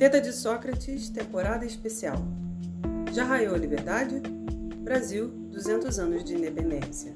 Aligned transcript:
Teta 0.00 0.18
de 0.18 0.32
Sócrates, 0.32 1.10
temporada 1.10 1.66
especial. 1.66 2.16
Já 3.12 3.22
raiou 3.22 3.54
a 3.54 3.58
liberdade? 3.58 4.22
Brasil, 4.82 5.28
200 5.28 5.98
anos 5.98 6.24
de 6.24 6.36
independência. 6.36 7.14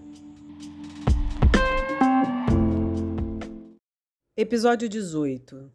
Episódio 4.37 4.87
18. 4.87 5.73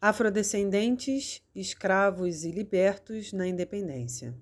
Afrodescendentes, 0.00 1.42
escravos 1.52 2.44
e 2.44 2.52
libertos 2.52 3.32
na 3.32 3.48
independência. 3.48 4.32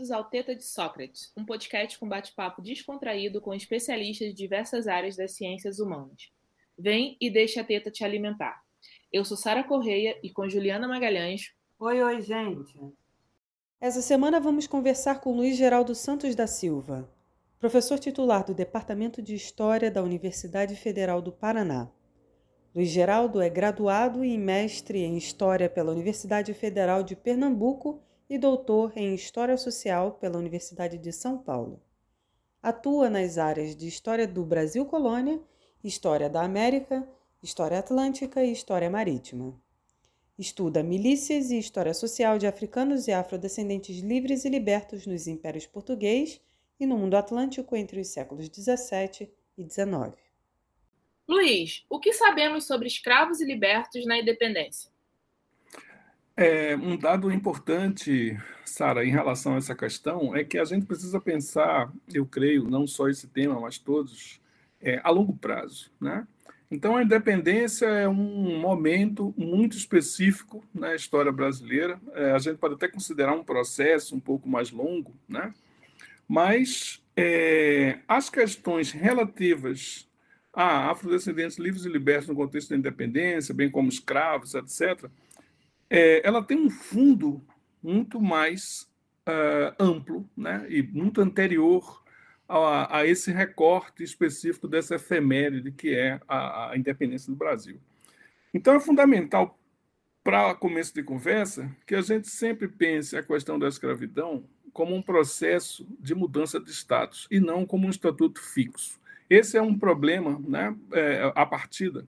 Bem-vindos 0.00 0.10
ao 0.10 0.24
Teta 0.24 0.56
de 0.56 0.64
Sócrates, 0.64 1.30
um 1.36 1.44
podcast 1.44 1.98
com 1.98 2.08
bate-papo 2.08 2.62
descontraído 2.62 3.38
com 3.38 3.52
especialistas 3.52 4.28
de 4.28 4.34
diversas 4.34 4.88
áreas 4.88 5.14
das 5.14 5.32
ciências 5.32 5.78
humanas. 5.78 6.32
Vem 6.78 7.18
e 7.20 7.28
deixa 7.28 7.60
a 7.60 7.64
teta 7.64 7.90
te 7.90 8.02
alimentar. 8.02 8.62
Eu 9.12 9.26
sou 9.26 9.36
Sara 9.36 9.62
Correia 9.62 10.18
e 10.22 10.30
com 10.30 10.48
Juliana 10.48 10.88
Magalhães. 10.88 11.52
Oi, 11.78 12.02
oi, 12.02 12.22
gente. 12.22 12.72
Essa 13.78 14.00
semana 14.00 14.40
vamos 14.40 14.66
conversar 14.66 15.20
com 15.20 15.36
Luiz 15.36 15.58
Geraldo 15.58 15.94
Santos 15.94 16.34
da 16.34 16.46
Silva, 16.46 17.06
professor 17.58 17.98
titular 17.98 18.42
do 18.42 18.54
Departamento 18.54 19.20
de 19.20 19.34
História 19.34 19.90
da 19.90 20.02
Universidade 20.02 20.76
Federal 20.76 21.20
do 21.20 21.30
Paraná. 21.30 21.90
Luiz 22.74 22.88
Geraldo 22.88 23.38
é 23.38 23.50
graduado 23.50 24.24
e 24.24 24.38
mestre 24.38 25.00
em 25.00 25.18
História 25.18 25.68
pela 25.68 25.92
Universidade 25.92 26.54
Federal 26.54 27.02
de 27.02 27.14
Pernambuco 27.14 28.02
e 28.30 28.38
doutor 28.38 28.92
em 28.96 29.12
História 29.12 29.56
Social 29.56 30.12
pela 30.12 30.38
Universidade 30.38 30.96
de 30.96 31.12
São 31.12 31.36
Paulo. 31.36 31.82
Atua 32.62 33.10
nas 33.10 33.38
áreas 33.38 33.74
de 33.74 33.88
História 33.88 34.28
do 34.28 34.44
Brasil 34.44 34.86
Colônia, 34.86 35.40
História 35.82 36.30
da 36.30 36.42
América, 36.42 37.08
História 37.42 37.80
Atlântica 37.80 38.44
e 38.44 38.52
História 38.52 38.88
Marítima. 38.88 39.60
Estuda 40.38 40.80
milícias 40.80 41.50
e 41.50 41.58
história 41.58 41.92
social 41.92 42.38
de 42.38 42.46
africanos 42.46 43.08
e 43.08 43.12
afrodescendentes 43.12 43.98
livres 43.98 44.44
e 44.44 44.48
libertos 44.48 45.06
nos 45.06 45.26
impérios 45.26 45.66
português 45.66 46.40
e 46.78 46.86
no 46.86 46.96
mundo 46.96 47.16
atlântico 47.16 47.74
entre 47.74 48.00
os 48.00 48.08
séculos 48.08 48.48
17 48.48 49.28
e 49.58 49.64
19. 49.64 50.14
Luiz, 51.26 51.84
o 51.90 51.98
que 51.98 52.12
sabemos 52.12 52.64
sobre 52.64 52.86
escravos 52.86 53.40
e 53.40 53.44
libertos 53.44 54.06
na 54.06 54.18
independência? 54.18 54.89
É, 56.36 56.76
um 56.76 56.96
dado 56.96 57.30
importante, 57.30 58.38
Sara, 58.64 59.04
em 59.04 59.10
relação 59.10 59.54
a 59.54 59.58
essa 59.58 59.74
questão, 59.74 60.34
é 60.34 60.42
que 60.44 60.58
a 60.58 60.64
gente 60.64 60.86
precisa 60.86 61.20
pensar, 61.20 61.92
eu 62.12 62.24
creio, 62.24 62.68
não 62.68 62.86
só 62.86 63.08
esse 63.08 63.26
tema, 63.26 63.60
mas 63.60 63.78
todos, 63.78 64.40
é, 64.80 65.00
a 65.04 65.10
longo 65.10 65.36
prazo. 65.36 65.90
Né? 66.00 66.26
Então, 66.70 66.96
a 66.96 67.02
independência 67.02 67.86
é 67.86 68.08
um 68.08 68.58
momento 68.60 69.34
muito 69.36 69.76
específico 69.76 70.64
na 70.72 70.94
história 70.94 71.32
brasileira. 71.32 72.00
É, 72.14 72.30
a 72.32 72.38
gente 72.38 72.58
pode 72.58 72.74
até 72.74 72.88
considerar 72.88 73.34
um 73.34 73.44
processo 73.44 74.14
um 74.14 74.20
pouco 74.20 74.48
mais 74.48 74.70
longo, 74.70 75.14
né? 75.28 75.52
mas 76.26 77.02
é, 77.16 77.98
as 78.08 78.30
questões 78.30 78.92
relativas 78.92 80.08
a 80.52 80.90
afrodescendentes 80.90 81.58
livres 81.58 81.84
e 81.84 81.88
libertos 81.88 82.28
no 82.28 82.34
contexto 82.34 82.70
da 82.70 82.76
independência, 82.76 83.54
bem 83.54 83.70
como 83.70 83.88
escravos, 83.88 84.54
etc., 84.54 85.08
é, 85.90 86.24
ela 86.24 86.42
tem 86.42 86.56
um 86.56 86.70
fundo 86.70 87.44
muito 87.82 88.20
mais 88.20 88.88
uh, 89.28 89.74
amplo 89.78 90.28
né, 90.36 90.64
e 90.68 90.82
muito 90.82 91.20
anterior 91.20 92.02
a, 92.48 92.98
a, 92.98 93.06
esse 93.06 93.32
recorte 93.32 94.04
específico 94.04 94.68
dessa 94.68 94.94
efeméride 94.94 95.72
que 95.72 95.94
é 95.94 96.20
a, 96.28 96.70
a 96.70 96.76
independência 96.76 97.30
do 97.32 97.36
Brasil. 97.36 97.80
Então, 98.54 98.74
é 98.74 98.80
fundamental, 98.80 99.58
para 100.22 100.54
começo 100.54 100.94
de 100.94 101.02
conversa, 101.02 101.70
que 101.86 101.94
a 101.94 102.02
gente 102.02 102.28
sempre 102.28 102.68
pense 102.68 103.16
a 103.16 103.22
questão 103.22 103.58
da 103.58 103.68
escravidão 103.68 104.44
como 104.72 104.94
um 104.94 105.02
processo 105.02 105.86
de 105.98 106.14
mudança 106.14 106.60
de 106.60 106.70
status 106.70 107.26
e 107.30 107.40
não 107.40 107.66
como 107.66 107.86
um 107.86 107.90
estatuto 107.90 108.40
fixo. 108.40 109.00
Esse 109.28 109.56
é 109.56 109.62
um 109.62 109.78
problema, 109.78 110.40
né, 110.46 110.76
é, 110.92 111.32
a 111.34 111.46
partida 111.46 112.06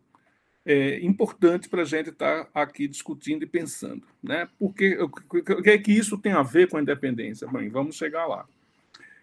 é, 0.64 1.00
importante 1.04 1.68
para 1.68 1.82
a 1.82 1.84
gente 1.84 2.10
estar 2.10 2.44
tá 2.44 2.50
aqui 2.62 2.86
discutindo 2.86 3.42
e 3.42 3.46
pensando. 3.46 4.02
Né? 4.22 4.48
Porque, 4.58 4.96
o 4.96 5.08
que 5.62 5.70
é 5.70 5.78
que 5.78 5.92
isso 5.92 6.18
tem 6.18 6.32
a 6.32 6.42
ver 6.42 6.68
com 6.68 6.76
a 6.76 6.82
independência? 6.82 7.48
Bem, 7.48 7.68
vamos 7.68 7.96
chegar 7.96 8.26
lá. 8.26 8.46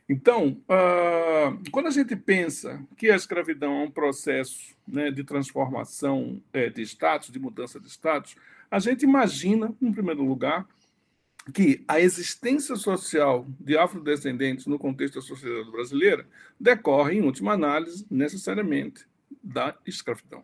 Então, 0.07 0.57
uh, 0.67 1.71
quando 1.71 1.85
a 1.85 1.91
gente 1.91 2.15
pensa 2.15 2.83
que 2.97 3.11
a 3.11 3.15
escravidão 3.15 3.81
é 3.81 3.83
um 3.83 3.91
processo 3.91 4.75
né, 4.87 5.11
de 5.11 5.23
transformação 5.23 6.41
é, 6.51 6.67
de 6.67 6.81
status, 6.81 7.29
de 7.29 7.37
mudança 7.37 7.79
de 7.79 7.87
status, 7.87 8.35
a 8.71 8.79
gente 8.79 9.03
imagina, 9.03 9.71
em 9.79 9.91
primeiro 9.91 10.23
lugar, 10.23 10.67
que 11.53 11.83
a 11.87 11.99
existência 11.99 12.75
social 12.75 13.45
de 13.59 13.77
afrodescendentes 13.77 14.65
no 14.65 14.79
contexto 14.79 15.15
da 15.15 15.21
sociedade 15.21 15.71
brasileira 15.71 16.27
decorre, 16.59 17.17
em 17.17 17.21
última 17.21 17.53
análise, 17.53 18.05
necessariamente 18.09 19.05
da 19.43 19.75
escravidão. 19.85 20.43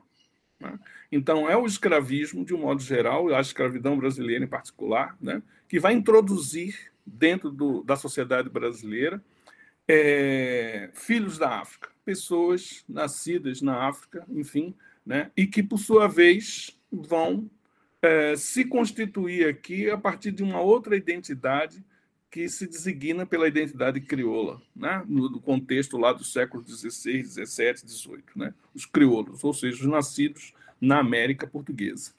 Né? 0.59 0.79
Então, 1.11 1.49
é 1.49 1.57
o 1.57 1.65
escravismo, 1.65 2.45
de 2.45 2.53
um 2.53 2.59
modo 2.59 2.81
geral, 2.81 3.33
a 3.33 3.41
escravidão 3.41 3.97
brasileira 3.97 4.43
em 4.43 4.47
particular, 4.47 5.17
né? 5.21 5.41
que 5.67 5.79
vai 5.79 5.93
introduzir 5.93 6.91
dentro 7.05 7.51
do, 7.51 7.83
da 7.83 7.95
sociedade 7.95 8.49
brasileira 8.49 9.21
é, 9.87 10.89
filhos 10.93 11.37
da 11.37 11.59
África, 11.59 11.89
pessoas 12.03 12.83
nascidas 12.87 13.61
na 13.61 13.87
África, 13.87 14.25
enfim, 14.29 14.75
né? 15.05 15.31
e 15.37 15.45
que, 15.45 15.61
por 15.61 15.77
sua 15.77 16.07
vez, 16.07 16.79
vão 16.91 17.49
é, 18.01 18.35
se 18.35 18.65
constituir 18.65 19.47
aqui 19.47 19.89
a 19.89 19.97
partir 19.97 20.31
de 20.31 20.43
uma 20.43 20.61
outra 20.61 20.95
identidade 20.95 21.83
que 22.35 22.49
se 22.49 22.67
designa 22.67 23.25
pela 23.25 23.47
identidade 23.47 24.01
crioula, 24.01 24.61
né? 24.75 25.01
no 25.07 25.39
contexto 25.39 25.97
lá 25.97 26.11
do 26.11 26.25
século 26.25 26.61
XVI, 26.67 27.23
XVII, 27.23 27.77
XVIII, 27.77 28.23
né? 28.35 28.53
os 28.73 28.85
crioulos, 28.85 29.41
ou 29.41 29.53
seja, 29.53 29.77
os 29.77 29.89
nascidos 29.89 30.53
na 30.81 30.99
América 30.99 31.47
Portuguesa. 31.47 32.11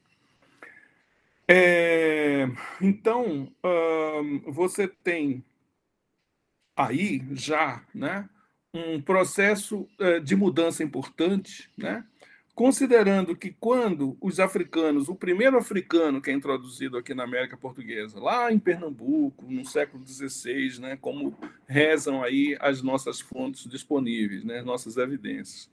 É, 1.46 2.48
então, 2.80 3.52
você 4.46 4.88
tem 4.88 5.44
aí 6.74 7.22
já 7.32 7.84
né, 7.94 8.26
um 8.72 9.02
processo 9.02 9.86
é, 10.00 10.18
de 10.18 10.34
mudança 10.34 10.82
importante, 10.82 11.70
né, 11.76 12.02
considerando 12.56 13.36
que 13.36 13.54
quando 13.60 14.16
os 14.18 14.40
africanos, 14.40 15.10
o 15.10 15.14
primeiro 15.14 15.58
africano 15.58 16.22
que 16.22 16.30
é 16.30 16.32
introduzido 16.32 16.96
aqui 16.96 17.12
na 17.12 17.24
América 17.24 17.54
Portuguesa, 17.54 18.18
lá 18.18 18.50
em 18.50 18.58
Pernambuco, 18.58 19.44
no 19.46 19.62
século 19.62 20.02
XVI, 20.06 20.80
né, 20.80 20.98
como 20.98 21.36
rezam 21.68 22.24
aí 22.24 22.56
as 22.58 22.80
nossas 22.80 23.20
fontes 23.20 23.68
disponíveis, 23.68 24.42
né, 24.42 24.62
nossas 24.62 24.96
evidências. 24.96 25.70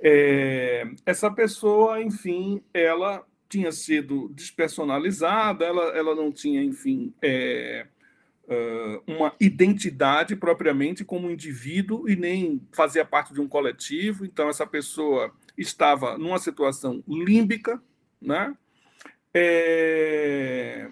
É, 0.00 0.88
essa 1.04 1.30
pessoa, 1.30 2.00
enfim, 2.00 2.62
ela 2.72 3.22
tinha 3.46 3.70
sido 3.70 4.30
despersonalizada, 4.34 5.66
ela, 5.66 5.84
ela 5.94 6.14
não 6.14 6.32
tinha, 6.32 6.62
enfim, 6.62 7.12
é, 7.20 7.86
uma 9.06 9.34
identidade 9.38 10.34
propriamente 10.36 11.04
como 11.04 11.30
indivíduo 11.30 12.08
e 12.08 12.16
nem 12.16 12.62
fazia 12.72 13.04
parte 13.04 13.34
de 13.34 13.42
um 13.42 13.48
coletivo. 13.48 14.24
Então, 14.24 14.48
essa 14.48 14.66
pessoa 14.66 15.32
estava 15.56 16.18
numa 16.18 16.38
situação 16.38 17.02
límbica, 17.06 17.82
né? 18.20 18.56
É, 19.32 20.90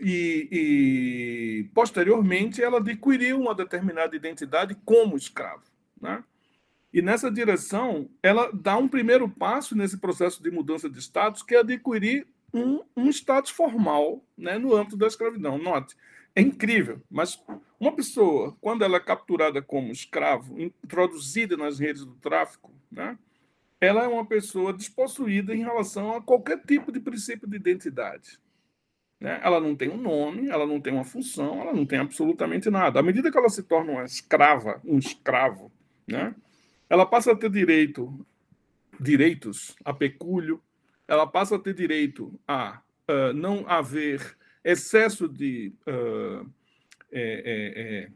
e, 0.00 0.48
e, 0.50 1.70
posteriormente 1.74 2.62
ela 2.62 2.78
adquiriu 2.78 3.40
uma 3.40 3.54
determinada 3.54 4.16
identidade 4.16 4.74
como 4.84 5.16
escravo, 5.16 5.64
né? 6.00 6.24
E 6.92 7.00
nessa 7.00 7.30
direção, 7.30 8.08
ela 8.22 8.50
dá 8.52 8.76
um 8.76 8.86
primeiro 8.86 9.28
passo 9.28 9.74
nesse 9.74 9.96
processo 9.98 10.42
de 10.42 10.50
mudança 10.50 10.90
de 10.90 10.98
status, 10.98 11.42
que 11.42 11.54
é 11.54 11.60
adquirir 11.60 12.26
um, 12.52 12.82
um 12.94 13.08
status 13.08 13.50
formal 13.50 14.22
né, 14.36 14.58
no 14.58 14.76
âmbito 14.76 14.96
da 14.96 15.06
escravidão. 15.06 15.56
Note, 15.56 15.96
é 16.34 16.42
incrível, 16.42 17.00
mas 17.10 17.42
uma 17.80 17.92
pessoa, 17.92 18.54
quando 18.60 18.84
ela 18.84 18.98
é 18.98 19.00
capturada 19.00 19.62
como 19.62 19.90
escravo, 19.90 20.60
introduzida 20.60 21.56
nas 21.56 21.78
redes 21.78 22.04
do 22.04 22.14
tráfico, 22.16 22.70
né, 22.90 23.16
ela 23.82 24.04
é 24.04 24.06
uma 24.06 24.24
pessoa 24.24 24.72
despossuída 24.72 25.52
em 25.52 25.58
relação 25.58 26.14
a 26.14 26.22
qualquer 26.22 26.60
tipo 26.64 26.92
de 26.92 27.00
princípio 27.00 27.48
de 27.48 27.56
identidade. 27.56 28.38
Né? 29.18 29.40
Ela 29.42 29.60
não 29.60 29.74
tem 29.74 29.90
um 29.90 29.96
nome, 29.96 30.48
ela 30.48 30.64
não 30.64 30.80
tem 30.80 30.92
uma 30.92 31.02
função, 31.02 31.60
ela 31.60 31.72
não 31.72 31.84
tem 31.84 31.98
absolutamente 31.98 32.70
nada. 32.70 33.00
À 33.00 33.02
medida 33.02 33.28
que 33.28 33.36
ela 33.36 33.48
se 33.48 33.64
torna 33.64 33.90
uma 33.90 34.04
escrava, 34.04 34.80
um 34.84 35.00
escravo, 35.00 35.72
né? 36.06 36.32
ela 36.88 37.04
passa 37.04 37.32
a 37.32 37.36
ter 37.36 37.50
direito, 37.50 38.24
direitos 39.00 39.74
a 39.84 39.92
pecúlio, 39.92 40.62
ela 41.08 41.26
passa 41.26 41.56
a 41.56 41.58
ter 41.58 41.74
direito 41.74 42.38
a 42.46 42.80
uh, 43.10 43.32
não 43.32 43.68
haver 43.68 44.38
excesso 44.62 45.28
de 45.28 45.74
uh, 45.88 46.48
é, 47.10 48.08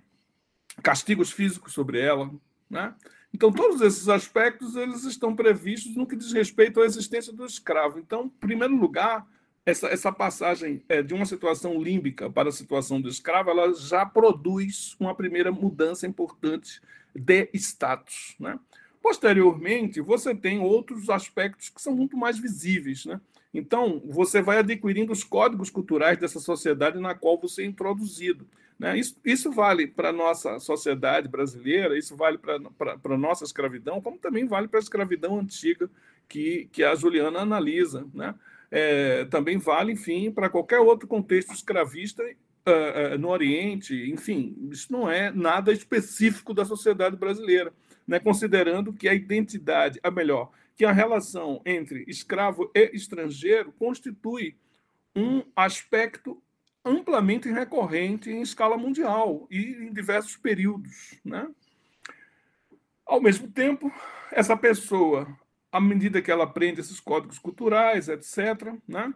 castigos 0.81 1.33
físicos 1.33 1.73
sobre 1.73 1.99
ela. 1.99 2.31
Né? 2.71 2.95
Então, 3.37 3.53
todos 3.53 3.83
esses 3.83 4.09
aspectos 4.09 4.77
eles 4.77 5.05
estão 5.05 5.37
previstos 5.37 5.95
no 5.95 6.07
que 6.07 6.17
diz 6.17 6.33
respeito 6.33 6.81
à 6.81 6.87
existência 6.87 7.31
do 7.31 7.45
escravo. 7.45 7.99
Então, 7.99 8.25
em 8.25 8.29
primeiro 8.31 8.75
lugar, 8.75 9.27
essa, 9.67 9.89
essa 9.89 10.11
passagem 10.11 10.83
é, 10.89 11.03
de 11.03 11.13
uma 11.13 11.27
situação 11.27 11.79
límbica 11.79 12.31
para 12.31 12.49
a 12.49 12.53
situação 12.53 12.99
do 12.99 13.11
escravo, 13.11 13.51
ela 13.51 13.75
já 13.75 14.07
produz 14.07 14.97
uma 14.99 15.15
primeira 15.15 15.53
mudança 15.53 16.07
importante 16.07 16.81
de 17.15 17.51
status. 17.53 18.35
Né? 18.41 18.59
Posteriormente, 19.03 20.01
você 20.01 20.35
tem 20.35 20.59
outros 20.59 21.11
aspectos 21.11 21.69
que 21.69 21.83
são 21.83 21.95
muito 21.95 22.17
mais 22.17 22.39
visíveis. 22.39 23.05
Né? 23.05 23.21
Então, 23.53 24.01
você 24.07 24.41
vai 24.41 24.61
adquirindo 24.61 25.13
os 25.13 25.23
códigos 25.23 25.69
culturais 25.69 26.17
dessa 26.17 26.41
sociedade 26.41 26.99
na 26.99 27.15
qual 27.15 27.39
você 27.39 27.65
é 27.65 27.67
introduzido. 27.67 28.47
Né? 28.79 28.99
Isso, 28.99 29.17
isso 29.25 29.51
vale 29.51 29.87
para 29.87 30.11
a 30.11 30.13
nossa 30.13 30.59
sociedade 30.59 31.29
brasileira, 31.29 31.99
isso 31.99 32.17
vale 32.17 32.39
para 32.39 32.57
a 32.57 33.19
nossa 33.19 33.45
escravidão, 33.45 34.01
como 34.01 34.19
também 34.19 34.47
vale 34.47 34.69
para 34.69 34.79
a 34.79 34.83
escravidão 34.83 35.39
antiga 35.39 35.91
que, 36.29 36.69
que 36.71 36.85
a 36.85 36.95
Juliana 36.95 37.41
analisa. 37.41 38.07
Né? 38.13 38.35
É, 38.71 39.25
também 39.27 39.59
vale, 39.59 39.93
enfim, 39.93 40.31
para 40.31 40.51
qualquer 40.51 40.81
outro 40.81 41.09
contexto 41.09 41.53
escravista 41.53 42.23
uh, 42.23 43.15
uh, 43.15 43.19
no 43.19 43.29
Oriente, 43.29 44.11
enfim, 44.11 44.57
isso 44.71 44.93
não 44.93 45.11
é 45.11 45.31
nada 45.31 45.73
específico 45.73 46.53
da 46.53 46.65
sociedade 46.65 47.17
brasileira, 47.17 47.73
né? 48.07 48.19
considerando 48.19 48.93
que 48.93 49.09
a 49.09 49.15
identidade, 49.15 50.01
a 50.03 50.11
melhor, 50.11 50.51
que 50.77 50.85
a 50.85 50.93
relação 50.93 51.63
entre 51.65 52.05
escravo 52.07 52.71
e 52.75 52.91
estrangeiro 52.93 53.73
constitui 53.79 54.57
um 55.15 55.43
aspecto 55.57 56.43
amplamente 56.87 57.51
recorrente 57.51 58.31
em 58.31 58.41
escala 58.41 58.79
mundial 58.79 59.47
e 59.51 59.87
em 59.87 59.93
diversos 59.93 60.37
períodos. 60.37 61.19
Né? 61.25 61.49
Ao 63.05 63.21
mesmo 63.21 63.49
tempo, 63.49 63.93
essa 64.31 64.57
pessoa, 64.57 65.27
à 65.73 65.81
medida 65.81 66.23
que 66.23 66.31
ela 66.31 66.45
aprende 66.45 66.81
esses 66.81 67.01
códigos 67.01 67.41
culturais, 67.41 68.09
etc., 68.09 68.73
né? 68.87 69.13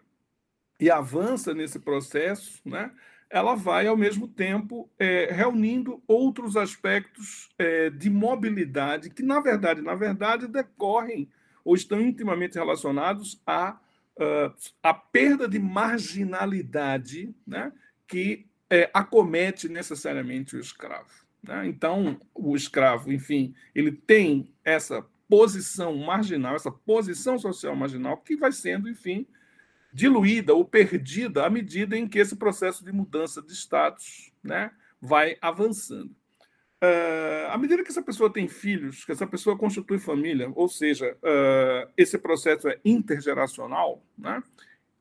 e 0.81 0.91
avança 0.91 1.55
nesse 1.55 1.79
processo, 1.79 2.61
né? 2.65 2.91
ela 3.31 3.55
vai, 3.55 3.87
ao 3.87 3.97
mesmo 3.97 4.27
tempo, 4.27 4.91
é, 4.99 5.29
reunindo 5.31 6.03
outros 6.09 6.57
aspectos 6.57 7.51
é, 7.57 7.89
de 7.89 8.11
mobilidade 8.11 9.11
que, 9.11 9.23
na 9.23 9.39
verdade, 9.39 9.81
na 9.81 9.95
verdade, 9.95 10.49
decorrem 10.49 11.31
ou 11.65 11.77
estão 11.77 12.01
intimamente 12.01 12.59
relacionados 12.59 13.41
a 13.47 13.79
uh, 14.21 14.55
a 14.83 14.95
perda 14.95 15.49
de 15.49 15.59
marginalidade 15.59 17.35
né, 17.47 17.73
que 18.07 18.47
é, 18.69 18.91
acomete 18.95 19.69
necessariamente 19.69 20.57
o 20.57 20.61
escravo. 20.61 21.11
Né? 21.43 21.67
Então, 21.67 22.21
o 22.35 22.55
escravo, 22.55 23.13
enfim, 23.13 23.55
ele 23.75 23.91
tem 23.91 24.53
essa 24.65 25.05
posição 25.29 25.97
marginal, 25.97 26.55
essa 26.55 26.71
posição 26.71 27.39
social 27.39 27.75
marginal, 27.75 28.19
que 28.19 28.37
vai 28.37 28.53
sendo, 28.53 28.89
enfim, 28.89 29.27
diluída 29.93 30.55
ou 30.55 30.65
perdida 30.65 31.45
à 31.45 31.51
medida 31.51 31.97
em 31.97 32.07
que 32.07 32.19
esse 32.19 32.37
processo 32.37 32.85
de 32.85 32.93
mudança 32.93 33.43
de 33.43 33.53
status 33.53 34.33
né, 34.43 34.71
vai 35.01 35.37
avançando. 35.41 36.15
Uh, 36.83 37.51
à 37.51 37.59
medida 37.59 37.83
que 37.83 37.91
essa 37.91 38.01
pessoa 38.01 38.33
tem 38.33 38.49
filhos, 38.49 39.05
que 39.05 39.13
essa 39.13 39.27
pessoa 39.27 39.57
constitui 39.57 39.99
família, 39.99 40.51
ou 40.55 40.67
seja, 40.67 41.15
uh, 41.17 41.91
esse 41.95 42.17
processo 42.17 42.69
é 42.69 42.79
intergeracional, 42.83 44.03
né? 44.17 44.43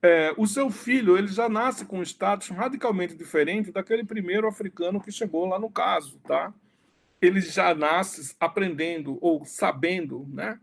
É, 0.02 0.34
o 0.38 0.48
seu 0.48 0.70
filho 0.70 1.18
ele 1.18 1.28
já 1.28 1.50
nasce 1.50 1.86
com 1.86 2.00
um 2.00 2.04
status 2.04 2.50
radicalmente 2.50 3.16
diferente 3.16 3.70
daquele 3.70 4.06
primeiro 4.06 4.48
africano 4.48 5.02
que 5.02 5.12
chegou 5.12 5.46
lá 5.46 5.60
no 5.60 5.70
caso, 5.70 6.20
tá? 6.20 6.54
Ele 7.22 7.42
já 7.42 7.76
nasce 7.76 8.34
aprendendo 8.40 9.18
ou 9.22 9.44
sabendo, 9.44 10.26
né? 10.30 10.58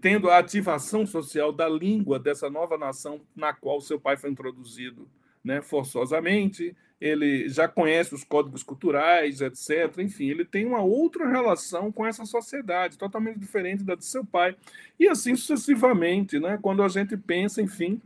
Tendo 0.00 0.30
a 0.30 0.38
ativação 0.38 1.06
social 1.06 1.52
da 1.52 1.68
língua 1.68 2.18
dessa 2.18 2.50
nova 2.50 2.76
nação 2.76 3.20
na 3.36 3.52
qual 3.52 3.80
seu 3.80 4.00
pai 4.00 4.16
foi 4.16 4.30
introduzido, 4.30 5.08
né? 5.44 5.62
Forçosamente, 5.62 6.74
ele 7.00 7.48
já 7.48 7.68
conhece 7.68 8.14
os 8.14 8.24
códigos 8.24 8.62
culturais, 8.62 9.40
etc. 9.40 9.98
Enfim, 9.98 10.30
ele 10.30 10.44
tem 10.44 10.64
uma 10.64 10.82
outra 10.82 11.28
relação 11.28 11.92
com 11.92 12.06
essa 12.06 12.24
sociedade, 12.24 12.96
totalmente 12.96 13.38
diferente 13.38 13.84
da 13.84 13.94
de 13.94 14.04
seu 14.04 14.24
pai. 14.24 14.56
E 14.98 15.06
assim 15.08 15.36
sucessivamente, 15.36 16.38
né? 16.38 16.58
quando 16.60 16.82
a 16.82 16.88
gente 16.88 17.16
pensa, 17.16 17.60
enfim, 17.60 18.00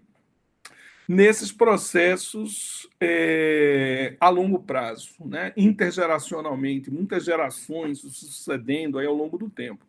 nesses 1.09 1.53
processos 1.53 2.89
é, 3.01 4.17
a 4.21 4.29
longo 4.29 4.59
prazo, 4.59 5.15
né? 5.25 5.53
intergeracionalmente, 5.57 6.91
muitas 6.91 7.25
gerações 7.25 8.01
sucedendo 8.01 8.99
aí 8.99 9.07
ao 9.07 9.15
longo 9.15 9.39
do 9.39 9.49
tempo. 9.49 9.85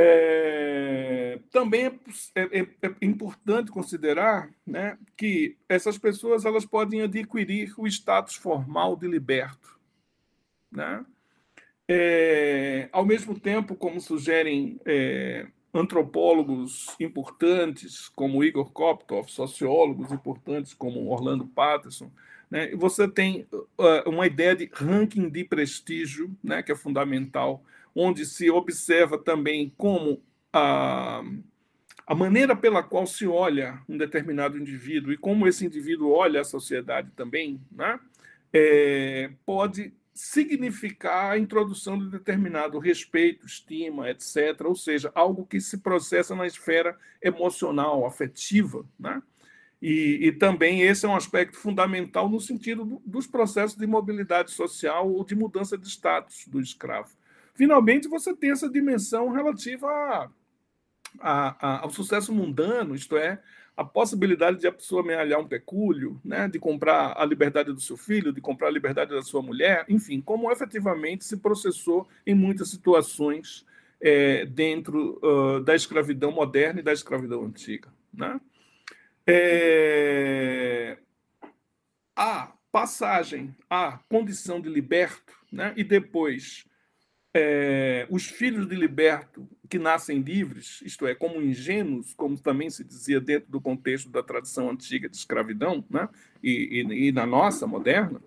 É, 0.00 1.40
também 1.50 1.86
é, 1.86 1.92
é, 2.36 2.60
é, 2.60 2.68
é, 2.82 2.94
importante 3.02 3.70
considerar 3.70 4.48
né, 4.64 4.96
que 5.16 5.56
essas 5.68 5.98
pessoas 5.98 6.44
elas 6.44 6.64
podem 6.64 7.02
adquirir 7.02 7.74
o 7.76 7.86
status 7.86 8.36
formal 8.36 8.96
de 8.96 9.08
liberto. 9.08 9.78
Né? 10.70 11.04
É, 11.88 12.88
ao 12.92 13.04
mesmo 13.04 13.38
tempo, 13.38 13.74
como 13.74 14.00
sugerem 14.00 14.78
é, 14.84 15.46
antropólogos 15.74 16.94
importantes, 17.00 18.08
como 18.08 18.44
Igor 18.44 18.70
Koptov, 18.72 19.28
sociólogos 19.28 20.12
importantes 20.12 20.74
como 20.74 21.08
Orlando 21.08 21.46
Patterson, 21.46 22.10
né, 22.50 22.74
você 22.76 23.06
tem 23.06 23.46
uh, 23.52 24.08
uma 24.08 24.26
ideia 24.26 24.56
de 24.56 24.70
ranking 24.72 25.28
de 25.28 25.44
prestígio, 25.44 26.34
né, 26.42 26.62
que 26.62 26.72
é 26.72 26.76
fundamental 26.76 27.62
onde 28.00 28.24
se 28.24 28.48
observa 28.48 29.18
também 29.18 29.74
como 29.76 30.22
a, 30.52 31.20
a 32.06 32.14
maneira 32.14 32.54
pela 32.54 32.80
qual 32.80 33.04
se 33.08 33.26
olha 33.26 33.82
um 33.88 33.98
determinado 33.98 34.56
indivíduo 34.56 35.12
e 35.12 35.16
como 35.16 35.48
esse 35.48 35.66
indivíduo 35.66 36.12
olha 36.12 36.40
a 36.40 36.44
sociedade 36.44 37.10
também, 37.16 37.60
né, 37.72 37.98
é, 38.52 39.32
pode 39.44 39.92
significar 40.14 41.32
a 41.32 41.38
introdução 41.38 41.98
de 41.98 42.08
determinado 42.08 42.78
respeito, 42.78 43.44
estima, 43.44 44.08
etc., 44.10 44.60
ou 44.64 44.76
seja, 44.76 45.10
algo 45.12 45.44
que 45.44 45.60
se 45.60 45.78
processa 45.78 46.36
na 46.36 46.46
esfera 46.46 46.96
emocional, 47.20 48.06
afetiva, 48.06 48.84
né? 48.98 49.22
E, 49.80 50.26
e, 50.26 50.32
também 50.32 50.82
esse 50.82 51.06
é 51.06 51.08
um 51.08 51.14
aspecto 51.14 51.56
fundamental 51.56 52.28
no 52.28 52.40
sentido 52.40 52.84
do, 52.84 53.02
dos 53.06 53.28
processos 53.28 53.76
de 53.76 53.86
mobilidade 53.86 54.50
social 54.50 55.08
ou 55.08 55.24
de 55.24 55.36
mudança 55.36 55.78
de 55.78 55.86
status 55.86 56.48
do 56.48 56.60
escravo 56.60 57.16
finalmente 57.58 58.06
você 58.06 58.34
tem 58.34 58.52
essa 58.52 58.70
dimensão 58.70 59.30
relativa 59.30 59.88
a, 59.88 60.30
a, 61.18 61.66
a, 61.66 61.80
ao 61.80 61.90
sucesso 61.90 62.32
mundano, 62.32 62.94
isto 62.94 63.16
é, 63.16 63.42
a 63.76 63.84
possibilidade 63.84 64.60
de 64.60 64.66
a 64.68 64.72
pessoa 64.72 65.02
amealhar 65.02 65.40
um 65.40 65.46
pecúlio, 65.46 66.20
né, 66.24 66.48
de 66.48 66.60
comprar 66.60 67.14
a 67.16 67.24
liberdade 67.24 67.72
do 67.72 67.80
seu 67.80 67.96
filho, 67.96 68.32
de 68.32 68.40
comprar 68.40 68.68
a 68.68 68.70
liberdade 68.72 69.10
da 69.10 69.22
sua 69.22 69.42
mulher, 69.42 69.84
enfim, 69.88 70.20
como 70.20 70.52
efetivamente 70.52 71.24
se 71.24 71.36
processou 71.36 72.08
em 72.24 72.34
muitas 72.34 72.70
situações 72.70 73.66
é, 74.00 74.46
dentro 74.46 75.18
uh, 75.20 75.60
da 75.60 75.74
escravidão 75.74 76.30
moderna 76.30 76.78
e 76.78 76.82
da 76.82 76.92
escravidão 76.92 77.44
antiga. 77.44 77.88
Né? 78.14 78.40
É, 79.26 80.98
a 82.14 82.52
passagem 82.70 83.54
à 83.68 83.98
condição 84.08 84.60
de 84.60 84.68
liberto 84.68 85.32
né, 85.50 85.72
e 85.76 85.82
depois 85.82 86.67
é, 87.34 88.06
os 88.10 88.26
filhos 88.26 88.66
de 88.66 88.74
liberto 88.74 89.48
que 89.68 89.78
nascem 89.78 90.20
livres, 90.20 90.80
isto 90.82 91.06
é, 91.06 91.14
como 91.14 91.42
ingênuos, 91.42 92.14
como 92.14 92.38
também 92.38 92.70
se 92.70 92.82
dizia 92.82 93.20
dentro 93.20 93.50
do 93.50 93.60
contexto 93.60 94.10
da 94.10 94.22
tradição 94.22 94.70
antiga 94.70 95.08
de 95.08 95.16
escravidão, 95.16 95.84
né? 95.90 96.08
e, 96.42 96.82
e, 96.82 97.08
e 97.08 97.12
na 97.12 97.26
nossa 97.26 97.66
moderna, 97.66 98.20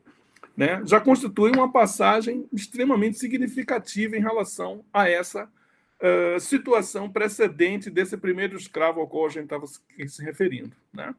né? 0.56 0.82
já 0.86 1.00
constitui 1.00 1.52
uma 1.52 1.72
passagem 1.72 2.48
extremamente 2.54 3.18
significativa 3.18 4.16
em 4.16 4.22
relação 4.22 4.86
a 4.94 5.10
essa 5.10 5.46
uh, 5.46 6.40
situação 6.40 7.10
precedente 7.10 7.90
desse 7.90 8.16
primeiro 8.18 8.56
escravo 8.56 9.00
ao 9.00 9.08
qual 9.08 9.26
a 9.26 9.30
gente 9.30 9.46
estava 9.46 9.66
se 9.66 10.24
referindo. 10.24 10.76
Né? 10.94 11.16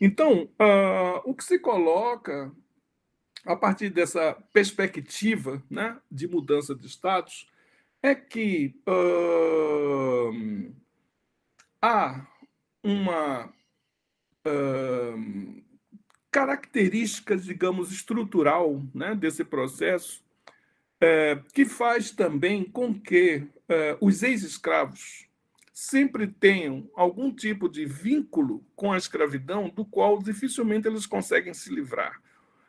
Então, 0.00 0.44
uh, 0.44 1.20
o 1.24 1.34
que 1.34 1.44
se 1.44 1.58
coloca 1.58 2.50
a 3.48 3.56
partir 3.56 3.88
dessa 3.88 4.36
perspectiva 4.52 5.62
né, 5.70 5.96
de 6.10 6.28
mudança 6.28 6.74
de 6.74 6.86
status, 6.86 7.48
é 8.02 8.14
que 8.14 8.74
uh, 8.86 10.70
há 11.80 12.26
uma 12.84 13.46
uh, 14.46 15.62
característica, 16.30 17.34
digamos, 17.38 17.90
estrutural 17.90 18.82
né, 18.94 19.14
desse 19.14 19.42
processo, 19.42 20.22
uh, 21.02 21.42
que 21.54 21.64
faz 21.64 22.10
também 22.10 22.64
com 22.64 22.92
que 23.00 23.48
eh, 23.66 23.96
os 24.00 24.22
ex-escravos 24.22 25.26
sempre 25.72 26.26
tenham 26.26 26.90
algum 26.94 27.34
tipo 27.34 27.68
de 27.68 27.86
vínculo 27.86 28.64
com 28.74 28.92
a 28.92 28.98
escravidão 28.98 29.68
do 29.68 29.84
qual 29.84 30.22
dificilmente 30.22 30.86
eles 30.88 31.06
conseguem 31.06 31.54
se 31.54 31.72
livrar. 31.72 32.20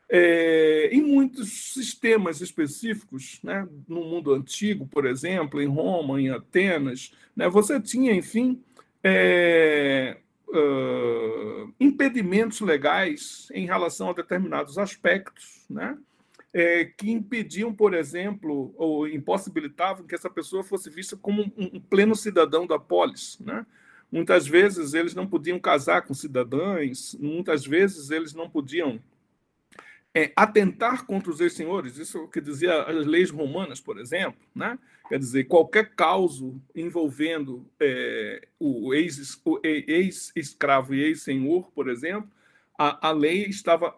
É, 0.09 0.89
em 0.91 1.01
muitos 1.01 1.73
sistemas 1.73 2.41
específicos, 2.41 3.39
né? 3.43 3.67
no 3.87 4.03
mundo 4.03 4.33
antigo, 4.33 4.87
por 4.87 5.05
exemplo, 5.05 5.61
em 5.61 5.67
Roma, 5.67 6.19
em 6.19 6.29
Atenas, 6.29 7.13
né? 7.35 7.47
você 7.47 7.79
tinha, 7.79 8.13
enfim, 8.13 8.61
é, 9.03 10.17
uh, 10.49 11.73
impedimentos 11.79 12.59
legais 12.61 13.47
em 13.53 13.65
relação 13.65 14.09
a 14.09 14.13
determinados 14.13 14.77
aspectos, 14.77 15.65
né? 15.69 15.97
É, 16.51 16.83
que 16.83 17.11
impediam, 17.11 17.71
por 17.71 17.93
exemplo, 17.93 18.73
ou 18.75 19.07
impossibilitavam 19.07 20.07
que 20.07 20.15
essa 20.15 20.31
pessoa 20.31 20.63
fosse 20.63 20.89
vista 20.89 21.15
como 21.15 21.43
um, 21.55 21.79
pleno 21.79 22.15
cidadão 22.15 22.65
da 22.65 22.79
polis. 22.79 23.37
Né? 23.39 23.63
Muitas 24.11 24.47
vezes 24.47 24.95
eles 24.95 25.13
não 25.13 25.27
podiam 25.27 25.59
casar 25.59 26.01
com 26.01 26.13
cidadãs, 26.15 27.15
muitas 27.19 27.63
vezes 27.63 28.09
eles 28.09 28.33
não 28.33 28.49
podiam 28.49 28.99
é, 30.13 30.31
atentar 30.35 31.05
contra 31.05 31.31
os 31.31 31.39
ex-senhores, 31.39 31.97
isso 31.97 32.17
é 32.17 32.21
o 32.21 32.27
que 32.27 32.41
dizia 32.41 32.83
as 32.83 33.05
leis 33.05 33.29
romanas, 33.29 33.79
por 33.79 33.99
exemplo, 33.99 34.39
né? 34.55 34.77
quer 35.07 35.19
dizer, 35.19 35.45
qualquer 35.45 35.95
causo 35.95 36.61
envolvendo 36.75 37.65
é, 37.79 38.47
o 38.59 38.93
ex-escravo 38.93 40.93
e 40.93 41.03
ex-senhor, 41.03 41.71
por 41.71 41.89
exemplo, 41.89 42.29
a, 42.77 43.09
a 43.09 43.11
lei 43.11 43.45
estava 43.45 43.95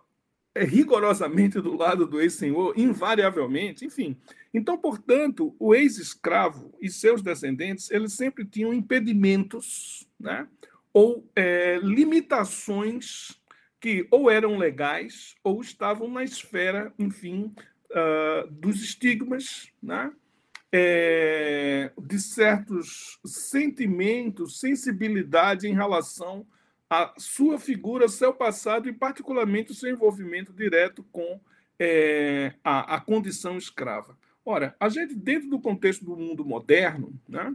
é, 0.54 0.64
rigorosamente 0.64 1.62
do 1.62 1.76
lado 1.76 2.06
do 2.06 2.20
ex-senhor, 2.20 2.74
invariavelmente, 2.78 3.86
enfim. 3.86 4.18
Então, 4.54 4.78
portanto, 4.78 5.56
o 5.58 5.74
ex-escravo 5.74 6.74
e 6.82 6.90
seus 6.90 7.22
descendentes, 7.22 7.90
eles 7.90 8.14
sempre 8.14 8.46
tinham 8.46 8.74
impedimentos, 8.74 10.08
né? 10.20 10.48
ou 10.94 11.30
é, 11.36 11.80
limitações 11.82 13.41
que 13.82 14.08
ou 14.12 14.30
eram 14.30 14.58
legais 14.58 15.36
ou 15.44 15.60
estavam 15.60 16.08
na 16.08 16.24
esfera, 16.24 16.94
enfim, 17.00 17.54
uh, 17.90 18.50
dos 18.50 18.82
estigmas, 18.82 19.74
né? 19.82 20.14
É, 20.74 21.92
de 22.02 22.18
certos 22.18 23.20
sentimentos, 23.26 24.58
sensibilidade 24.58 25.68
em 25.68 25.74
relação 25.74 26.48
à 26.90 27.14
sua 27.18 27.60
figura, 27.60 28.08
seu 28.08 28.34
passado 28.34 28.88
e, 28.88 28.94
particularmente, 28.94 29.72
o 29.72 29.76
seu 29.76 29.90
envolvimento 29.90 30.54
direto 30.54 31.04
com 31.12 31.42
é, 31.78 32.54
a, 32.64 32.96
a 32.96 33.02
condição 33.02 33.58
escrava. 33.58 34.18
Ora, 34.46 34.74
a 34.80 34.88
gente, 34.88 35.14
dentro 35.14 35.50
do 35.50 35.60
contexto 35.60 36.06
do 36.06 36.16
mundo 36.16 36.46
moderno, 36.46 37.14
né? 37.28 37.54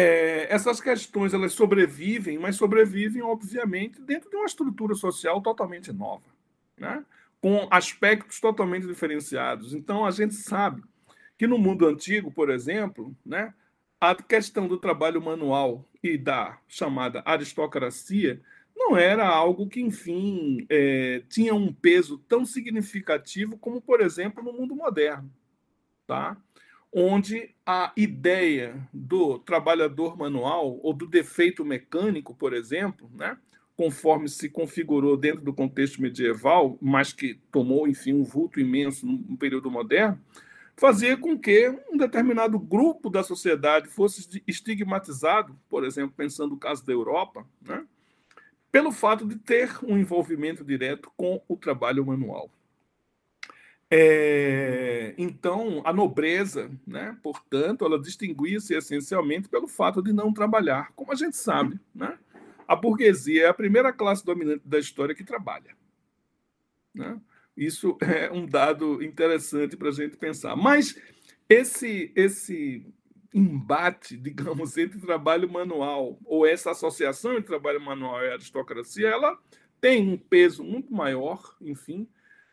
É, 0.00 0.46
essas 0.50 0.80
questões 0.80 1.34
elas 1.34 1.52
sobrevivem, 1.52 2.38
mas 2.38 2.56
sobrevivem, 2.56 3.22
obviamente, 3.22 4.00
dentro 4.00 4.30
de 4.30 4.36
uma 4.36 4.46
estrutura 4.46 4.94
social 4.94 5.42
totalmente 5.42 5.92
nova, 5.92 6.24
né? 6.78 7.04
com 7.40 7.66
aspectos 7.70 8.40
totalmente 8.40 8.86
diferenciados. 8.86 9.74
Então, 9.74 10.04
a 10.04 10.10
gente 10.10 10.34
sabe 10.34 10.82
que 11.38 11.46
no 11.46 11.58
mundo 11.58 11.86
antigo, 11.86 12.30
por 12.30 12.50
exemplo, 12.50 13.16
né, 13.24 13.54
a 14.00 14.14
questão 14.14 14.68
do 14.68 14.78
trabalho 14.78 15.22
manual 15.22 15.88
e 16.02 16.16
da 16.18 16.58
chamada 16.68 17.22
aristocracia 17.24 18.40
não 18.76 18.96
era 18.96 19.26
algo 19.26 19.68
que, 19.68 19.80
enfim, 19.80 20.66
é, 20.68 21.22
tinha 21.28 21.54
um 21.54 21.72
peso 21.72 22.18
tão 22.28 22.44
significativo 22.44 23.58
como, 23.58 23.80
por 23.80 24.00
exemplo, 24.00 24.42
no 24.42 24.52
mundo 24.52 24.74
moderno. 24.74 25.30
Tá? 26.06 26.36
Onde 26.92 27.54
a 27.64 27.92
ideia 27.96 28.88
do 28.92 29.38
trabalhador 29.38 30.16
manual 30.16 30.80
ou 30.82 30.92
do 30.92 31.06
defeito 31.06 31.64
mecânico, 31.64 32.34
por 32.34 32.52
exemplo, 32.52 33.10
né, 33.14 33.36
conforme 33.76 34.28
se 34.28 34.48
configurou 34.48 35.16
dentro 35.16 35.42
do 35.42 35.54
contexto 35.54 36.02
medieval, 36.02 36.76
mas 36.80 37.12
que 37.12 37.40
tomou, 37.50 37.88
enfim, 37.88 38.12
um 38.12 38.24
vulto 38.24 38.60
imenso 38.60 39.06
no 39.06 39.36
período 39.36 39.70
moderno, 39.70 40.20
fazia 40.76 41.16
com 41.16 41.38
que 41.38 41.68
um 41.90 41.96
determinado 41.96 42.58
grupo 42.58 43.08
da 43.08 43.22
sociedade 43.22 43.88
fosse 43.88 44.42
estigmatizado, 44.46 45.56
por 45.68 45.84
exemplo, 45.84 46.14
pensando 46.16 46.50
no 46.50 46.58
caso 46.58 46.84
da 46.84 46.92
Europa, 46.92 47.46
né, 47.62 47.84
pelo 48.72 48.92
fato 48.92 49.26
de 49.26 49.36
ter 49.36 49.70
um 49.84 49.96
envolvimento 49.96 50.64
direto 50.64 51.10
com 51.16 51.42
o 51.48 51.56
trabalho 51.56 52.04
manual. 52.04 52.50
É, 53.92 55.14
então, 55.18 55.82
a 55.84 55.92
nobreza, 55.92 56.70
né, 56.86 57.16
portanto, 57.22 57.84
ela 57.84 57.98
distinguia-se 57.98 58.72
essencialmente 58.72 59.48
pelo 59.48 59.66
fato 59.66 60.00
de 60.00 60.12
não 60.12 60.32
trabalhar. 60.32 60.92
Como 60.94 61.10
a 61.12 61.16
gente 61.16 61.36
sabe, 61.36 61.80
né, 61.92 62.16
a 62.68 62.76
burguesia 62.76 63.44
é 63.44 63.48
a 63.48 63.54
primeira 63.54 63.92
classe 63.92 64.24
dominante 64.24 64.62
da 64.64 64.78
história 64.78 65.12
que 65.12 65.24
trabalha. 65.24 65.76
Né? 66.94 67.20
Isso 67.56 67.98
é 68.00 68.30
um 68.30 68.46
dado 68.46 69.02
interessante 69.02 69.76
para 69.76 69.88
a 69.88 69.92
gente 69.92 70.16
pensar. 70.16 70.54
Mas 70.54 70.96
esse, 71.48 72.12
esse 72.14 72.86
embate, 73.34 74.16
digamos, 74.16 74.78
entre 74.78 75.00
trabalho 75.00 75.50
manual, 75.50 76.16
ou 76.24 76.46
essa 76.46 76.70
associação 76.70 77.32
entre 77.32 77.48
trabalho 77.48 77.80
manual 77.80 78.22
e 78.22 78.30
aristocracia, 78.30 79.08
ela 79.08 79.36
tem 79.80 80.08
um 80.08 80.16
peso 80.16 80.62
muito 80.62 80.92
maior, 80.92 81.56
enfim, 81.60 82.08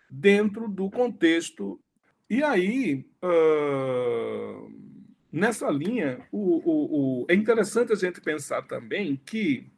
dentro 0.10 0.68
do 0.68 0.90
contexto. 0.90 1.80
E 2.30 2.44
aí, 2.44 3.06
uh, 3.24 4.72
nessa 5.32 5.70
linha, 5.70 6.26
o, 6.32 6.58
o, 6.58 7.22
o, 7.22 7.26
é 7.30 7.34
interessante 7.34 7.94
a 7.94 7.96
gente 7.96 8.20
pensar 8.22 8.62
também 8.64 9.16
que 9.16 9.70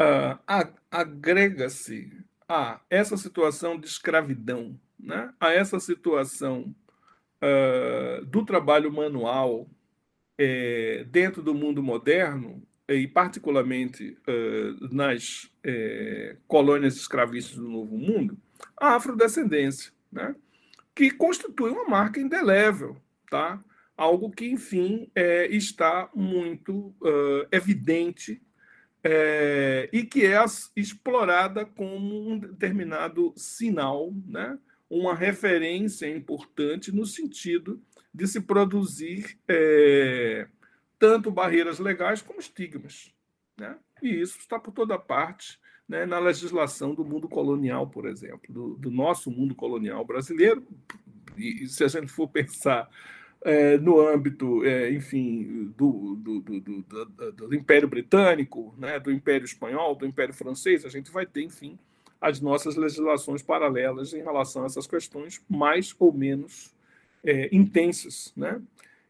uh, 0.00 0.38
agrega-se 0.90 2.12
a 2.48 2.80
essa 2.88 3.16
situação 3.16 3.78
de 3.78 3.86
escravidão, 3.86 4.78
né? 4.98 5.32
a 5.40 5.52
essa 5.52 5.80
situação 5.80 6.74
uh, 7.42 8.24
do 8.26 8.44
trabalho 8.44 8.92
manual 8.92 9.68
é, 10.38 11.04
dentro 11.08 11.42
do 11.42 11.54
mundo 11.54 11.82
moderno, 11.82 12.62
e 12.88 13.08
particularmente 13.08 14.16
nas 14.92 15.50
é, 15.64 16.36
colônias 16.46 16.94
escravistas 16.94 17.56
do 17.56 17.68
Novo 17.68 17.98
Mundo, 17.98 18.38
a 18.78 18.96
afrodescendência, 18.96 19.92
né? 20.10 20.34
que 20.94 21.10
constitui 21.10 21.70
uma 21.70 21.88
marca 21.88 22.20
indelével, 22.20 22.96
tá? 23.30 23.62
algo 23.96 24.30
que, 24.30 24.46
enfim, 24.46 25.10
é, 25.14 25.46
está 25.46 26.10
muito 26.14 26.94
uh, 27.00 27.46
evidente 27.50 28.42
é, 29.02 29.88
e 29.92 30.04
que 30.04 30.26
é 30.26 30.42
explorada 30.74 31.64
como 31.64 32.30
um 32.30 32.38
determinado 32.38 33.32
sinal, 33.36 34.12
né? 34.26 34.58
uma 34.88 35.14
referência 35.14 36.08
importante 36.08 36.92
no 36.92 37.06
sentido 37.06 37.82
de 38.12 38.26
se 38.26 38.40
produzir 38.40 39.38
é, 39.48 40.46
tanto 40.98 41.30
barreiras 41.30 41.78
legais 41.78 42.22
como 42.22 42.40
estigmas. 42.40 43.12
Né? 43.56 43.76
E 44.02 44.08
isso 44.20 44.38
está 44.38 44.58
por 44.58 44.72
toda 44.72 44.98
parte 44.98 45.58
né, 45.88 46.04
na 46.04 46.18
legislação 46.18 46.94
do 46.94 47.04
mundo 47.04 47.28
colonial, 47.28 47.86
por 47.86 48.06
exemplo, 48.06 48.52
do, 48.52 48.74
do 48.76 48.90
nosso 48.90 49.30
mundo 49.30 49.54
colonial 49.54 50.04
brasileiro. 50.04 50.66
E, 51.36 51.66
se 51.68 51.84
a 51.84 51.88
gente 51.88 52.08
for 52.08 52.28
pensar 52.28 52.88
é, 53.42 53.78
no 53.78 54.00
âmbito, 54.00 54.64
é, 54.64 54.90
enfim, 54.90 55.72
do, 55.76 56.16
do, 56.16 56.40
do, 56.40 56.60
do, 57.32 57.54
Império 57.54 57.88
Britânico, 57.88 58.74
né, 58.76 58.98
do 58.98 59.12
Império 59.12 59.44
Espanhol, 59.44 59.94
do 59.94 60.06
Império 60.06 60.34
Francês, 60.34 60.84
a 60.84 60.88
gente 60.88 61.10
vai 61.10 61.24
ter, 61.26 61.42
enfim, 61.42 61.78
as 62.20 62.40
nossas 62.40 62.76
legislações 62.76 63.42
paralelas 63.42 64.12
em 64.12 64.22
relação 64.22 64.62
a 64.62 64.66
essas 64.66 64.86
questões 64.86 65.40
mais 65.48 65.94
ou 65.98 66.12
menos 66.12 66.74
é, 67.22 67.48
intensas, 67.54 68.32
né? 68.36 68.60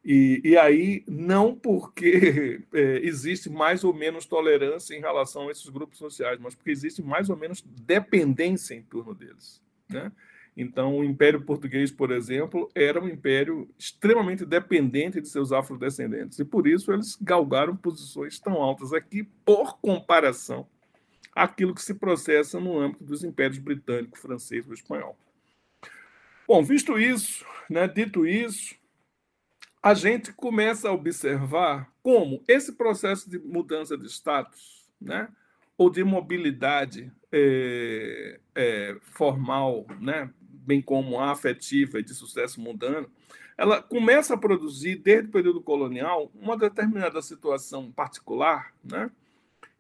E, 0.08 0.40
e 0.44 0.56
aí, 0.56 1.02
não 1.08 1.52
porque 1.52 2.62
é, 2.72 3.00
existe 3.02 3.50
mais 3.50 3.82
ou 3.82 3.92
menos 3.92 4.24
tolerância 4.24 4.94
em 4.94 5.00
relação 5.00 5.48
a 5.48 5.50
esses 5.50 5.68
grupos 5.68 5.98
sociais, 5.98 6.38
mas 6.38 6.54
porque 6.54 6.70
existe 6.70 7.02
mais 7.02 7.28
ou 7.28 7.36
menos 7.36 7.60
dependência 7.60 8.76
em 8.76 8.82
torno 8.82 9.12
deles. 9.12 9.60
Né? 9.88 10.12
Então, 10.56 10.96
o 10.96 11.04
Império 11.04 11.42
Português, 11.42 11.90
por 11.90 12.12
exemplo, 12.12 12.70
era 12.72 13.02
um 13.02 13.08
império 13.08 13.68
extremamente 13.76 14.46
dependente 14.46 15.20
de 15.20 15.28
seus 15.28 15.50
afrodescendentes, 15.50 16.38
e 16.38 16.44
por 16.44 16.68
isso 16.68 16.92
eles 16.92 17.18
galgaram 17.20 17.76
posições 17.76 18.38
tão 18.38 18.62
altas 18.62 18.92
aqui, 18.92 19.24
por 19.44 19.76
comparação 19.80 20.68
àquilo 21.34 21.74
que 21.74 21.82
se 21.82 21.94
processa 21.94 22.60
no 22.60 22.78
âmbito 22.78 23.02
dos 23.02 23.24
impérios 23.24 23.58
britânico, 23.58 24.16
francês 24.16 24.64
e 24.68 24.72
espanhol. 24.72 25.18
Bom, 26.46 26.62
visto 26.62 26.96
isso, 26.96 27.44
né, 27.68 27.88
dito 27.88 28.24
isso, 28.24 28.76
a 29.86 29.94
gente 29.94 30.32
começa 30.32 30.88
a 30.88 30.92
observar 30.92 31.88
como 32.02 32.42
esse 32.48 32.72
processo 32.72 33.30
de 33.30 33.38
mudança 33.38 33.96
de 33.96 34.06
status, 34.06 34.84
né, 35.00 35.28
ou 35.78 35.88
de 35.88 36.02
mobilidade 36.02 37.12
é, 37.30 38.40
é, 38.52 38.96
formal, 39.00 39.86
né, 40.00 40.28
bem 40.40 40.82
como 40.82 41.20
afetiva 41.20 42.00
e 42.00 42.02
de 42.02 42.14
sucesso 42.14 42.60
mundano, 42.60 43.08
ela 43.56 43.80
começa 43.80 44.34
a 44.34 44.36
produzir, 44.36 44.96
desde 44.96 45.28
o 45.28 45.32
período 45.32 45.62
colonial, 45.62 46.32
uma 46.34 46.56
determinada 46.56 47.22
situação 47.22 47.92
particular, 47.92 48.74
né, 48.82 49.08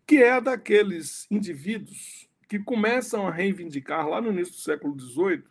que 0.06 0.18
é 0.18 0.34
a 0.34 0.38
daqueles 0.38 1.26
indivíduos 1.28 2.28
que 2.48 2.60
começam 2.60 3.26
a 3.26 3.32
reivindicar, 3.32 4.08
lá 4.08 4.20
no 4.20 4.30
início 4.30 4.54
do 4.54 4.60
século 4.60 4.96
XVIII, 4.96 5.42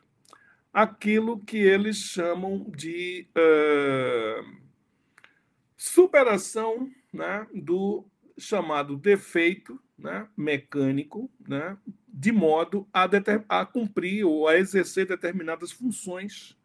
aquilo 0.76 1.40
que 1.40 1.56
eles 1.56 1.96
chamam 1.96 2.70
de 2.70 3.26
uh, 3.32 4.58
superação 5.78 6.92
né, 7.14 7.48
do 7.54 8.06
chamado 8.38 8.98
defeito 8.98 9.82
né, 9.98 10.28
mecânico, 10.36 11.32
né, 11.48 11.78
de 12.10 12.30
modo 12.34 12.86
a, 12.92 13.08
a, 13.48 13.66
cumprir 13.66 14.26
ou 14.26 14.50
a 14.50 14.58
exercer 14.58 15.08
determinadas 15.08 15.72
funções 15.72 16.58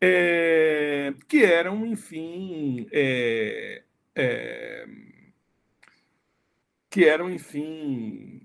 é, 0.00 1.12
que 1.26 1.42
eram, 1.44 1.84
enfim, 1.84 2.86
é, 2.92 3.82
é, 4.14 4.86
que 6.88 7.04
eram, 7.04 7.28
enfim, 7.28 8.43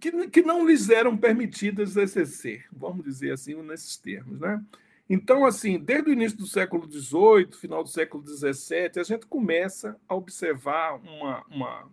que, 0.00 0.28
que 0.28 0.42
não 0.42 0.66
lhes 0.66 0.88
eram 0.88 1.16
permitidas 1.16 1.96
exercer, 1.96 2.66
vamos 2.72 3.04
dizer 3.04 3.32
assim, 3.32 3.54
nesses 3.62 3.96
termos, 3.96 4.40
né? 4.40 4.62
Então, 5.08 5.46
assim, 5.46 5.78
desde 5.78 6.10
o 6.10 6.12
início 6.12 6.36
do 6.36 6.46
século 6.46 6.90
XVIII, 6.90 7.52
final 7.52 7.82
do 7.82 7.88
século 7.88 8.26
XVII, 8.26 8.90
a 8.96 9.04
gente 9.04 9.26
começa 9.26 9.96
a 10.08 10.14
observar 10.16 10.94
uma, 10.96 11.44
uma 11.48 11.88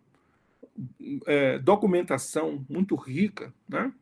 é, 1.28 1.60
documentação 1.60 2.66
muito 2.68 2.96
rica, 2.96 3.54
né? 3.70 3.94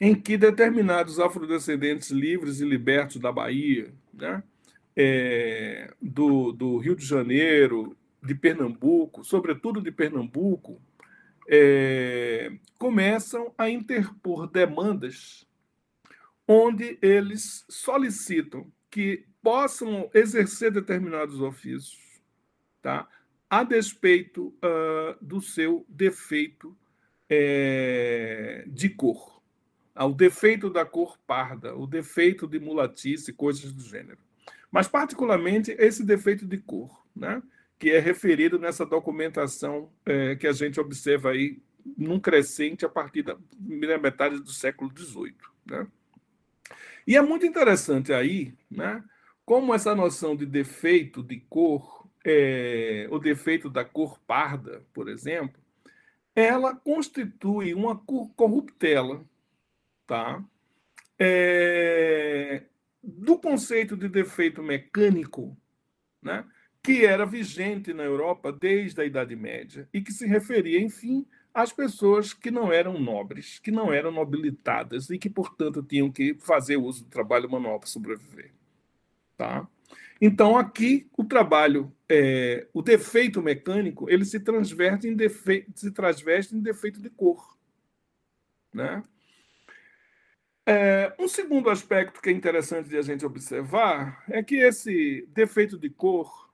em 0.00 0.14
que 0.14 0.36
determinados 0.36 1.18
afrodescendentes 1.18 2.10
livres 2.10 2.60
e 2.60 2.64
libertos 2.64 3.16
da 3.16 3.32
Bahia, 3.32 3.92
né? 4.12 4.42
É, 5.00 5.92
do, 6.02 6.50
do 6.52 6.78
Rio 6.78 6.96
de 6.96 7.04
Janeiro, 7.04 7.96
de 8.22 8.34
Pernambuco, 8.34 9.22
sobretudo 9.22 9.80
de 9.80 9.92
Pernambuco, 9.92 10.80
é, 11.48 12.52
começam 12.78 13.52
a 13.56 13.70
interpor 13.70 14.46
demandas 14.46 15.46
onde 16.46 16.98
eles 17.02 17.64
solicitam 17.68 18.70
que 18.90 19.26
possam 19.42 20.10
exercer 20.14 20.70
determinados 20.70 21.40
ofícios, 21.40 22.20
tá? 22.82 23.08
a 23.50 23.64
despeito 23.64 24.48
uh, 24.58 25.16
do 25.20 25.40
seu 25.40 25.86
defeito 25.88 26.76
é, 27.28 28.64
de 28.66 28.90
cor, 28.90 29.40
ao 29.94 30.12
defeito 30.12 30.70
da 30.70 30.84
cor 30.84 31.18
parda, 31.26 31.74
o 31.74 31.86
defeito 31.86 32.46
de 32.46 32.58
mulatice, 32.58 33.32
coisas 33.32 33.72
do 33.72 33.82
gênero. 33.82 34.18
Mas, 34.70 34.86
particularmente, 34.86 35.74
esse 35.78 36.04
defeito 36.04 36.46
de 36.46 36.58
cor, 36.58 37.04
né? 37.16 37.42
Que 37.78 37.90
é 37.90 37.98
referido 38.00 38.58
nessa 38.58 38.84
documentação 38.84 39.90
é, 40.04 40.34
que 40.34 40.46
a 40.46 40.52
gente 40.52 40.80
observa 40.80 41.30
aí 41.30 41.60
num 41.96 42.18
crescente 42.18 42.84
a 42.84 42.88
partir 42.88 43.22
da 43.22 43.36
primeira 43.36 43.98
metade 43.98 44.40
do 44.40 44.50
século 44.50 44.92
XVIII. 44.96 45.36
Né? 45.64 45.86
E 47.06 47.16
é 47.16 47.22
muito 47.22 47.46
interessante 47.46 48.12
aí, 48.12 48.54
né, 48.70 49.02
como 49.44 49.74
essa 49.74 49.94
noção 49.94 50.36
de 50.36 50.44
defeito 50.44 51.22
de 51.22 51.40
cor, 51.40 52.06
é, 52.24 53.06
o 53.10 53.18
defeito 53.18 53.70
da 53.70 53.84
cor 53.84 54.18
parda, 54.26 54.84
por 54.92 55.08
exemplo, 55.08 55.58
ela 56.34 56.76
constitui 56.76 57.72
uma 57.72 57.96
corruptela, 57.96 59.24
tá? 60.06 60.44
É, 61.18 62.64
do 63.02 63.38
conceito 63.38 63.96
de 63.96 64.08
defeito 64.08 64.62
mecânico, 64.62 65.56
né, 66.22 66.44
que 66.88 67.04
era 67.04 67.26
vigente 67.26 67.92
na 67.92 68.02
Europa 68.02 68.50
desde 68.50 68.98
a 69.02 69.04
Idade 69.04 69.36
Média 69.36 69.86
e 69.92 70.00
que 70.00 70.10
se 70.10 70.26
referia, 70.26 70.80
enfim, 70.80 71.26
as 71.52 71.70
pessoas 71.70 72.32
que 72.32 72.50
não 72.50 72.72
eram 72.72 72.98
nobres, 72.98 73.58
que 73.58 73.70
não 73.70 73.92
eram 73.92 74.10
nobilitadas 74.10 75.10
e 75.10 75.18
que, 75.18 75.28
portanto, 75.28 75.82
tinham 75.82 76.10
que 76.10 76.32
fazer 76.40 76.78
uso 76.78 77.04
do 77.04 77.10
trabalho 77.10 77.50
manual 77.50 77.78
para 77.78 77.90
sobreviver. 77.90 78.52
Tá? 79.36 79.68
Então, 80.18 80.56
aqui, 80.56 81.06
o 81.14 81.24
trabalho, 81.24 81.92
é, 82.08 82.66
o 82.72 82.80
defeito 82.80 83.42
mecânico, 83.42 84.08
ele 84.08 84.24
se 84.24 84.40
transverte 84.40 85.06
em 85.06 85.14
defeito, 85.14 85.78
se 85.78 85.90
transveste 85.90 86.56
em 86.56 86.62
defeito 86.62 87.02
de 87.02 87.10
cor. 87.10 87.54
Né? 88.72 89.02
É, 90.64 91.14
um 91.18 91.28
segundo 91.28 91.68
aspecto 91.68 92.22
que 92.22 92.30
é 92.30 92.32
interessante 92.32 92.88
de 92.88 92.96
a 92.96 93.02
gente 93.02 93.26
observar 93.26 94.24
é 94.30 94.42
que 94.42 94.56
esse 94.56 95.28
defeito 95.34 95.76
de 95.76 95.90
cor 95.90 96.47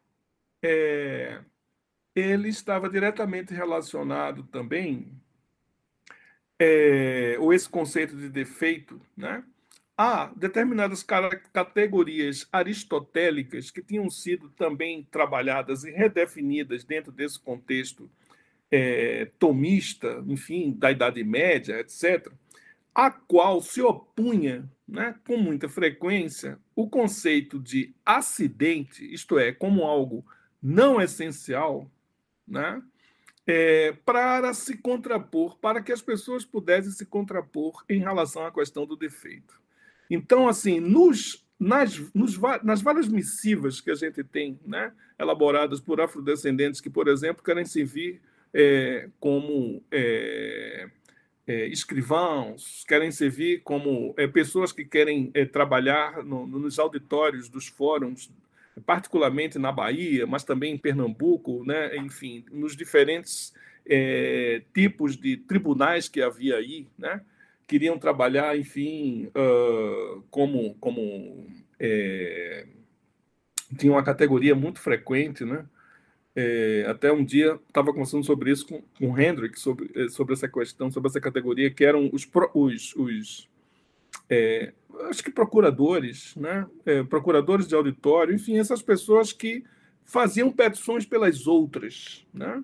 é, 0.65 1.41
ele 2.15 2.49
estava 2.49 2.89
diretamente 2.89 3.53
relacionado 3.53 4.45
também, 4.45 5.13
é, 6.59 7.37
ou 7.39 7.53
esse 7.53 7.69
conceito 7.69 8.17
de 8.17 8.31
defeito, 8.31 8.99
né, 9.15 9.45
a 9.97 10.33
determinadas 10.35 11.05
categorias 11.53 12.49
aristotélicas 12.51 13.71
que 13.71 13.83
tinham 13.83 14.09
sido 14.09 14.49
também 14.49 15.07
trabalhadas 15.09 15.85
e 15.85 15.91
redefinidas 15.91 16.83
dentro 16.83 17.13
desse 17.13 17.39
contexto 17.39 18.11
é, 18.71 19.27
tomista, 19.39 20.25
enfim, 20.27 20.73
da 20.73 20.91
Idade 20.91 21.23
Média, 21.23 21.79
etc., 21.79 22.33
a 22.95 23.11
qual 23.11 23.61
se 23.61 23.83
opunha 23.83 24.69
né, 24.87 25.15
com 25.27 25.37
muita 25.37 25.69
frequência 25.69 26.59
o 26.75 26.89
conceito 26.89 27.59
de 27.59 27.95
acidente, 28.05 29.05
isto 29.13 29.39
é, 29.39 29.53
como 29.53 29.85
algo 29.85 30.25
não 30.65 30.99
essencial, 30.99 31.91
né? 32.49 32.83
É, 33.47 33.93
para 34.07 34.55
se 34.55 34.79
contrapor, 34.79 35.59
para 35.59 35.83
que 35.83 35.93
as 35.93 36.01
pessoas 36.01 36.47
pudessem 36.47 36.91
se 36.91 37.05
contrapor 37.05 37.85
em 37.91 37.99
relação 37.99 38.47
à 38.47 38.51
questão 38.51 38.87
do 38.87 38.97
defeito. 38.97 39.61
Então, 40.09 40.49
assim, 40.49 40.81
nos, 40.81 41.47
nas, 41.61 41.99
nos, 42.15 42.39
nas 42.63 42.81
várias 42.81 43.07
missivas 43.07 43.83
que 43.83 43.91
a 43.91 43.95
gente 43.95 44.25
tem, 44.25 44.59
né, 44.65 44.95
elaboradas 45.19 45.79
por 45.79 46.01
afrodescendentes 46.01 46.81
que, 46.81 46.89
por 46.89 47.07
exemplo, 47.07 47.45
querem 47.45 47.67
servir 47.67 48.23
é, 48.55 49.11
como 49.21 49.83
é, 49.91 50.89
é, 51.47 51.67
escrivãos, 51.67 52.83
querem 52.89 53.13
servir 53.13 53.61
como 53.63 54.15
é, 54.17 54.27
pessoas 54.27 54.73
que 54.73 54.87
querem 54.87 55.31
é, 55.35 55.45
trabalhar 55.45 56.25
no, 56.25 56.47
nos 56.47 56.79
auditórios 56.79 57.51
dos 57.51 57.67
fóruns 57.67 58.31
particularmente 58.85 59.59
na 59.59 59.71
Bahia, 59.71 60.27
mas 60.27 60.45
também 60.45 60.75
em 60.75 60.79
Pernambuco, 60.79 61.65
né? 61.65 61.97
enfim, 61.97 62.45
nos 62.51 62.77
diferentes 62.77 63.53
é, 63.87 64.63
tipos 64.75 65.17
de 65.17 65.37
tribunais 65.37 66.09
que 66.09 66.21
havia 66.21 66.57
aí, 66.57 66.87
né? 66.99 67.21
queriam 67.67 67.99
trabalhar, 67.99 68.57
enfim, 68.59 69.29
uh, 69.29 70.23
como, 70.31 70.75
como 70.75 71.47
é, 71.79 72.67
tinha 73.79 73.93
uma 73.93 74.05
categoria 74.05 74.55
muito 74.55 74.81
frequente, 74.81 75.45
né? 75.45 75.67
É, 76.37 76.85
até 76.89 77.13
um 77.13 77.25
dia 77.25 77.61
estava 77.69 77.93
conversando 77.93 78.25
sobre 78.25 78.51
isso 78.51 78.67
com, 78.67 78.83
com 78.99 79.13
o 79.13 79.19
Hendrick, 79.21 79.59
sobre, 79.59 80.09
sobre 80.11 80.35
essa 80.35 80.49
questão, 80.49 80.91
sobre 80.91 81.09
essa 81.09 81.21
categoria, 81.21 81.71
que 81.71 81.85
eram 81.85 82.11
os, 82.13 82.29
os, 82.55 82.95
os 82.97 83.49
é, 84.29 84.73
acho 85.03 85.23
que 85.23 85.31
procuradores, 85.31 86.35
né? 86.37 86.67
É, 86.85 87.03
procuradores 87.03 87.67
de 87.67 87.75
auditório, 87.75 88.35
enfim, 88.35 88.59
essas 88.59 88.83
pessoas 88.83 89.33
que 89.33 89.65
faziam 90.03 90.51
petições 90.51 91.07
pelas 91.07 91.47
outras. 91.47 92.27
Né? 92.33 92.63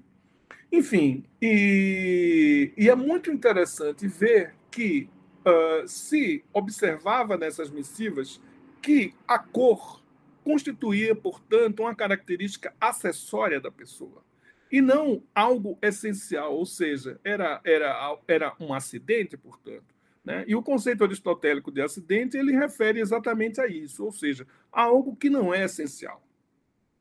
Enfim, 0.71 1.25
e, 1.41 2.73
e 2.77 2.89
é 2.89 2.95
muito 2.95 3.31
interessante 3.31 4.07
ver 4.07 4.55
que 4.71 5.09
uh, 5.41 5.87
se 5.89 6.45
observava 6.53 7.37
nessas 7.37 7.71
missivas 7.71 8.41
que 8.81 9.15
a 9.27 9.39
cor 9.39 10.03
constituía, 10.45 11.15
portanto, 11.15 11.81
uma 11.81 11.95
característica 11.95 12.75
acessória 12.81 13.61
da 13.61 13.71
pessoa 13.71 14.23
e 14.71 14.81
não 14.81 15.23
algo 15.35 15.77
essencial, 15.83 16.55
ou 16.55 16.65
seja, 16.65 17.19
era, 17.25 17.61
era, 17.65 18.19
era 18.29 18.55
um 18.61 18.73
acidente, 18.73 19.37
portanto 19.37 20.00
né? 20.25 20.45
E 20.47 20.55
o 20.55 20.63
conceito 20.63 21.05
aristotélico 21.05 21.71
de 21.71 21.81
acidente 21.81 22.37
ele 22.37 22.53
refere 22.53 23.01
exatamente 23.01 23.61
a 23.61 23.67
isso, 23.67 24.05
ou 24.05 24.13
seja, 24.13 24.47
a 24.73 24.83
algo 24.83 25.17
que 25.17 25.31
não 25.31 25.53
é 25.53 25.65
essencial. 25.65 26.23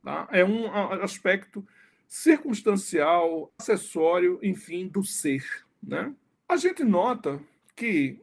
Tá? 0.04 0.28
É 0.32 0.44
um 0.44 0.72
aspecto 1.04 1.66
circunstancial, 2.08 3.54
acessório, 3.60 4.40
enfim, 4.42 4.88
do 4.88 5.04
ser. 5.04 5.46
Né? 5.82 6.14
A 6.48 6.56
gente 6.56 6.84
nota 6.84 7.40
que, 7.76 8.20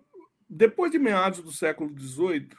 depois 0.49 0.91
de 0.91 0.99
meados 0.99 1.41
do 1.41 1.53
século 1.53 1.97
XVIII, 1.97 2.51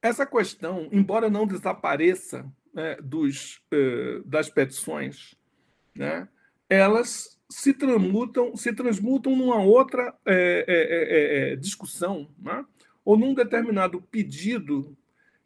essa 0.00 0.24
questão, 0.24 0.88
embora 0.92 1.28
não 1.28 1.46
desapareça 1.46 2.46
né, 2.72 2.96
dos, 3.02 3.60
uh, 3.72 4.22
das 4.24 4.48
petições, 4.48 5.34
né, 5.94 6.28
elas 6.68 7.35
se 7.48 7.72
transmutam, 7.72 8.56
se 8.56 8.72
transmutam 8.72 9.36
numa 9.36 9.62
outra 9.62 10.14
é, 10.24 10.64
é, 10.66 10.74
é, 10.74 11.50
é, 11.50 11.52
é 11.52 11.56
discussão, 11.56 12.28
né? 12.38 12.64
ou 13.04 13.16
num 13.16 13.34
determinado 13.34 14.02
pedido 14.02 14.96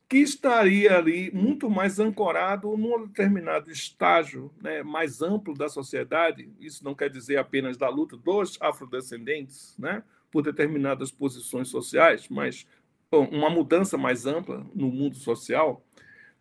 que 0.09 0.17
estaria 0.17 0.99
ali 0.99 1.31
muito 1.31 1.71
mais 1.71 2.01
ancorado 2.01 2.77
num 2.77 3.07
determinado 3.07 3.71
estágio 3.71 4.53
né, 4.61 4.83
mais 4.83 5.23
amplo 5.23 5.55
da 5.55 5.69
sociedade. 5.69 6.51
Isso 6.59 6.83
não 6.83 6.97
quer 6.97 7.09
dizer 7.09 7.37
apenas 7.37 7.77
da 7.77 7.89
luta 7.89 8.17
dos 8.17 8.59
afrodescendentes 8.61 9.77
né, 9.79 10.03
por 10.29 10.43
determinadas 10.43 11.13
posições 11.13 11.69
sociais, 11.69 12.27
mas 12.29 12.67
bom, 13.09 13.25
uma 13.27 13.49
mudança 13.49 13.97
mais 13.97 14.27
ampla 14.27 14.67
no 14.75 14.91
mundo 14.91 15.15
social, 15.15 15.81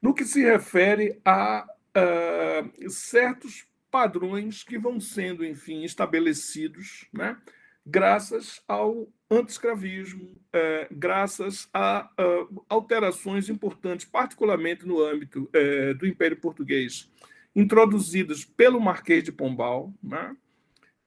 no 0.01 0.15
que 0.15 0.25
se 0.25 0.41
refere 0.41 1.21
a 1.23 1.67
uh, 1.95 2.89
certos 2.89 3.68
padrões 3.89 4.63
que 4.63 4.77
vão 4.77 4.99
sendo, 4.99 5.45
enfim, 5.45 5.83
estabelecidos, 5.83 7.07
né, 7.13 7.37
graças 7.85 8.61
ao 8.67 9.07
anti-escravismo, 9.29 10.35
é, 10.53 10.87
graças 10.91 11.69
a, 11.73 12.09
a, 12.17 12.47
alterações 12.67 13.49
importantes, 13.49 14.05
particularmente 14.05 14.85
no 14.85 15.03
âmbito 15.03 15.49
é, 15.53 15.93
do 15.93 16.07
Império 16.07 16.37
Português, 16.37 17.09
introduzidas 17.55 18.45
pelo 18.45 18.79
Marquês 18.79 19.23
de 19.23 19.31
Pombal, 19.31 19.93
né, 20.01 20.35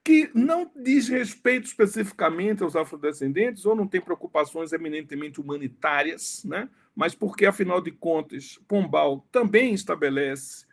que 0.05 0.31
não 0.35 0.71
diz 0.75 1.09
respeito 1.09 1.67
especificamente 1.67 2.63
aos 2.63 2.75
afrodescendentes 2.75 3.65
ou 3.65 3.77
não 3.77 3.87
tem 3.87 4.01
preocupações 4.01 4.73
eminentemente 4.73 5.41
humanitárias, 5.41 6.43
né, 6.45 6.69
mas 6.95 7.15
porque, 7.15 7.47
afinal 7.47 7.81
de 7.81 7.91
contas, 7.91 8.59
Pombal 8.69 9.27
também 9.31 9.73
estabelece, 9.73 10.67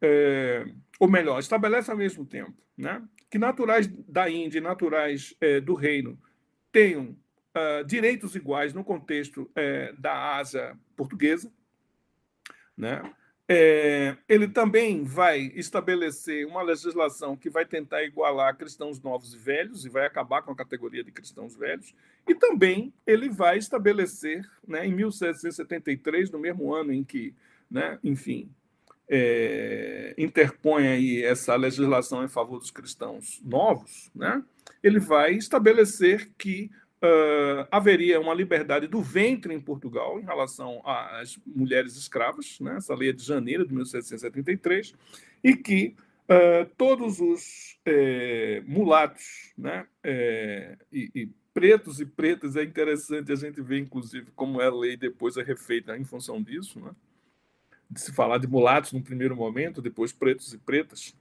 é, 0.00 0.66
ou 0.98 1.08
melhor, 1.08 1.38
estabelece 1.38 1.90
ao 1.90 1.96
mesmo 1.96 2.24
tempo, 2.24 2.54
né, 2.76 3.02
que 3.30 3.38
naturais 3.38 3.86
da 4.08 4.30
Índia 4.30 4.58
e 4.58 4.62
naturais 4.62 5.34
é, 5.40 5.60
do 5.60 5.74
reino 5.74 6.18
tenham 6.70 7.16
uh, 7.56 7.84
direitos 7.84 8.34
iguais 8.36 8.74
no 8.74 8.84
contexto 8.84 9.42
uh, 9.42 10.00
da 10.00 10.36
Ásia 10.36 10.76
portuguesa. 10.94 11.50
Né? 12.76 13.02
É, 13.48 14.16
ele 14.28 14.48
também 14.48 15.04
vai 15.04 15.52
estabelecer 15.54 16.46
uma 16.46 16.62
legislação 16.62 17.36
que 17.36 17.48
vai 17.48 17.64
tentar 17.64 18.02
igualar 18.02 18.56
cristãos 18.56 19.00
novos 19.00 19.34
e 19.34 19.38
velhos 19.38 19.84
e 19.84 19.88
vai 19.88 20.04
acabar 20.04 20.42
com 20.42 20.50
a 20.50 20.56
categoria 20.56 21.04
de 21.04 21.12
cristãos 21.12 21.56
velhos. 21.56 21.94
E 22.28 22.34
também 22.34 22.92
ele 23.06 23.28
vai 23.28 23.56
estabelecer, 23.56 24.44
né, 24.66 24.86
em 24.86 24.92
1773, 24.92 26.30
no 26.30 26.40
mesmo 26.40 26.74
ano 26.74 26.92
em 26.92 27.04
que, 27.04 27.34
né, 27.70 27.98
enfim, 28.02 28.50
é, 29.08 30.14
interpõe 30.18 30.88
aí 30.88 31.22
essa 31.22 31.54
legislação 31.54 32.24
em 32.24 32.28
favor 32.28 32.58
dos 32.58 32.70
cristãos 32.70 33.40
novos, 33.44 34.10
né, 34.14 34.42
ele 34.82 34.98
vai 34.98 35.34
estabelecer 35.34 36.30
que 36.36 36.70
uh, 37.02 37.66
haveria 37.70 38.20
uma 38.20 38.34
liberdade 38.34 38.86
do 38.86 39.00
ventre 39.00 39.54
em 39.54 39.60
Portugal 39.60 40.18
em 40.18 40.24
relação 40.24 40.82
às 40.84 41.38
mulheres 41.46 41.96
escravas, 41.96 42.58
né, 42.60 42.76
essa 42.76 42.94
lei 42.94 43.10
é 43.10 43.12
de 43.12 43.22
janeiro 43.22 43.66
de 43.66 43.74
1773, 43.74 44.94
e 45.42 45.56
que 45.56 45.94
uh, 46.28 46.68
todos 46.76 47.20
os 47.20 47.78
é, 47.84 48.62
mulatos 48.66 49.52
né, 49.56 49.86
é, 50.02 50.76
e, 50.92 51.10
e 51.14 51.30
pretos 51.56 52.00
e 52.00 52.04
pretas, 52.04 52.54
é 52.54 52.62
interessante 52.62 53.32
a 53.32 53.34
gente 53.34 53.62
ver, 53.62 53.78
inclusive, 53.78 54.30
como 54.36 54.60
a 54.60 54.68
lei 54.68 54.94
depois 54.94 55.38
é 55.38 55.42
refeita 55.42 55.96
em 55.96 56.04
função 56.04 56.42
disso, 56.42 56.78
né? 56.78 56.90
De 57.90 58.00
se 58.00 58.12
falar 58.12 58.38
de 58.38 58.46
mulatos 58.46 58.92
no 58.92 59.02
primeiro 59.02 59.36
momento, 59.36 59.82
depois 59.82 60.12
pretos 60.12 60.52
e 60.52 60.58
pretas, 60.58 61.14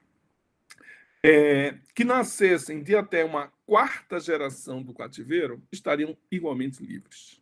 é, 1.23 1.75
que 1.95 2.03
nascessem 2.03 2.83
de 2.83 2.95
até 2.95 3.25
uma 3.25 3.51
quarta 3.65 4.19
geração 4.19 4.83
do 4.83 4.93
cativeiro 4.93 5.61
estariam 5.71 6.15
igualmente 6.31 6.85
livres. 6.85 7.41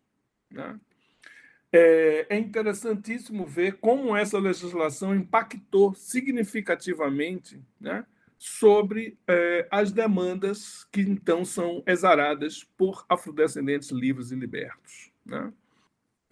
Né? 0.50 0.80
É, 1.72 2.28
é, 2.30 2.38
interessantíssimo 2.38 3.46
ver 3.46 3.80
como 3.80 4.16
essa 4.16 4.38
legislação 4.38 5.16
impactou 5.16 5.94
significativamente 5.96 7.60
né, 7.82 8.06
sobre 8.38 9.18
é, 9.28 9.68
as 9.72 9.92
demandas 9.92 10.84
que 10.92 11.02
então 11.02 11.44
são 11.44 11.84
exaradas 11.88 12.64
por 12.78 13.04
afrodescendentes 13.10 13.90
livres 13.90 14.32
e 14.32 14.36
libertos. 14.36 15.12
Né? 15.26 15.52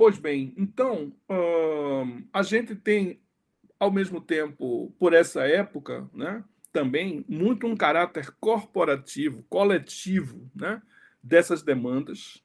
Pois 0.02 0.18
bem, 0.18 0.52
então 0.58 1.14
hum, 1.30 2.24
a 2.34 2.42
gente 2.42 2.74
tem, 2.74 3.22
ao 3.80 3.92
mesmo 3.92 4.20
tempo, 4.20 4.92
por 4.98 5.14
essa 5.14 5.44
época, 5.44 6.10
né, 6.12 6.44
também 6.74 7.24
muito 7.30 7.68
um 7.68 7.76
caráter 7.76 8.32
corporativo, 8.40 9.46
coletivo, 9.48 10.50
né, 10.56 10.82
dessas 11.22 11.62
demandas, 11.62 12.44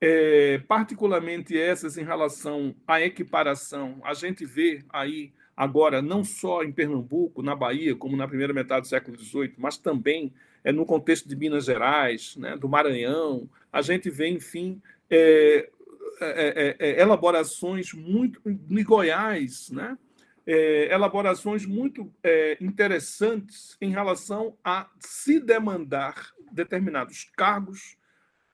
é, 0.00 0.58
particularmente 0.68 1.58
essas 1.58 1.98
em 1.98 2.04
relação 2.04 2.72
à 2.86 3.00
equiparação. 3.00 4.00
A 4.04 4.14
gente 4.14 4.46
vê 4.46 4.84
aí 4.88 5.32
agora, 5.56 6.00
não 6.00 6.22
só 6.22 6.62
em 6.62 6.70
Pernambuco, 6.70 7.42
na 7.42 7.56
Bahia, 7.56 7.96
como 7.96 8.16
na 8.16 8.28
primeira 8.28 8.54
metade 8.54 8.82
do 8.82 8.86
século 8.86 9.18
XVIII, 9.18 9.54
mas 9.58 9.76
também 9.76 10.32
é, 10.62 10.70
no 10.70 10.86
contexto 10.86 11.28
de 11.28 11.34
Minas 11.34 11.64
Gerais, 11.64 12.36
né, 12.36 12.56
do 12.56 12.68
Maranhão, 12.68 13.50
a 13.72 13.82
gente 13.82 14.08
vê, 14.08 14.28
enfim, 14.28 14.80
é, 15.10 15.68
é, 16.24 16.76
é, 16.78 16.90
é 16.90 17.00
elaborações 17.00 17.92
muito. 17.92 18.40
em 18.46 18.84
Goiás, 18.84 19.70
né? 19.70 19.96
é, 20.46 20.92
elaborações 20.92 21.64
muito 21.64 22.12
é, 22.22 22.56
interessantes 22.60 23.76
em 23.80 23.90
relação 23.90 24.56
a 24.64 24.88
se 24.98 25.38
demandar 25.38 26.32
determinados 26.50 27.30
cargos, 27.36 27.96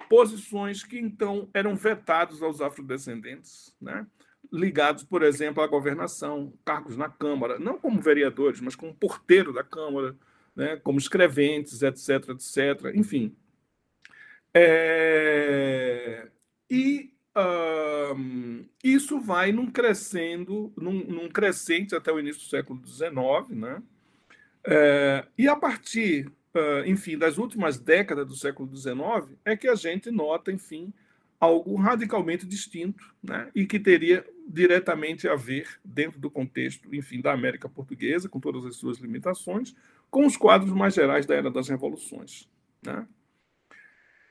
posições 0.08 0.84
que 0.84 0.98
então 0.98 1.48
eram 1.52 1.74
vetados 1.74 2.42
aos 2.42 2.60
afrodescendentes, 2.60 3.74
né? 3.80 4.06
ligados, 4.50 5.04
por 5.04 5.22
exemplo, 5.22 5.62
à 5.62 5.66
governação, 5.66 6.54
cargos 6.64 6.96
na 6.96 7.08
Câmara, 7.08 7.58
não 7.58 7.78
como 7.78 8.00
vereadores, 8.00 8.60
mas 8.60 8.74
como 8.74 8.94
porteiro 8.94 9.52
da 9.52 9.64
Câmara, 9.64 10.16
né? 10.54 10.76
como 10.76 10.98
escreventes, 10.98 11.82
etc., 11.82 12.30
etc., 12.30 12.92
enfim. 12.94 13.34
É... 14.54 16.28
E 16.70 17.12
isso 18.82 19.17
vai 19.28 19.52
num 19.52 19.66
crescendo, 19.66 20.72
num, 20.74 21.04
num, 21.04 21.28
crescente 21.28 21.94
até 21.94 22.10
o 22.10 22.18
início 22.18 22.40
do 22.40 22.48
século 22.48 22.80
XIX, 22.86 23.12
né? 23.50 23.82
É, 24.64 25.26
e 25.36 25.46
a 25.46 25.54
partir, 25.54 26.32
enfim, 26.86 27.18
das 27.18 27.36
últimas 27.36 27.78
décadas 27.78 28.26
do 28.26 28.34
século 28.34 28.74
XIX, 28.74 29.36
é 29.44 29.54
que 29.54 29.68
a 29.68 29.74
gente 29.74 30.10
nota, 30.10 30.50
enfim, 30.50 30.94
algo 31.38 31.76
radicalmente 31.76 32.46
distinto, 32.46 33.14
né? 33.22 33.50
E 33.54 33.66
que 33.66 33.78
teria 33.78 34.24
diretamente 34.48 35.28
a 35.28 35.36
ver, 35.36 35.78
dentro 35.84 36.18
do 36.18 36.30
contexto, 36.30 36.94
enfim, 36.94 37.20
da 37.20 37.34
América 37.34 37.68
Portuguesa, 37.68 38.30
com 38.30 38.40
todas 38.40 38.64
as 38.64 38.76
suas 38.76 38.96
limitações, 38.96 39.76
com 40.10 40.24
os 40.24 40.38
quadros 40.38 40.72
mais 40.72 40.94
gerais 40.94 41.26
da 41.26 41.34
Era 41.34 41.50
das 41.50 41.68
Revoluções, 41.68 42.48
né? 42.82 43.06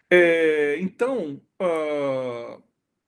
É, 0.09 0.77
então, 0.79 1.39
uh, 1.61 2.63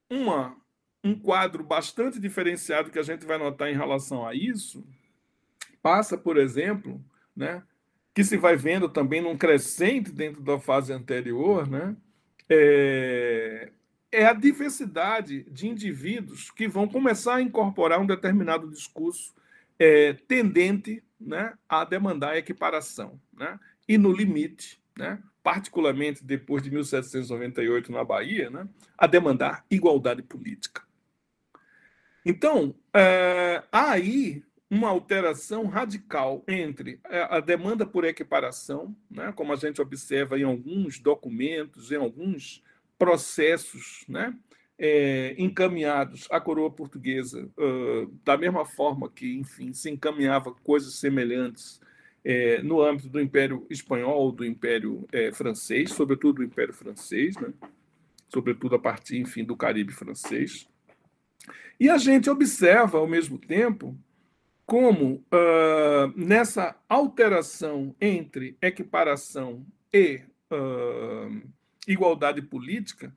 uma, 0.10 0.56
um 1.04 1.18
quadro 1.18 1.64
bastante 1.64 2.20
diferenciado 2.20 2.92
que 2.92 3.00
a 3.00 3.04
gente 3.04 3.26
vai 3.26 3.38
notar 3.38 3.70
em 3.70 3.76
relação 3.76 4.26
a 4.28 4.34
isso 4.34 4.86
passa, 5.82 6.18
por 6.18 6.38
exemplo, 6.38 7.04
né, 7.36 7.64
que 8.14 8.24
se 8.24 8.38
vai 8.38 8.56
vendo 8.56 8.90
também 8.90 9.22
num 9.22 9.38
crescente 9.38 10.12
dentro 10.12 10.42
da 10.42 10.60
fase 10.60 10.92
anterior, 10.92 11.70
né, 11.70 11.96
é, 12.50 13.72
é 14.12 14.26
a 14.26 14.34
diversidade 14.34 15.44
de 15.44 15.68
indivíduos 15.68 16.52
que 16.52 16.68
vão 16.68 16.88
começar 16.88 17.36
a 17.36 17.42
incorporar 17.42 18.00
um 18.00 18.06
determinado 18.06 18.70
discurso 18.70 19.34
é, 19.78 20.14
tendente 20.14 21.04
né, 21.20 21.54
a 21.68 21.86
demandar 21.86 22.38
equiparação. 22.38 23.20
Né, 23.34 23.60
e, 23.88 23.98
no 23.98 24.12
limite, 24.12 24.80
né, 24.98 25.22
particularmente 25.42 26.24
depois 26.24 26.62
de 26.62 26.70
1798 26.70 27.92
na 27.92 28.04
Bahia, 28.04 28.50
né, 28.50 28.68
a 28.98 29.08
demandar 29.08 29.66
igualdade 29.70 30.22
política. 30.22 30.89
Então, 32.30 32.76
é, 32.94 33.64
há 33.72 33.90
aí 33.90 34.44
uma 34.70 34.88
alteração 34.88 35.66
radical 35.66 36.44
entre 36.48 37.00
a 37.04 37.40
demanda 37.40 37.88
por 37.88 38.06
equiparação, 38.06 38.96
né, 39.10 39.34
como 39.36 39.52
a 39.52 39.56
gente 39.56 39.82
observa 39.82 40.38
em 40.38 40.44
alguns 40.44 41.00
documentos, 41.00 41.92
em 41.92 41.96
alguns 41.96 42.64
processos 43.00 44.06
né, 44.08 44.38
é, 44.78 45.34
encaminhados 45.40 46.28
à 46.30 46.40
coroa 46.40 46.70
portuguesa, 46.70 47.50
uh, 47.58 48.06
da 48.24 48.38
mesma 48.38 48.64
forma 48.64 49.10
que, 49.10 49.36
enfim, 49.40 49.74
se 49.74 49.90
encaminhava 49.90 50.54
coisas 50.54 50.94
semelhantes 50.94 51.82
é, 52.24 52.62
no 52.62 52.80
âmbito 52.80 53.10
do 53.10 53.20
Império 53.20 53.66
Espanhol, 53.72 54.32
do 54.32 54.46
Império 54.46 55.08
é, 55.12 55.32
Francês, 55.32 55.92
sobretudo 55.94 56.36
do 56.36 56.44
Império 56.44 56.76
Francês, 56.76 57.36
né? 57.38 57.52
sobretudo 58.28 58.76
a 58.76 58.80
partir, 58.80 59.18
enfim, 59.18 59.44
do 59.44 59.58
Caribe 59.58 59.92
francês. 59.94 60.70
E 61.80 61.90
a 61.90 61.98
gente 61.98 62.30
observa, 62.30 62.98
ao 62.98 63.08
mesmo 63.08 63.38
tempo, 63.38 63.98
como 64.66 65.16
uh, 65.34 66.14
nessa 66.16 66.76
alteração 66.88 67.96
entre 68.00 68.58
equiparação 68.62 69.66
e 69.92 70.22
uh, 70.52 71.42
igualdade 71.88 72.42
política, 72.42 73.14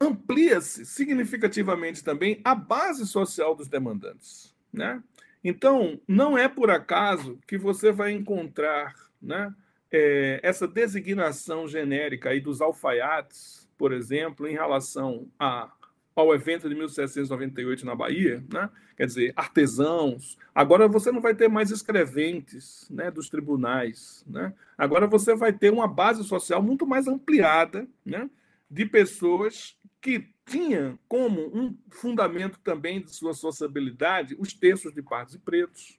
amplia-se 0.00 0.86
significativamente 0.86 2.02
também 2.02 2.40
a 2.44 2.54
base 2.54 3.06
social 3.06 3.54
dos 3.54 3.68
demandantes. 3.68 4.56
Né? 4.72 5.02
Então, 5.42 6.00
não 6.06 6.38
é 6.38 6.48
por 6.48 6.70
acaso 6.70 7.38
que 7.46 7.58
você 7.58 7.92
vai 7.92 8.12
encontrar 8.12 8.94
né, 9.20 9.52
é, 9.90 10.40
essa 10.42 10.66
designação 10.66 11.66
genérica 11.66 12.30
aí 12.30 12.40
dos 12.40 12.60
alfaiates, 12.60 13.68
por 13.76 13.92
exemplo, 13.92 14.46
em 14.46 14.52
relação 14.52 15.28
a, 15.38 15.70
ao 16.20 16.34
evento 16.34 16.68
de 16.68 16.74
1798 16.74 17.86
na 17.86 17.94
Bahia, 17.94 18.44
né? 18.52 18.68
quer 18.96 19.06
dizer, 19.06 19.32
artesãos. 19.36 20.36
Agora 20.54 20.88
você 20.88 21.12
não 21.12 21.20
vai 21.20 21.34
ter 21.34 21.48
mais 21.48 21.70
escreventes 21.70 22.88
né, 22.90 23.10
dos 23.10 23.28
tribunais. 23.28 24.24
Né? 24.26 24.52
Agora 24.76 25.06
você 25.06 25.36
vai 25.36 25.52
ter 25.52 25.72
uma 25.72 25.86
base 25.86 26.24
social 26.24 26.62
muito 26.62 26.86
mais 26.86 27.06
ampliada 27.06 27.86
né, 28.04 28.28
de 28.68 28.84
pessoas 28.84 29.76
que 30.00 30.28
tinha 30.44 30.98
como 31.06 31.40
um 31.56 31.76
fundamento 31.90 32.58
também 32.60 33.00
de 33.00 33.14
sua 33.14 33.34
sociabilidade 33.34 34.36
os 34.38 34.52
textos 34.52 34.92
de 34.92 35.02
pardos 35.02 35.34
e 35.34 35.38
pretos. 35.38 35.98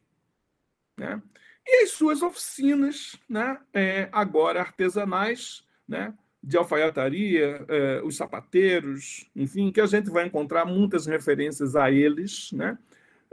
Né? 0.97 1.21
E 1.65 1.84
as 1.84 1.91
suas 1.91 2.21
oficinas, 2.21 3.17
né, 3.29 3.58
é, 3.73 4.10
agora 4.12 4.60
artesanais, 4.60 5.63
né, 5.88 6.13
de 6.41 6.58
alfaiataria, 6.58 7.65
é, 7.67 8.02
os 8.04 8.15
sapateiros, 8.15 9.30
enfim, 9.36 9.71
que 9.71 9.82
a 9.82 9.86
gente 9.86 10.10
vai 10.10 10.25
encontrar 10.25 10.65
muitas 10.65 11.06
referências 11.06 11.75
a 11.75 11.91
eles, 11.91 12.52
né, 12.54 12.78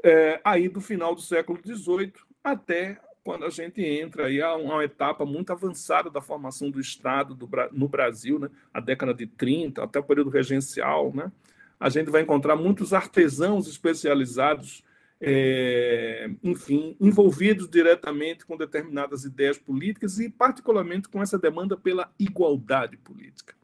é, 0.03 0.41
aí 0.45 0.69
do 0.69 0.81
final 0.81 1.15
do 1.15 1.21
século 1.21 1.59
XVIII 1.65 2.13
até 2.43 2.99
quando 3.27 3.45
a 3.45 3.51
gente 3.51 3.85
entra 3.85 4.27
aí 4.27 4.41
a 4.41 4.55
uma 4.55 4.85
etapa 4.85 5.27
muito 5.27 5.51
avançada 5.51 6.09
da 6.09 6.21
formação 6.21 6.71
do 6.71 6.79
Estado 6.79 7.35
do, 7.35 7.51
no 7.73 7.89
Brasil, 7.89 8.39
né? 8.39 8.49
a 8.73 8.79
década 8.79 9.13
de 9.13 9.27
30, 9.27 9.83
até 9.83 9.99
o 9.99 10.05
período 10.05 10.31
regencial, 10.31 11.13
né? 11.13 11.33
a 11.79 11.89
gente 11.89 12.09
vai 12.09 12.23
encontrar 12.23 12.55
muitos 12.55 12.95
artesãos 12.95 13.67
especializados, 13.67 14.85
é, 15.21 16.31
enfim, 16.43 16.97
envolvidos 17.01 17.69
diretamente 17.69 18.45
com 18.45 18.57
determinadas 18.57 19.25
ideias 19.25 19.59
políticas 19.59 20.19
e, 20.19 20.29
particularmente, 20.29 21.09
com 21.09 21.23
essa 21.23 21.39
demanda 21.39 21.77
pela 21.77 22.13
igualdade 22.19 22.97
política. 22.99 23.55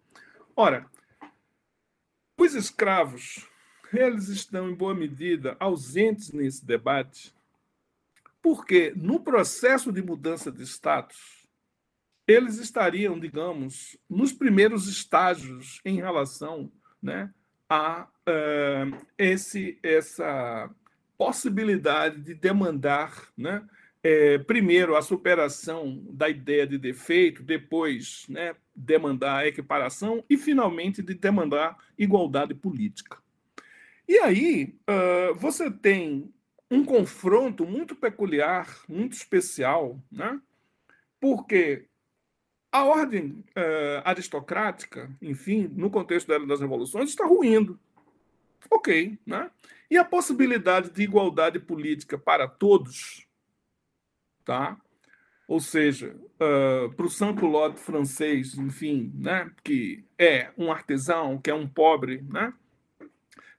Ora, 0.56 0.86
os 2.38 2.54
escravos, 2.54 3.46
eles 3.92 4.28
estão, 4.28 4.70
em 4.70 4.74
boa 4.74 4.94
medida, 4.94 5.56
ausentes 5.60 6.32
nesse 6.32 6.64
debate, 6.64 7.34
porque 8.40 8.92
no 8.96 9.20
processo 9.20 9.92
de 9.92 10.02
mudança 10.02 10.50
de 10.50 10.62
status, 10.62 11.46
eles 12.26 12.58
estariam, 12.58 13.18
digamos, 13.18 13.96
nos 14.08 14.32
primeiros 14.32 14.88
estágios 14.88 15.80
em 15.84 15.96
relação 15.96 16.72
né, 17.00 17.32
a 17.68 18.08
uh, 18.28 19.06
esse, 19.18 19.78
essa 19.82 20.70
possibilidade 21.24 22.20
de 22.20 22.34
demandar, 22.34 23.28
né, 23.36 23.62
é, 24.02 24.38
primeiro, 24.38 24.96
a 24.96 25.02
superação 25.02 26.02
da 26.10 26.28
ideia 26.28 26.66
de 26.66 26.76
defeito, 26.76 27.44
depois, 27.44 28.26
né, 28.28 28.56
demandar 28.74 29.36
a 29.36 29.46
equiparação 29.46 30.24
e, 30.28 30.36
finalmente, 30.36 31.00
de 31.00 31.14
demandar 31.14 31.78
igualdade 31.96 32.54
política. 32.54 33.18
E 34.08 34.18
aí, 34.18 34.74
uh, 34.90 35.34
você 35.36 35.70
tem 35.70 36.28
um 36.68 36.84
confronto 36.84 37.64
muito 37.64 37.94
peculiar, 37.94 38.82
muito 38.88 39.12
especial, 39.12 40.02
né? 40.10 40.40
porque 41.20 41.84
a 42.72 42.84
ordem 42.84 43.44
uh, 43.50 44.02
aristocrática, 44.04 45.08
enfim, 45.22 45.70
no 45.72 45.88
contexto 45.88 46.26
da 46.26 46.34
era 46.34 46.46
das 46.46 46.60
revoluções, 46.60 47.10
está 47.10 47.24
ruindo. 47.24 47.78
Ok, 48.68 49.16
né? 49.24 49.50
E 49.92 49.98
a 49.98 50.04
possibilidade 50.06 50.90
de 50.90 51.02
igualdade 51.02 51.58
política 51.60 52.16
para 52.16 52.48
todos, 52.48 53.26
tá? 54.42 54.80
Ou 55.46 55.60
seja, 55.60 56.16
uh, 56.16 56.90
para 56.94 57.04
o 57.04 57.10
sans-culotte 57.10 57.78
francês, 57.78 58.56
enfim, 58.56 59.12
né? 59.14 59.52
que 59.62 60.02
é 60.18 60.50
um 60.56 60.72
artesão, 60.72 61.38
que 61.38 61.50
é 61.50 61.54
um 61.54 61.68
pobre, 61.68 62.22
né? 62.22 62.54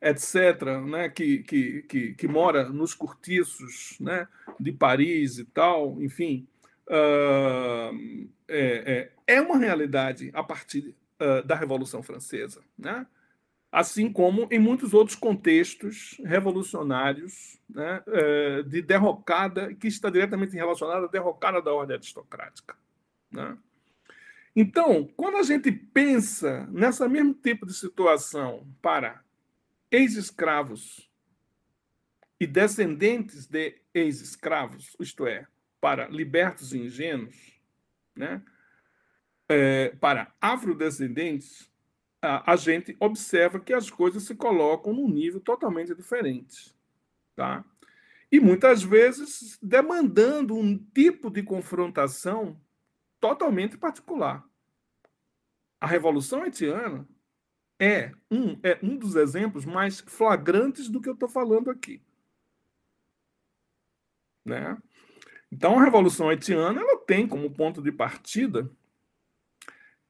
etc., 0.02 0.82
né, 0.84 1.08
que, 1.08 1.43
que, 1.43 1.84
que, 1.84 2.13
que, 2.15 2.28
mora 2.28 2.67
nos 2.67 2.96
cortiços 2.96 3.96
né, 4.00 4.28
de 4.60 4.72
Paris 4.72 5.38
e 5.38 5.46
tal, 5.46 6.02
enfim, 6.02 6.48
uh, 6.88 8.28
é, 8.48 9.12
é, 9.28 9.36
é, 9.36 9.39
uma 9.41 9.60
realidade 9.60 10.32
a 10.34 10.41
partir 10.41 10.96
uh, 11.22 11.46
da 11.46 11.54
Revolução 11.54 12.02
Francesa, 12.02 12.63
né? 12.76 13.06
Assim 13.73 14.13
como 14.13 14.47
em 14.51 14.59
muitos 14.59 14.93
outros 14.93 15.17
contextos 15.17 16.21
revolucionários 16.23 17.59
né, 17.67 18.03
uh, 18.05 18.63
de 18.63 18.83
derrocada, 18.83 19.73
que 19.73 19.88
está 19.88 20.12
diretamente 20.12 20.53
relacionada 20.53 21.07
à 21.07 21.09
derrocada 21.09 21.59
da 21.59 21.73
ordem 21.73 21.95
aristocrática. 21.95 22.77
Né? 23.31 23.57
Então, 24.55 25.09
quando 25.17 25.38
a 25.38 25.41
gente 25.41 25.71
pensa 25.71 26.67
nessa 26.71 27.09
mesmo 27.09 27.33
tipo 27.33 27.65
de 27.65 27.73
situação 27.73 28.67
para 28.79 29.23
ex-escravos 29.89 31.09
e 32.39 32.45
descendentes 32.45 33.47
de 33.47 33.75
ex-escravos, 33.91 34.95
isto 34.99 35.25
é, 35.25 35.47
para 35.81 36.07
libertos 36.09 36.73
e 36.73 36.77
ingênuos, 36.77 37.59
né? 38.15 38.39
É, 39.49 39.89
para 39.99 40.31
afrodescendentes, 40.39 41.69
a, 42.23 42.55
gente 42.55 42.95
observa 43.01 43.59
que 43.59 43.73
as 43.73 43.89
coisas 43.89 44.23
se 44.23 44.33
colocam 44.33 44.93
num 44.93 45.09
nível 45.09 45.41
totalmente 45.41 45.93
diferente. 45.93 46.73
Tá? 47.36 47.65
E 48.31 48.39
muitas 48.39 48.81
vezes 48.81 49.59
demandando 49.62 50.55
um 50.55 50.77
tipo 50.77 51.29
de 51.29 51.43
confrontação 51.43 52.57
totalmente 53.19 53.77
particular. 53.77 54.47
A 55.81 55.86
Revolução 55.86 56.43
Haitiana 56.43 57.05
é 57.77 58.13
um, 58.31 58.57
é 58.63 58.79
um 58.81 58.95
dos 58.95 59.17
exemplos 59.17 59.65
mais 59.65 59.99
flagrantes 59.99 60.88
do 60.89 61.01
que 61.01 61.09
eu 61.09 61.13
estou 61.13 61.27
falando 61.27 61.69
aqui. 61.69 62.01
Né? 64.45 64.77
Então, 65.51 65.77
a 65.77 65.83
Revolução 65.83 66.29
Haitiana 66.29 66.79
ela 66.79 66.97
tem 66.99 67.27
como 67.27 67.51
ponto 67.51 67.81
de 67.81 67.91
partida 67.91 68.71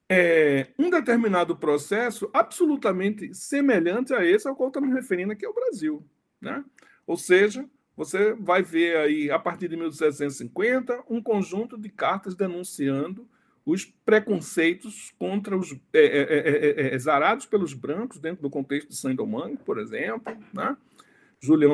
é, 0.09 0.67
um 0.77 0.89
determinado 0.89 1.55
processo 1.55 2.29
absolutamente 2.33 3.33
semelhante 3.33 4.13
a 4.13 4.25
esse 4.25 4.47
ao 4.47 4.55
qual 4.55 4.69
estamos 4.69 4.93
referindo 4.93 5.31
aqui 5.31 5.45
ao 5.45 5.53
Brasil. 5.53 6.05
Né? 6.41 6.63
Ou 7.07 7.17
seja, 7.17 7.65
você 7.95 8.33
vai 8.33 8.61
ver 8.61 8.97
aí, 8.97 9.31
a 9.31 9.39
partir 9.39 9.67
de 9.67 9.77
1750, 9.77 11.03
um 11.09 11.21
conjunto 11.21 11.77
de 11.77 11.89
cartas 11.89 12.35
denunciando 12.35 13.27
os 13.65 13.85
preconceitos 13.85 15.13
contra 15.17 15.57
os 15.57 15.71
é 15.93 15.99
é, 15.99 16.21
é, 16.21 16.87
é, 16.89 16.95
é, 16.95 16.99
zarados 16.99 17.45
pelos 17.45 17.73
brancos 17.73 18.19
dentro 18.19 18.41
do 18.41 18.49
contexto 18.49 18.89
de 18.89 18.95
Saint-Domingue, 18.97 19.63
por 19.63 19.79
exemplo, 19.79 20.35
né? 20.53 20.75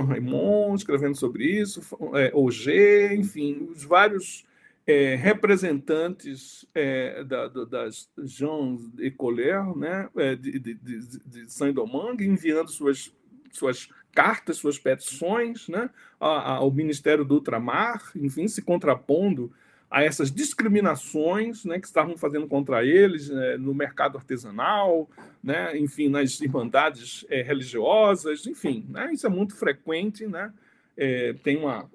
Raymond 0.07 0.75
escrevendo 0.75 1.15
sobre 1.15 1.45
isso, 1.45 1.81
é, 2.15 2.31
Auger, 2.33 3.13
enfim, 3.13 3.67
os 3.71 3.83
vários 3.83 4.43
é, 4.89 5.15
representantes 5.15 6.65
é, 6.73 7.23
da, 7.23 7.47
das 7.47 8.09
Jean 8.23 8.75
de 8.95 9.11
Colère, 9.11 9.77
né, 9.77 10.09
de, 10.41 10.57
de, 10.57 10.73
de, 10.73 11.19
de 11.27 11.53
Saint-Domingue, 11.53 12.25
enviando 12.25 12.71
suas, 12.71 13.13
suas 13.51 13.87
cartas, 14.11 14.57
suas 14.57 14.79
petições 14.79 15.69
né, 15.69 15.91
ao 16.19 16.71
Ministério 16.71 17.23
do 17.23 17.35
Ultramar, 17.35 18.11
enfim, 18.15 18.47
se 18.47 18.63
contrapondo 18.63 19.53
a 19.91 20.03
essas 20.03 20.31
discriminações 20.31 21.65
né, 21.65 21.79
que 21.79 21.85
estavam 21.85 22.17
fazendo 22.17 22.47
contra 22.47 22.83
eles 22.83 23.29
né, 23.29 23.57
no 23.57 23.75
mercado 23.75 24.17
artesanal, 24.17 25.07
né, 25.43 25.77
enfim, 25.77 26.09
nas 26.09 26.41
irmandades 26.41 27.27
é, 27.29 27.43
religiosas, 27.43 28.47
enfim, 28.47 28.87
né, 28.89 29.11
isso 29.13 29.27
é 29.27 29.29
muito 29.29 29.55
frequente, 29.55 30.25
né, 30.25 30.51
é, 30.97 31.33
tem 31.43 31.57
uma 31.57 31.87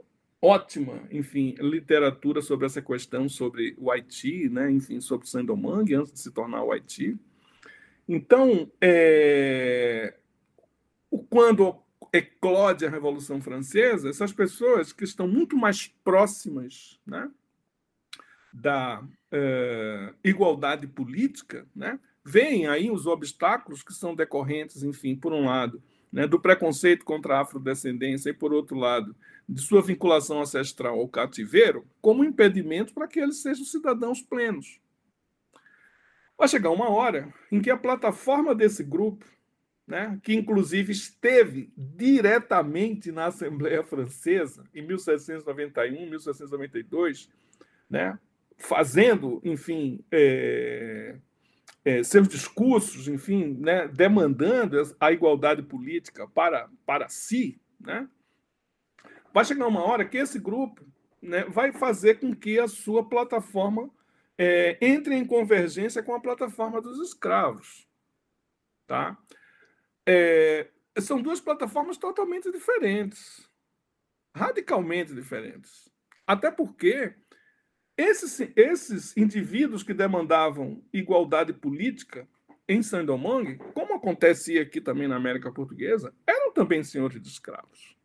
ótima, 0.45 1.03
enfim, 1.11 1.55
literatura 1.59 2.43
sobre 2.43 2.67
essa 2.67 2.83
questão, 2.83 3.29
sobre 3.29 3.75
o 3.79 3.91
Haiti, 3.91 4.49
né, 4.51 4.71
enfim, 4.71 5.01
sobre 5.01 5.27
Saint-Domingue, 5.27 5.95
antes 5.95 6.13
de 6.13 6.21
se 6.21 6.31
tornar 6.31 6.63
o 6.63 6.71
Haiti. 6.71 7.19
Então, 8.07 8.71
é, 8.79 10.15
quando 11.31 11.77
eclode 12.13 12.85
a 12.85 12.91
Revolução 12.91 13.41
Francesa, 13.41 14.11
essas 14.11 14.33
pessoas 14.33 14.93
que 14.93 15.05
estão 15.05 15.27
muito 15.27 15.57
mais 15.57 15.89
próximas, 16.05 17.01
né, 17.07 17.31
da 18.53 19.03
uh, 19.03 20.15
igualdade 20.23 20.87
política, 20.87 21.67
né, 21.75 21.99
vêm 22.23 22.67
aí 22.67 22.91
os 22.91 23.07
obstáculos 23.07 23.83
que 23.83 23.95
são 23.95 24.15
decorrentes, 24.15 24.83
enfim, 24.83 25.17
por 25.17 25.33
um 25.33 25.47
lado, 25.47 25.83
né, 26.13 26.27
do 26.27 26.39
preconceito 26.39 27.05
contra 27.05 27.39
a 27.39 27.41
afrodescendência 27.41 28.31
e, 28.31 28.35
por 28.35 28.53
outro 28.53 28.77
lado, 28.77 29.17
de 29.49 29.61
sua 29.61 29.83
vinculação 29.83 30.41
ancestral 30.41 30.99
ao 30.99 31.09
cativeiro, 31.09 31.87
como 32.01 32.25
impedimento 32.25 32.95
para 32.95 33.09
que 33.09 33.21
eles 33.21 33.43
sejam 33.43 33.65
cidadãos 33.65 34.23
plenos. 34.23 34.81
Vai 36.37 36.49
chegar 36.49 36.71
uma 36.71 36.89
hora 36.89 37.33
em 37.51 37.61
que 37.61 37.71
a 37.71 37.77
plataforma 37.77 38.55
desse 38.55 38.83
grupo 38.83 39.25
né, 39.87 40.19
que 40.23 40.35
inclusive 40.35 40.93
esteve 40.93 41.71
diretamente 41.77 43.13
na 43.13 43.27
Assembleia 43.27 43.83
Francesa 43.83 44.65
em 44.75 44.83
1791, 44.83 46.09
1792, 46.09 47.29
né, 47.89 48.19
fazendo, 48.57 49.41
enfim, 49.45 50.03
é, 50.11 51.17
é, 51.85 52.03
seus 52.03 52.27
discursos, 52.29 53.09
enfim, 53.09 53.59
né, 53.61 53.87
demandando 53.89 54.81
a 54.99 55.13
igualdade 55.13 55.63
política 55.63 56.27
para, 56.29 56.69
para 56.87 57.09
si, 57.09 57.61
né, 57.79 58.09
vai 59.35 59.45
chegar 59.45 59.67
uma 59.67 59.83
hora 59.83 60.05
que 60.05 60.17
esse 60.17 60.39
grupo 60.39 60.87
né, 61.21 61.45
vai 61.47 61.73
fazer 61.73 62.21
com 62.21 62.33
que 62.33 62.57
a 62.61 62.69
sua 62.69 63.09
plataforma 63.09 63.91
é, 64.39 64.79
entre 64.81 65.17
em 65.17 65.27
convergência 65.27 66.05
com 66.05 66.15
a 66.15 66.21
plataforma 66.21 66.81
dos 66.81 67.01
escravos. 67.01 67.89
Tá? 68.87 69.19
É, 70.07 70.71
são 71.01 71.21
duas 71.21 71.41
plataformas 71.41 71.97
totalmente 71.97 72.53
diferentes, 72.53 73.51
radicalmente 74.37 75.13
diferentes. 75.13 75.91
Até 76.25 76.51
porque 76.53 77.15
esses, 77.97 78.41
esses 78.55 79.17
indivíduos 79.17 79.83
que 79.83 79.93
demandavam 79.93 80.81
igualdade 80.93 81.53
política 81.53 82.29
em 82.69 82.83
Saint-Domingue, 82.83 83.59
como 83.75 83.95
acontecia 83.95 84.63
aqui 84.63 84.81
também 84.81 85.09
na 85.09 85.17
América 85.17 85.53
Portuguesa, 85.53 86.15
eram 86.25 86.53
também 86.53 86.85
senhores 86.85 87.21
de 87.21 87.29
escravos. 87.29 87.97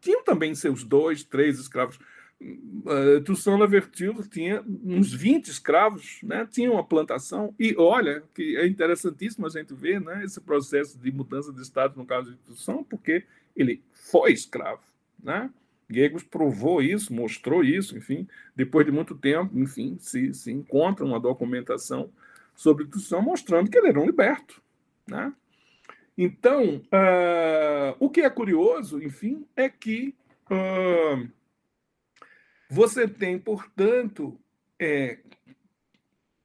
Tinham 0.00 0.24
também 0.24 0.54
seus 0.54 0.84
dois, 0.84 1.22
três 1.22 1.58
escravos. 1.58 1.98
Uh, 2.40 3.20
Toussaint 3.22 3.58
Louverture 3.58 4.26
tinha 4.26 4.64
uns 4.66 5.12
20 5.12 5.48
escravos, 5.48 6.20
né? 6.22 6.48
tinha 6.50 6.72
uma 6.72 6.82
plantação, 6.82 7.54
e 7.58 7.74
olha, 7.76 8.22
que 8.34 8.56
é 8.56 8.66
interessantíssimo 8.66 9.46
a 9.46 9.50
gente 9.50 9.74
ver 9.74 10.00
né, 10.00 10.24
esse 10.24 10.40
processo 10.40 10.98
de 10.98 11.12
mudança 11.12 11.52
de 11.52 11.60
Estado 11.60 11.98
no 11.98 12.06
caso 12.06 12.30
de 12.30 12.38
Toussaint, 12.38 12.82
porque 12.88 13.24
ele 13.54 13.82
foi 13.92 14.32
escravo. 14.32 14.80
Né? 15.22 15.50
Gegos 15.90 16.22
provou 16.22 16.80
isso, 16.80 17.12
mostrou 17.12 17.62
isso, 17.62 17.98
enfim, 17.98 18.26
depois 18.56 18.86
de 18.86 18.92
muito 18.92 19.14
tempo, 19.14 19.58
enfim, 19.58 19.98
se, 20.00 20.32
se 20.32 20.50
encontra 20.50 21.04
uma 21.04 21.20
documentação 21.20 22.10
sobre 22.54 22.86
Toussaint 22.86 23.22
mostrando 23.22 23.70
que 23.70 23.76
ele 23.76 23.88
era 23.88 24.00
um 24.00 24.06
liberto. 24.06 24.62
Né? 25.06 25.30
Então, 26.22 26.76
uh, 26.76 27.96
o 27.98 28.10
que 28.10 28.20
é 28.20 28.28
curioso, 28.28 29.02
enfim, 29.02 29.48
é 29.56 29.70
que 29.70 30.14
uh, 30.50 31.26
você 32.68 33.08
tem, 33.08 33.38
portanto, 33.38 34.38
é, 34.78 35.20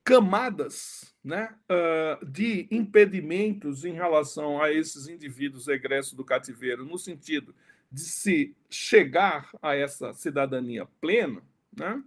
camadas 0.02 1.14
né, 1.22 1.54
uh, 1.70 2.26
de 2.26 2.70
impedimentos 2.72 3.84
em 3.84 3.92
relação 3.92 4.64
a 4.64 4.72
esses 4.72 5.10
indivíduos 5.10 5.68
egressos 5.68 6.14
do 6.14 6.24
cativeiro, 6.24 6.86
no 6.86 6.98
sentido 6.98 7.54
de 7.92 8.00
se 8.00 8.56
chegar 8.70 9.50
a 9.62 9.76
essa 9.76 10.14
cidadania 10.14 10.88
plena, 11.02 11.44
né, 11.78 12.02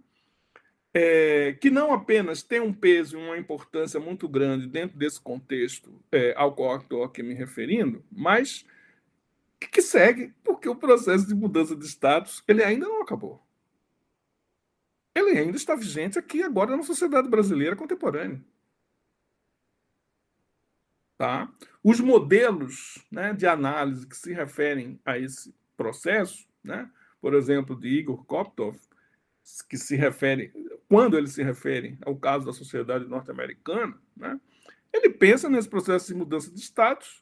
é, 0.93 1.53
que 1.59 1.69
não 1.69 1.93
apenas 1.93 2.41
tem 2.41 2.59
um 2.59 2.73
peso 2.73 3.17
e 3.17 3.21
uma 3.21 3.37
importância 3.37 3.99
muito 3.99 4.27
grande 4.27 4.67
dentro 4.67 4.97
desse 4.97 5.21
contexto 5.21 5.93
é, 6.11 6.33
ao 6.35 6.53
qual 6.53 6.77
estou 6.77 7.03
aqui 7.03 7.21
me 7.21 7.33
referindo, 7.33 8.03
mas 8.11 8.65
que 9.59 9.81
segue 9.81 10.33
porque 10.43 10.69
o 10.69 10.75
processo 10.75 11.27
de 11.27 11.35
mudança 11.35 11.75
de 11.75 11.85
status 11.85 12.43
ele 12.47 12.63
ainda 12.63 12.87
não 12.87 13.01
acabou 13.01 13.43
ele 15.19 15.37
ainda 15.37 15.57
está 15.57 15.75
vigente 15.75 16.17
aqui 16.17 16.41
agora 16.43 16.75
na 16.75 16.83
sociedade 16.83 17.29
brasileira 17.29 17.75
contemporânea. 17.75 18.41
Tá? 21.17 21.51
Os 21.83 21.99
modelos 21.99 23.05
né, 23.11 23.33
de 23.33 23.45
análise 23.45 24.07
que 24.07 24.15
se 24.15 24.33
referem 24.33 24.99
a 25.03 25.17
esse 25.17 25.53
processo, 25.75 26.47
né, 26.63 26.89
por 27.19 27.33
exemplo, 27.33 27.75
de 27.75 27.89
Igor 27.89 28.23
Koptov, 28.25 28.77
que 29.67 29.77
se 29.77 29.95
refere, 29.95 30.53
quando 30.89 31.15
ele 31.15 31.27
se 31.27 31.43
refere 31.43 31.97
ao 32.01 32.15
caso 32.15 32.47
da 32.47 32.51
sociedade 32.51 33.05
norte-americana, 33.05 33.95
né, 34.17 34.39
ele 34.91 35.09
pensa 35.11 35.47
nesse 35.47 35.69
processo 35.69 36.07
de 36.07 36.15
mudança 36.15 36.51
de 36.51 36.59
status, 36.59 37.21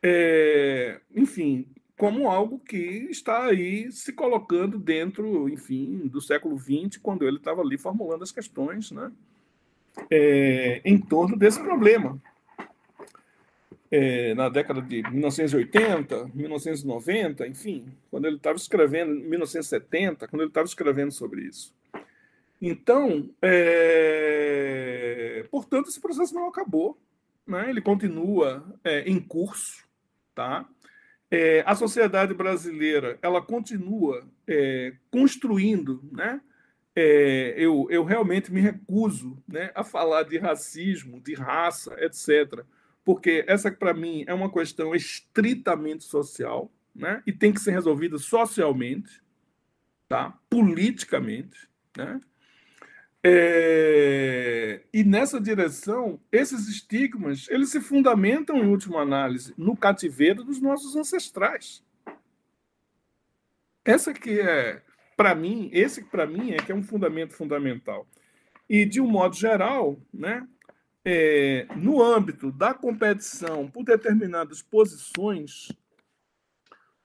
é, 0.00 1.00
enfim, 1.14 1.66
como 1.96 2.30
algo 2.30 2.60
que 2.60 3.08
está 3.10 3.46
aí 3.46 3.90
se 3.90 4.12
colocando 4.12 4.78
dentro, 4.78 5.48
enfim, 5.48 6.06
do 6.06 6.20
século 6.20 6.56
XX, 6.56 6.96
quando 7.02 7.26
ele 7.26 7.38
estava 7.38 7.60
ali 7.60 7.76
formulando 7.76 8.22
as 8.22 8.30
questões 8.30 8.92
né, 8.92 9.10
é, 10.08 10.80
em 10.84 10.96
torno 10.96 11.36
desse 11.36 11.60
problema. 11.60 12.22
É, 13.90 14.34
na 14.34 14.50
década 14.50 14.82
de 14.82 15.02
1980, 15.02 16.30
1990, 16.34 17.48
enfim, 17.48 17.86
quando 18.10 18.26
ele 18.26 18.36
estava 18.36 18.56
escrevendo, 18.56 19.14
1970, 19.14 20.28
quando 20.28 20.42
ele 20.42 20.50
estava 20.50 20.66
escrevendo 20.66 21.10
sobre 21.10 21.42
isso. 21.42 21.74
Então, 22.60 23.30
é, 23.40 24.66
portanto, 25.50 25.88
esse 25.88 26.00
processo 26.00 26.34
não 26.34 26.48
acabou, 26.48 26.98
né? 27.46 27.70
ele 27.70 27.80
continua 27.80 28.64
é, 28.82 29.08
em 29.08 29.20
curso, 29.20 29.84
tá? 30.34 30.68
é, 31.30 31.62
a 31.66 31.74
sociedade 31.74 32.32
brasileira 32.34 33.18
ela 33.20 33.42
continua 33.42 34.26
é, 34.46 34.94
construindo, 35.10 36.02
né? 36.10 36.40
É, 36.96 37.54
eu, 37.56 37.86
eu 37.90 38.02
realmente 38.02 38.52
me 38.52 38.60
recuso 38.60 39.40
né, 39.46 39.70
a 39.72 39.84
falar 39.84 40.24
de 40.24 40.36
racismo, 40.36 41.20
de 41.20 41.32
raça, 41.32 41.94
etc., 42.00 42.64
porque 43.04 43.44
essa, 43.46 43.70
para 43.70 43.94
mim, 43.94 44.24
é 44.26 44.34
uma 44.34 44.52
questão 44.52 44.94
estritamente 44.94 46.02
social 46.02 46.70
né, 46.92 47.22
e 47.24 47.32
tem 47.32 47.52
que 47.52 47.60
ser 47.60 47.70
resolvida 47.70 48.18
socialmente, 48.18 49.22
tá? 50.08 50.36
politicamente. 50.50 51.68
Né? 51.96 52.20
É, 53.24 54.82
e 54.92 55.02
nessa 55.02 55.40
direção, 55.40 56.20
esses 56.30 56.68
estigmas 56.68 57.48
eles 57.50 57.70
se 57.70 57.80
fundamentam, 57.80 58.58
em 58.58 58.68
última 58.68 59.00
análise, 59.00 59.52
no 59.56 59.76
cativeiro 59.76 60.44
dos 60.44 60.60
nossos 60.60 60.94
ancestrais. 60.94 61.82
Essa 63.84 64.12
que 64.12 64.40
é, 64.40 64.82
para 65.16 65.34
mim, 65.34 65.68
esse 65.72 66.04
para 66.04 66.26
mim 66.26 66.52
é 66.52 66.58
que 66.58 66.70
é 66.70 66.74
um 66.74 66.82
fundamento 66.82 67.34
fundamental. 67.34 68.06
E 68.68 68.84
de 68.84 69.00
um 69.00 69.08
modo 69.08 69.34
geral, 69.34 69.98
né, 70.12 70.46
é, 71.04 71.66
no 71.74 72.02
âmbito 72.02 72.52
da 72.52 72.74
competição 72.74 73.68
por 73.68 73.82
determinadas 73.82 74.62
posições, 74.62 75.72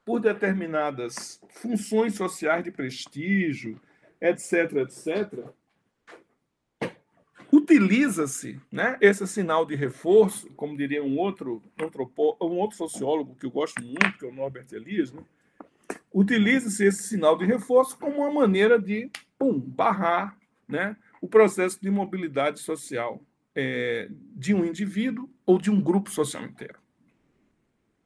por 0.03 0.19
determinadas 0.19 1.41
funções 1.49 2.15
sociais 2.15 2.63
de 2.63 2.71
prestígio, 2.71 3.79
etc., 4.19 4.73
etc., 4.77 5.53
Utiliza-se 7.53 8.59
né, 8.71 8.97
esse 8.99 9.27
sinal 9.27 9.63
de 9.63 9.75
reforço, 9.75 10.49
como 10.55 10.75
diria 10.75 11.03
um 11.03 11.19
outro, 11.19 11.61
um 12.41 12.57
outro 12.57 12.75
sociólogo 12.75 13.35
que 13.35 13.45
eu 13.45 13.51
gosto 13.51 13.79
muito, 13.83 14.17
que 14.17 14.25
é 14.25 14.27
o 14.27 14.33
Norbert 14.33 14.65
Elias, 14.71 15.13
né? 15.13 15.21
utiliza-se 16.11 16.83
esse 16.83 17.03
sinal 17.03 17.37
de 17.37 17.45
reforço 17.45 17.95
como 17.99 18.21
uma 18.21 18.31
maneira 18.31 18.81
de 18.81 19.07
pum, 19.37 19.59
barrar 19.59 20.35
né, 20.67 20.97
o 21.21 21.27
processo 21.27 21.79
de 21.79 21.91
mobilidade 21.91 22.59
social 22.59 23.21
é, 23.53 24.07
de 24.35 24.55
um 24.55 24.65
indivíduo 24.65 25.29
ou 25.45 25.59
de 25.59 25.69
um 25.69 25.79
grupo 25.79 26.09
social 26.09 26.43
inteiro. 26.43 26.79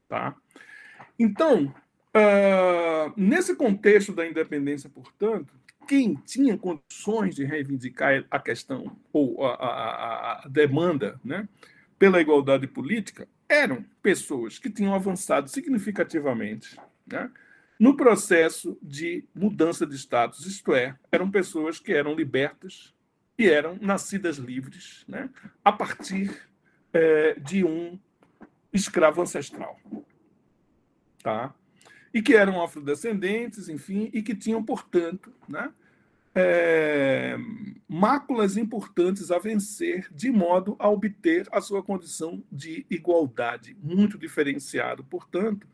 Tá? 0.06 0.36
Então, 1.18 1.74
uh, 2.14 3.14
nesse 3.16 3.56
contexto 3.56 4.12
da 4.12 4.26
independência, 4.26 4.90
portanto, 4.90 5.54
quem 5.88 6.14
tinha 6.16 6.58
condições 6.58 7.34
de 7.34 7.44
reivindicar 7.44 8.22
a 8.30 8.38
questão 8.38 8.94
ou 9.10 9.42
a, 9.46 9.54
a, 9.54 10.32
a 10.44 10.48
demanda 10.48 11.18
né, 11.24 11.48
pela 11.98 12.20
igualdade 12.20 12.66
política 12.66 13.26
eram 13.48 13.82
pessoas 14.02 14.58
que 14.58 14.68
tinham 14.68 14.94
avançado 14.94 15.48
significativamente 15.48 16.78
né, 17.06 17.30
no 17.80 17.96
processo 17.96 18.78
de 18.82 19.24
mudança 19.34 19.86
de 19.86 19.96
status, 19.96 20.44
isto 20.44 20.74
é, 20.74 20.94
eram 21.10 21.30
pessoas 21.30 21.80
que 21.80 21.94
eram 21.94 22.14
libertas 22.14 22.94
e 23.38 23.48
eram 23.48 23.78
nascidas 23.80 24.36
livres 24.36 25.04
né, 25.08 25.30
a 25.64 25.72
partir 25.72 26.36
é, 26.92 27.34
de 27.40 27.64
um 27.64 27.98
escravo 28.72 29.22
ancestral. 29.22 29.80
Tá? 31.22 31.54
E 32.12 32.22
que 32.22 32.34
eram 32.34 32.62
afrodescendentes, 32.62 33.68
enfim, 33.68 34.10
e 34.12 34.22
que 34.22 34.34
tinham, 34.34 34.62
portanto, 34.62 35.32
né, 35.48 35.72
é, 36.34 37.36
máculas 37.88 38.56
importantes 38.56 39.30
a 39.30 39.38
vencer, 39.38 40.08
de 40.12 40.30
modo 40.30 40.76
a 40.78 40.88
obter 40.88 41.48
a 41.50 41.60
sua 41.60 41.82
condição 41.82 42.42
de 42.50 42.86
igualdade, 42.88 43.76
muito 43.82 44.18
diferenciado, 44.18 45.02
portanto, 45.04 45.66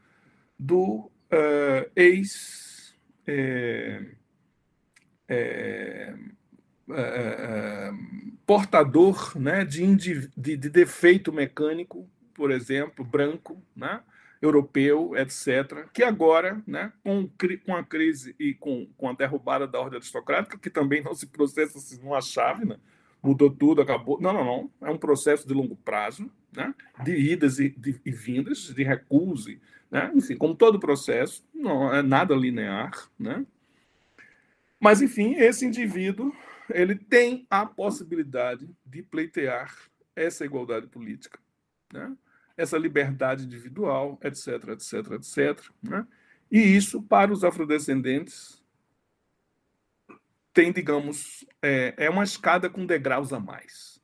do 0.58 1.10
uh, 1.30 1.90
ex. 1.94 2.94
É, 3.26 4.04
é, 5.26 6.14
é, 6.90 7.90
portador 8.44 9.32
né, 9.38 9.64
de, 9.64 9.96
de, 9.96 10.28
de 10.36 10.68
defeito 10.68 11.32
mecânico 11.32 12.06
por 12.34 12.50
exemplo, 12.50 13.04
branco, 13.04 13.62
né? 13.74 14.00
Europeu, 14.44 15.16
etc., 15.16 15.88
que 15.92 16.02
agora, 16.02 16.62
né, 16.66 16.92
com, 17.02 17.28
com 17.64 17.74
a 17.74 17.82
crise 17.82 18.34
e 18.38 18.54
com, 18.54 18.86
com 18.96 19.08
a 19.08 19.12
derrubada 19.12 19.66
da 19.66 19.80
ordem 19.80 19.98
aristocrática, 19.98 20.58
que 20.58 20.70
também 20.70 21.02
não 21.02 21.14
se 21.14 21.26
processa 21.26 21.78
assim 21.78 22.00
numa 22.02 22.20
chave, 22.20 22.64
né? 22.64 22.76
mudou 23.22 23.50
tudo, 23.50 23.80
acabou. 23.80 24.20
Não, 24.20 24.32
não, 24.32 24.44
não. 24.44 24.70
É 24.82 24.90
um 24.90 24.98
processo 24.98 25.48
de 25.48 25.54
longo 25.54 25.74
prazo, 25.76 26.30
né? 26.54 26.74
de 27.02 27.16
idas 27.16 27.58
e, 27.58 27.70
de, 27.70 27.92
vindas, 28.04 28.66
de 28.74 28.82
recuse, 28.82 29.60
né? 29.90 30.12
enfim, 30.14 30.36
como 30.36 30.54
todo 30.54 30.78
processo, 30.78 31.42
não 31.54 31.92
é 31.92 32.02
nada 32.02 32.34
linear. 32.34 32.92
Né? 33.18 33.46
Mas, 34.78 35.00
enfim, 35.00 35.34
esse 35.36 35.64
indivíduo 35.64 36.34
ele 36.70 36.94
tem 36.94 37.46
a 37.48 37.64
possibilidade 37.64 38.68
de 38.84 39.02
pleitear 39.02 39.74
essa 40.14 40.44
igualdade 40.44 40.86
política. 40.86 41.38
Né? 41.92 42.14
Essa 42.56 42.78
liberdade 42.78 43.44
individual, 43.44 44.18
etc, 44.22 44.68
etc, 44.68 45.12
etc. 45.12 45.70
Né? 45.82 46.06
E 46.50 46.58
isso, 46.58 47.02
para 47.02 47.32
os 47.32 47.42
afrodescendentes, 47.42 48.62
tem, 50.52 50.72
digamos, 50.72 51.44
é, 51.60 51.94
é 51.96 52.10
uma 52.10 52.22
escada 52.22 52.70
com 52.70 52.86
degraus 52.86 53.32
a 53.32 53.40
mais. 53.40 54.00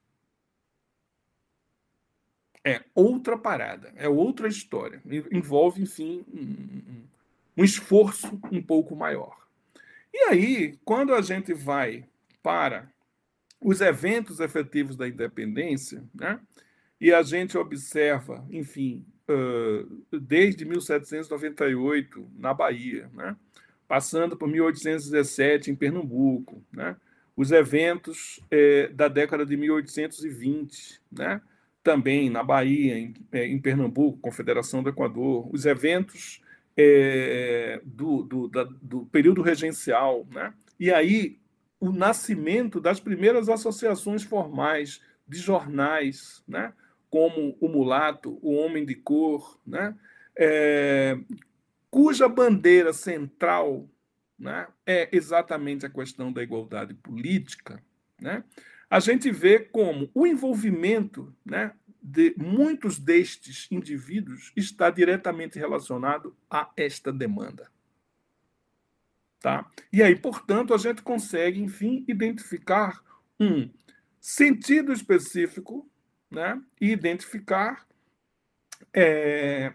É 2.64 2.84
outra 2.94 3.38
parada, 3.38 3.92
é 3.96 4.08
outra 4.08 4.48
história. 4.48 5.00
Envolve, 5.32 5.80
enfim, 5.82 6.24
um, 6.28 7.04
um 7.56 7.64
esforço 7.64 8.38
um 8.50 8.60
pouco 8.60 8.94
maior. 8.96 9.46
E 10.12 10.18
aí, 10.24 10.78
quando 10.84 11.14
a 11.14 11.22
gente 11.22 11.54
vai 11.54 12.04
para 12.42 12.92
os 13.60 13.80
eventos 13.80 14.40
efetivos 14.40 14.96
da 14.96 15.06
independência, 15.06 16.02
né? 16.14 16.40
E 17.00 17.12
a 17.12 17.22
gente 17.22 17.56
observa, 17.56 18.44
enfim, 18.50 19.06
desde 20.12 20.64
1798 20.64 22.30
na 22.36 22.52
Bahia, 22.52 23.08
né? 23.14 23.36
passando 23.86 24.36
por 24.36 24.48
1817 24.48 25.70
em 25.70 25.74
Pernambuco, 25.74 26.62
né? 26.72 26.96
os 27.36 27.50
eventos 27.50 28.40
é, 28.50 28.88
da 28.88 29.08
década 29.08 29.46
de 29.46 29.56
1820, 29.56 31.00
né? 31.10 31.40
também 31.82 32.28
na 32.28 32.42
Bahia, 32.42 32.98
em, 32.98 33.14
é, 33.32 33.46
em, 33.46 33.58
Pernambuco, 33.58 34.18
Confederação 34.18 34.82
do 34.82 34.90
Equador, 34.90 35.48
os 35.52 35.64
eventos 35.64 36.42
é, 36.76 37.80
do, 37.84 38.22
do, 38.22 38.48
do, 38.82 39.06
período 39.06 39.42
regencial, 39.42 40.26
né? 40.30 40.52
e 40.78 40.92
aí 40.92 41.38
o 41.78 41.90
nascimento 41.90 42.78
das 42.78 43.00
primeiras 43.00 43.48
associações 43.48 44.22
formais 44.22 45.00
de 45.26 45.38
jornais, 45.38 46.42
né? 46.46 46.74
Como 47.10 47.56
o 47.60 47.68
mulato, 47.68 48.38
o 48.40 48.54
homem 48.54 48.84
de 48.86 48.94
cor, 48.94 49.60
né? 49.66 49.94
É, 50.36 51.18
cuja 51.90 52.28
bandeira 52.28 52.92
central 52.92 53.88
né, 54.38 54.68
é 54.86 55.08
exatamente 55.12 55.84
a 55.84 55.90
questão 55.90 56.32
da 56.32 56.42
igualdade 56.42 56.94
política, 56.94 57.82
né? 58.18 58.44
a 58.88 58.98
gente 59.00 59.30
vê 59.30 59.58
como 59.58 60.10
o 60.14 60.26
envolvimento 60.26 61.34
né, 61.44 61.72
de 62.02 62.34
muitos 62.38 62.98
destes 62.98 63.66
indivíduos 63.70 64.52
está 64.56 64.88
diretamente 64.88 65.58
relacionado 65.58 66.34
a 66.48 66.70
esta 66.76 67.12
demanda. 67.12 67.70
Tá? 69.40 69.68
E 69.92 70.02
aí, 70.02 70.16
portanto, 70.16 70.74
a 70.74 70.78
gente 70.78 71.02
consegue, 71.02 71.60
enfim, 71.60 72.04
identificar 72.08 73.02
um 73.38 73.70
sentido 74.20 74.92
específico 74.92 75.89
né, 76.30 76.60
e 76.80 76.90
identificar 76.90 77.86
é, 78.94 79.72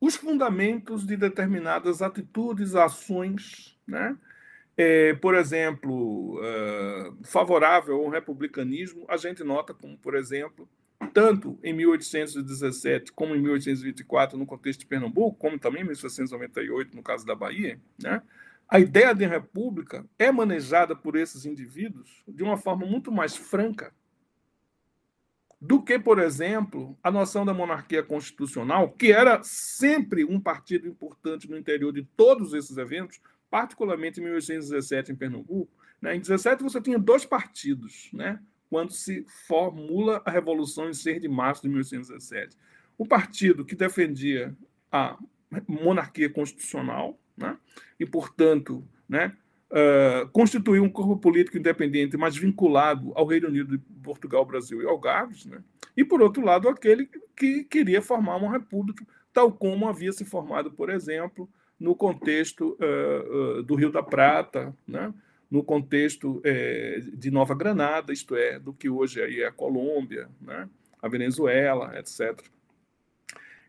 os 0.00 0.16
fundamentos 0.16 1.06
de 1.06 1.16
determinadas 1.16 2.02
atitudes, 2.02 2.74
ações, 2.74 3.76
né? 3.86 4.16
É, 4.76 5.12
por 5.14 5.34
exemplo, 5.34 6.38
uh, 6.38 7.18
favorável 7.24 7.96
ao 7.96 8.10
republicanismo, 8.10 9.04
a 9.08 9.16
gente 9.16 9.42
nota 9.42 9.74
como, 9.74 9.98
por 9.98 10.14
exemplo, 10.14 10.68
tanto 11.12 11.58
em 11.64 11.72
1817 11.72 13.10
como 13.12 13.34
em 13.34 13.40
1824 13.40 14.38
no 14.38 14.46
contexto 14.46 14.80
de 14.80 14.86
Pernambuco, 14.86 15.36
como 15.36 15.58
também 15.58 15.82
em 15.82 15.86
1798 15.86 16.94
no 16.96 17.02
caso 17.02 17.26
da 17.26 17.34
Bahia, 17.34 17.80
né? 18.00 18.22
a 18.68 18.78
ideia 18.78 19.14
de 19.14 19.26
república 19.26 20.04
é 20.18 20.30
manejada 20.30 20.94
por 20.94 21.16
esses 21.16 21.44
indivíduos 21.44 22.22
de 22.28 22.42
uma 22.44 22.56
forma 22.56 22.86
muito 22.86 23.10
mais 23.10 23.34
franca 23.34 23.92
do 25.60 25.82
que, 25.82 25.98
por 25.98 26.18
exemplo, 26.20 26.96
a 27.02 27.10
noção 27.10 27.44
da 27.44 27.52
monarquia 27.52 28.02
constitucional, 28.02 28.92
que 28.92 29.10
era 29.10 29.42
sempre 29.42 30.24
um 30.24 30.40
partido 30.40 30.86
importante 30.86 31.50
no 31.50 31.58
interior 31.58 31.92
de 31.92 32.04
todos 32.16 32.54
esses 32.54 32.76
eventos, 32.76 33.20
particularmente 33.50 34.20
em 34.20 34.24
1817 34.24 35.12
em 35.12 35.16
Pernambuco. 35.16 35.72
Né? 36.00 36.14
Em 36.14 36.20
17 36.20 36.62
você 36.62 36.80
tinha 36.80 36.98
dois 36.98 37.24
partidos, 37.24 38.08
né? 38.12 38.40
quando 38.70 38.92
se 38.92 39.24
formula 39.46 40.22
a 40.24 40.30
Revolução 40.30 40.88
em 40.88 40.94
6 40.94 41.22
de 41.22 41.28
março 41.28 41.62
de 41.62 41.68
1817. 41.68 42.56
O 42.96 43.06
partido 43.06 43.64
que 43.64 43.74
defendia 43.74 44.56
a 44.92 45.18
monarquia 45.66 46.30
constitucional, 46.30 47.18
né? 47.36 47.56
e, 47.98 48.06
portanto, 48.06 48.86
né, 49.08 49.34
uh, 49.70 50.28
constituir 50.30 50.80
um 50.80 50.88
corpo 50.88 51.16
político 51.16 51.58
independente, 51.58 52.16
mas 52.16 52.36
vinculado 52.36 53.12
ao 53.14 53.26
Reino 53.26 53.48
Unido 53.48 53.80
Portugal, 54.02 54.44
Brasil 54.44 54.82
e 54.82 54.86
Algarves, 54.86 55.46
né? 55.46 55.62
e, 55.96 56.04
por 56.04 56.22
outro 56.22 56.44
lado, 56.44 56.68
aquele 56.68 57.08
que 57.36 57.64
queria 57.64 58.02
formar 58.02 58.36
uma 58.36 58.50
república, 58.50 59.06
tal 59.32 59.52
como 59.52 59.88
havia 59.88 60.12
se 60.12 60.24
formado, 60.24 60.70
por 60.70 60.90
exemplo, 60.90 61.48
no 61.78 61.94
contexto 61.94 62.76
uh, 62.80 63.58
uh, 63.58 63.62
do 63.62 63.74
Rio 63.74 63.90
da 63.90 64.02
Prata, 64.02 64.74
né? 64.86 65.12
no 65.50 65.64
contexto 65.64 66.42
eh, 66.44 67.00
de 67.14 67.30
Nova 67.30 67.54
Granada, 67.54 68.12
isto 68.12 68.36
é, 68.36 68.58
do 68.58 68.72
que 68.74 68.90
hoje 68.90 69.22
aí 69.22 69.40
é 69.40 69.46
a 69.46 69.52
Colômbia, 69.52 70.28
né? 70.42 70.68
a 71.00 71.08
Venezuela, 71.08 71.98
etc. 71.98 72.38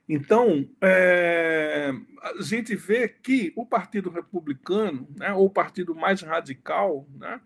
Então, 0.09 0.67
é, 0.81 1.93
a 2.23 2.41
gente 2.41 2.75
vê 2.75 3.07
que 3.07 3.53
o 3.55 3.63
Partido 3.63 4.09
Republicano, 4.09 5.07
né, 5.15 5.31
ou 5.33 5.45
o 5.45 5.49
partido 5.51 5.93
mais 5.93 6.23
radical, 6.23 7.07
né, 7.15 7.39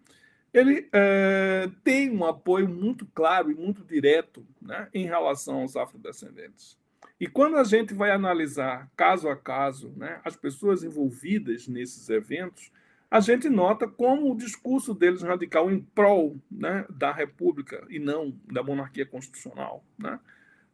ele 0.53 0.88
é, 0.93 1.70
tem 1.84 2.09
um 2.09 2.24
apoio 2.24 2.70
muito 2.70 3.05
claro 3.07 3.51
e 3.51 3.55
muito 3.55 3.84
direto 3.84 4.47
né, 4.61 4.88
em 4.93 5.05
relação 5.05 5.61
aos 5.61 5.76
afrodescendentes. 5.76 6.78
E 7.20 7.28
quando 7.28 7.57
a 7.57 7.66
gente 7.66 7.93
vai 7.93 8.11
analisar 8.11 8.89
caso 8.95 9.28
a 9.28 9.36
caso 9.36 9.91
né, 9.97 10.22
as 10.24 10.38
pessoas 10.38 10.84
envolvidas 10.84 11.68
nesses 11.68 12.09
eventos, 12.09 12.72
a 13.11 13.20
gente 13.20 13.49
nota 13.49 13.88
como 13.88 14.32
o 14.32 14.38
discurso 14.38 14.93
deles 14.93 15.22
radical 15.22 15.70
em 15.70 15.82
prol 15.82 16.38
né, 16.49 16.86
da 16.89 17.11
República 17.11 17.86
e 17.89 17.99
não 17.99 18.34
da 18.51 18.64
monarquia 18.64 19.05
constitucional. 19.05 19.84
Né? 19.97 20.18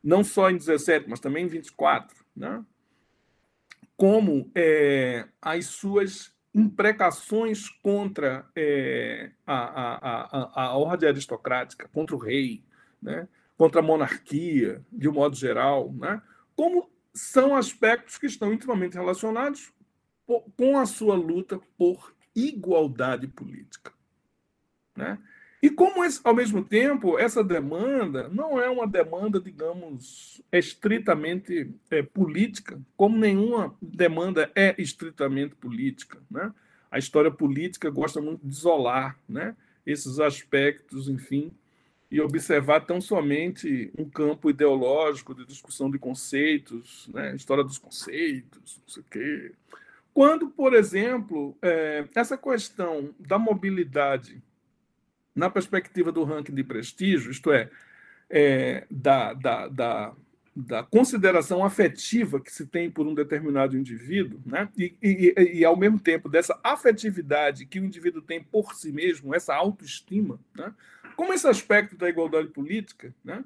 Não 0.04 0.24
só 0.24 0.50
em 0.50 0.58
17, 0.58 1.10
mas 1.10 1.20
também 1.20 1.46
em 1.46 1.50
24, 1.50 2.16
né? 2.36 2.64
como 3.96 4.50
é, 4.56 5.28
as 5.42 5.66
suas 5.66 6.34
imprecações 6.54 7.70
contra 7.70 8.46
é, 8.56 9.32
a, 9.46 9.56
a, 9.56 10.22
a, 10.22 10.66
a, 10.66 10.78
ordem 10.78 11.10
aristocrática, 11.10 11.90
contra 11.90 12.16
o 12.16 12.20
rei, 12.20 12.64
né? 13.02 13.28
contra 13.58 13.82
a 13.82 13.84
monarquia, 13.84 14.82
de 14.92 15.10
um 15.10 15.14
modo 15.14 15.36
geral, 15.36 15.92
né? 15.94 16.22
como 16.56 16.90
são 17.14 17.56
aspectos 17.56 18.18
que 18.18 18.26
estão 18.26 18.54
intimamente 18.54 18.94
relacionados 18.94 19.74
com 20.56 20.78
a 20.78 20.86
sua 20.86 21.16
luta 21.16 21.60
por 21.78 22.16
igualdade 22.36 23.28
política. 23.28 23.92
Né? 24.96 25.20
E 25.62 25.70
como, 25.70 26.02
ao 26.24 26.34
mesmo 26.34 26.64
tempo, 26.64 27.20
essa 27.20 27.44
demanda 27.44 28.30
não 28.30 28.60
é 28.60 28.70
uma 28.70 28.88
demanda, 28.88 29.42
digamos, 29.42 30.42
estritamente 30.52 31.70
é, 31.92 32.02
política, 32.02 32.80
como 32.96 33.18
nenhuma 33.18 33.76
demanda 33.82 34.50
é 34.56 34.74
estritamente 34.78 35.56
política. 35.56 36.18
Né? 36.32 36.54
A 36.90 36.98
história 36.98 37.30
política 37.30 37.90
gosta 37.90 38.22
muito 38.22 38.40
de 38.42 38.54
isolar 38.54 39.18
né? 39.28 39.54
esses 39.86 40.20
aspectos, 40.20 41.10
enfim, 41.10 41.52
e 42.10 42.22
observar 42.22 42.86
tão 42.86 43.02
somente 43.02 43.92
um 43.98 44.10
campo 44.10 44.50
ideológico 44.50 45.36
de 45.36 45.46
discussão 45.46 45.92
de 45.92 46.00
conceitos, 46.00 47.10
né? 47.14 47.36
história 47.36 47.66
dos 47.66 47.78
conceitos, 47.78 48.80
não 48.82 48.88
sei 48.88 49.04
o 49.04 49.06
quê. 49.12 49.52
Quando, 50.14 50.50
por 50.50 50.74
exemplo, 50.74 51.56
é, 51.62 52.06
essa 52.16 52.38
questão 52.38 53.14
da 53.20 53.38
mobilidade 53.38 54.42
na 55.36 55.50
perspectiva 55.50 56.12
do 56.12 56.24
ranking 56.24 56.54
de 56.54 56.64
prestígio, 56.64 57.32
isto 57.32 57.52
é, 57.52 57.70
é 58.30 58.86
da, 58.90 59.34
da, 59.34 59.68
da, 59.68 60.14
da, 60.56 60.84
consideração 60.84 61.64
afetiva 61.64 62.40
que 62.40 62.52
se 62.52 62.68
tem 62.68 62.90
por 62.90 63.08
um 63.08 63.14
determinado 63.14 63.78
indivíduo, 63.78 64.42
né? 64.46 64.70
E, 64.78 64.96
e, 65.02 65.60
e, 65.60 65.66
ao 65.66 65.78
mesmo 65.78 66.00
tempo 66.00 66.28
dessa 66.28 66.60
afetividade 66.64 67.66
que 67.66 67.80
o 67.80 67.86
indivíduo 67.86 68.22
tem 68.22 68.44
por 68.44 68.74
si 68.76 68.92
mesmo, 68.92 69.34
essa 69.34 69.56
autoestima, 69.56 70.40
né? 70.56 70.74
como 71.16 71.34
esse 71.34 71.48
aspecto 71.48 71.98
da 71.98 72.10
igualdade 72.10 72.48
política, 72.50 73.14
né? 73.24 73.44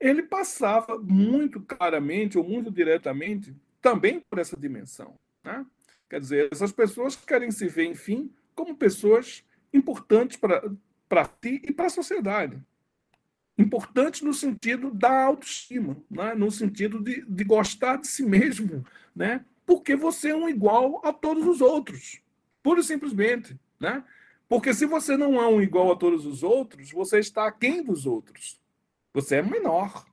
ele 0.00 0.22
passava 0.22 0.98
muito 0.98 1.60
claramente 1.60 2.36
ou 2.36 2.44
muito 2.44 2.70
diretamente 2.70 3.54
também 3.80 4.20
por 4.28 4.38
essa 4.38 4.56
dimensão. 4.56 5.14
Né? 5.42 5.64
Quer 6.08 6.20
dizer, 6.20 6.48
essas 6.52 6.72
pessoas 6.72 7.16
querem 7.16 7.50
se 7.50 7.68
ver, 7.68 7.84
enfim, 7.84 8.30
como 8.54 8.76
pessoas 8.76 9.44
importantes 9.72 10.36
para 10.36 10.62
ti 11.40 11.60
e 11.64 11.72
para 11.72 11.86
a 11.86 11.90
sociedade. 11.90 12.60
Importantes 13.56 14.22
no 14.22 14.34
sentido 14.34 14.90
da 14.90 15.24
autoestima, 15.24 15.96
né? 16.10 16.34
no 16.34 16.50
sentido 16.50 17.00
de, 17.00 17.22
de 17.22 17.44
gostar 17.44 17.96
de 17.96 18.08
si 18.08 18.24
mesmo, 18.24 18.84
né? 19.14 19.44
porque 19.64 19.94
você 19.94 20.30
é 20.30 20.36
um 20.36 20.48
igual 20.48 21.00
a 21.04 21.12
todos 21.12 21.46
os 21.46 21.60
outros, 21.60 22.20
pura 22.62 22.80
e 22.80 22.84
simplesmente. 22.84 23.58
Né? 23.78 24.02
Porque 24.48 24.74
se 24.74 24.86
você 24.86 25.16
não 25.16 25.40
é 25.40 25.46
um 25.46 25.60
igual 25.60 25.92
a 25.92 25.96
todos 25.96 26.26
os 26.26 26.42
outros, 26.42 26.90
você 26.90 27.18
está 27.18 27.46
aquém 27.46 27.82
dos 27.82 28.06
outros. 28.06 28.60
Você 29.12 29.36
é 29.36 29.42
menor. 29.42 30.04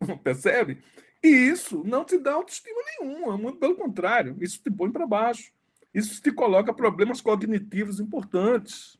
Percebe? 0.22 0.82
E 1.22 1.28
isso 1.28 1.82
não 1.84 2.04
te 2.04 2.16
dá 2.16 2.34
autoestima 2.34 2.80
nenhuma, 3.00 3.36
muito 3.36 3.58
pelo 3.58 3.74
contrário, 3.74 4.36
isso 4.40 4.62
te 4.62 4.70
põe 4.70 4.90
para 4.90 5.06
baixo. 5.06 5.52
Isso 5.92 6.22
te 6.22 6.30
coloca 6.30 6.72
problemas 6.72 7.20
cognitivos 7.20 7.98
importantes, 7.98 8.98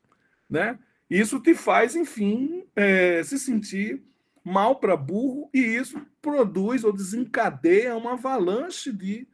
né? 0.49 0.79
Isso 1.09 1.41
te 1.41 1.55
faz, 1.55 1.97
enfim, 1.97 2.65
é, 2.77 3.23
se 3.23 3.39
sentir 3.39 4.03
mal 4.45 4.77
para 4.77 4.97
burro 4.97 5.51
e 5.53 5.59
isso 5.59 6.01
produz 6.21 6.85
ou 6.85 6.93
desencadeia 6.93 7.97
uma 7.97 8.13
avalanche 8.13 8.93
de. 8.93 9.27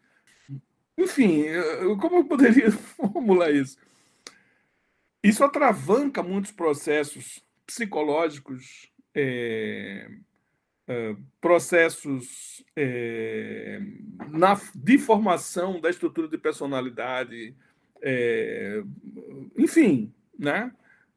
Enfim, 0.96 1.44
como 2.00 2.18
eu 2.18 2.24
poderia 2.24 2.70
formular 2.72 3.50
isso? 3.50 3.76
Isso 5.22 5.42
atravanca 5.42 6.22
muitos 6.22 6.52
processos 6.52 7.42
psicológicos 7.66 8.92
é, 9.14 10.08
é, 10.86 11.16
processos 11.40 12.62
é, 12.76 13.80
na, 14.30 14.60
de 14.74 14.98
formação 14.98 15.80
da 15.80 15.88
estrutura 15.88 16.28
de 16.28 16.36
personalidade, 16.36 17.54
é, 18.02 18.82
enfim, 19.56 20.12
né? 20.38 20.72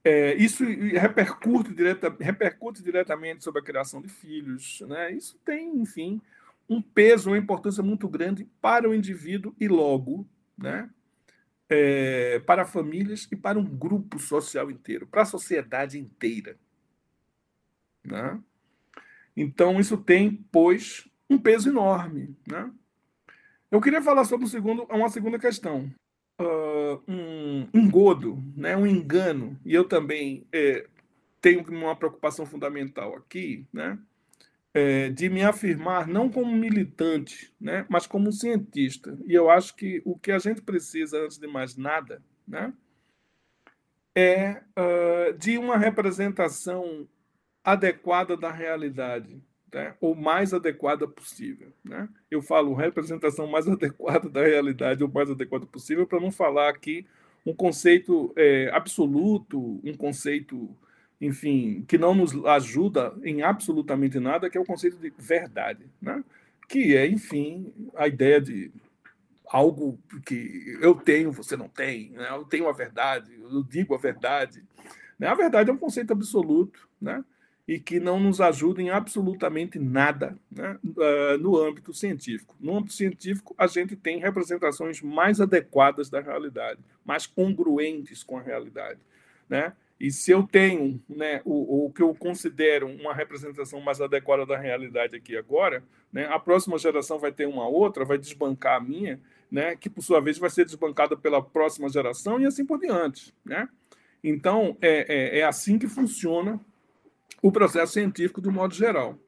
É, 0.07 0.35
isso 0.35 0.63
repercute, 0.63 1.73
direta, 1.73 2.15
repercute 2.17 2.81
diretamente 2.81 3.43
sobre 3.43 3.59
a 3.59 3.63
criação 3.63 4.01
de 4.01 4.07
filhos. 4.07 4.79
Né? 4.87 5.11
Isso 5.11 5.37
tem, 5.43 5.75
enfim, 5.79 6.21
um 6.69 6.81
peso, 6.81 7.29
uma 7.29 7.37
importância 7.37 7.83
muito 7.83 8.07
grande 8.07 8.47
para 8.61 8.89
o 8.89 8.95
indivíduo 8.95 9.53
e 9.59 9.67
logo 9.67 10.25
né? 10.57 10.89
É, 11.69 12.39
para 12.45 12.65
famílias 12.65 13.27
e 13.29 13.35
para 13.35 13.59
um 13.59 13.65
grupo 13.65 14.17
social 14.17 14.71
inteiro, 14.71 15.05
para 15.05 15.23
a 15.23 15.25
sociedade 15.25 15.99
inteira. 15.99 16.57
Né? 18.01 18.41
Então, 19.35 19.77
isso 19.77 19.97
tem, 19.97 20.41
pois, 20.49 21.05
um 21.29 21.37
peso 21.37 21.67
enorme. 21.67 22.33
Né? 22.49 22.71
Eu 23.69 23.81
queria 23.81 24.01
falar 24.01 24.23
sobre 24.23 24.45
um 24.45 24.49
segundo, 24.49 24.83
uma 24.83 25.09
segunda 25.09 25.37
questão. 25.37 25.93
Uh, 26.39 27.01
um 27.07 27.67
engodo, 27.73 28.43
né? 28.55 28.75
um 28.77 28.85
engano, 28.85 29.59
e 29.65 29.73
eu 29.73 29.83
também 29.83 30.45
é, 30.51 30.85
tenho 31.41 31.63
uma 31.69 31.95
preocupação 31.95 32.45
fundamental 32.45 33.15
aqui, 33.15 33.65
né? 33.73 33.97
É, 34.73 35.09
de 35.09 35.27
me 35.29 35.43
afirmar 35.43 36.07
não 36.07 36.29
como 36.29 36.55
militante, 36.55 37.51
né? 37.59 37.85
mas 37.89 38.05
como 38.05 38.31
cientista. 38.31 39.17
E 39.25 39.33
eu 39.33 39.49
acho 39.49 39.75
que 39.75 40.03
o 40.05 40.15
que 40.19 40.31
a 40.31 40.37
gente 40.37 40.61
precisa, 40.61 41.17
antes 41.17 41.39
de 41.39 41.47
mais 41.47 41.75
nada, 41.75 42.21
né? 42.47 42.71
é 44.15 44.63
uh, 44.75 45.37
de 45.37 45.59
uma 45.59 45.77
representação 45.77 47.07
adequada 47.63 48.35
da 48.35 48.51
realidade, 48.51 49.39
né? 49.73 49.93
ou 49.99 50.15
mais 50.15 50.53
adequada 50.53 51.07
possível. 51.07 51.71
Né? 51.83 52.07
Eu 52.29 52.41
falo 52.41 52.73
representação 52.73 53.47
mais 53.47 53.67
adequada 53.69 54.29
da 54.29 54.43
realidade, 54.43 55.03
ou 55.03 55.09
mais 55.09 55.29
adequada 55.29 55.65
possível, 55.65 56.05
para 56.07 56.19
não 56.19 56.31
falar 56.31 56.69
aqui 56.69 57.05
um 57.45 57.53
conceito 57.53 58.33
é, 58.35 58.69
absoluto, 58.73 59.79
um 59.83 59.93
conceito, 59.95 60.69
enfim, 61.19 61.85
que 61.87 61.97
não 61.97 62.13
nos 62.13 62.33
ajuda 62.45 63.13
em 63.23 63.41
absolutamente 63.41 64.19
nada, 64.19 64.49
que 64.49 64.57
é 64.57 64.61
o 64.61 64.65
conceito 64.65 64.97
de 64.97 65.13
verdade, 65.17 65.85
né? 66.01 66.23
que 66.67 66.95
é, 66.97 67.07
enfim, 67.07 67.73
a 67.95 68.07
ideia 68.07 68.41
de 68.41 68.69
algo 69.45 69.97
que 70.25 70.77
eu 70.81 70.93
tenho, 70.95 71.31
você 71.31 71.55
não 71.55 71.69
tem, 71.69 72.09
né? 72.09 72.27
eu 72.31 72.43
tenho 72.43 72.67
a 72.67 72.73
verdade, 72.73 73.31
eu 73.41 73.63
digo 73.63 73.95
a 73.95 73.97
verdade. 73.97 74.61
Né? 75.17 75.27
A 75.27 75.35
verdade 75.35 75.69
é 75.69 75.73
um 75.73 75.77
conceito 75.77 76.11
absoluto, 76.11 76.87
né? 77.01 77.23
E 77.67 77.77
que 77.79 77.99
não 77.99 78.19
nos 78.19 78.39
ajudem 78.39 78.89
absolutamente 78.89 79.77
nada 79.77 80.37
né, 80.49 80.79
uh, 80.85 81.37
no 81.37 81.57
âmbito 81.57 81.93
científico. 81.93 82.55
No 82.59 82.77
âmbito 82.77 82.93
científico, 82.93 83.53
a 83.57 83.67
gente 83.67 83.95
tem 83.95 84.19
representações 84.19 85.01
mais 85.01 85.41
adequadas 85.41 86.09
da 86.09 86.21
realidade, 86.21 86.79
mais 87.03 87.27
congruentes 87.27 88.23
com 88.23 88.37
a 88.37 88.41
realidade. 88.41 88.99
Né? 89.49 89.73
E 89.99 90.09
se 90.11 90.31
eu 90.31 90.43
tenho 90.43 91.01
né, 91.09 91.41
o, 91.43 91.87
o 91.87 91.91
que 91.91 92.01
eu 92.01 92.15
considero 92.15 92.87
uma 92.87 93.13
representação 93.13 93.81
mais 93.81 93.99
adequada 93.99 94.45
da 94.45 94.57
realidade 94.57 95.17
aqui 95.17 95.35
agora, 95.35 95.83
né, 96.13 96.25
a 96.31 96.39
próxima 96.39 96.77
geração 96.77 97.19
vai 97.19 97.33
ter 97.33 97.47
uma 97.47 97.67
outra, 97.67 98.05
vai 98.05 98.17
desbancar 98.17 98.77
a 98.77 98.79
minha, 98.79 99.19
né, 99.51 99.75
que 99.75 99.89
por 99.89 100.01
sua 100.01 100.21
vez 100.21 100.37
vai 100.37 100.49
ser 100.49 100.63
desbancada 100.63 101.17
pela 101.17 101.41
próxima 101.41 101.89
geração 101.89 102.39
e 102.39 102.45
assim 102.45 102.65
por 102.65 102.79
diante. 102.79 103.33
Né? 103.43 103.67
Então, 104.23 104.77
é, 104.81 105.37
é, 105.37 105.39
é 105.39 105.43
assim 105.43 105.77
que 105.77 105.87
funciona 105.87 106.61
o 107.41 107.51
processo 107.51 107.93
científico 107.93 108.41
do 108.41 108.51
modo 108.51 108.73
geral. 108.73 109.19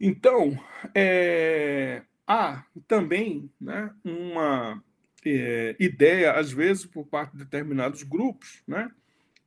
Então, 0.00 0.58
é, 0.94 2.02
há 2.26 2.64
também 2.86 3.50
né, 3.60 3.90
uma 4.04 4.82
é, 5.24 5.74
ideia, 5.80 6.32
às 6.32 6.52
vezes, 6.52 6.84
por 6.84 7.06
parte 7.06 7.32
de 7.32 7.44
determinados 7.44 8.02
grupos 8.02 8.62
né, 8.66 8.90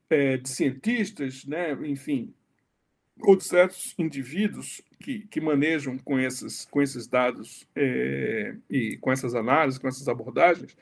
é, 0.10 0.38
de 0.38 0.50
cientistas, 0.50 1.46
né, 1.46 1.72
enfim, 1.84 2.34
ou 3.22 3.36
de 3.36 3.44
certos 3.44 3.94
indivíduos 3.98 4.82
que, 5.00 5.28
que 5.28 5.42
manejam 5.42 5.98
com 5.98 6.20
esses, 6.20 6.66
com 6.66 6.82
esses 6.82 7.08
dados 7.08 7.68
é, 7.76 8.56
e 8.70 8.98
com 8.98 9.12
essas 9.12 9.36
análises, 9.36 9.80
com 9.80 9.88
essas 9.88 10.08
abordagens, 10.08 10.76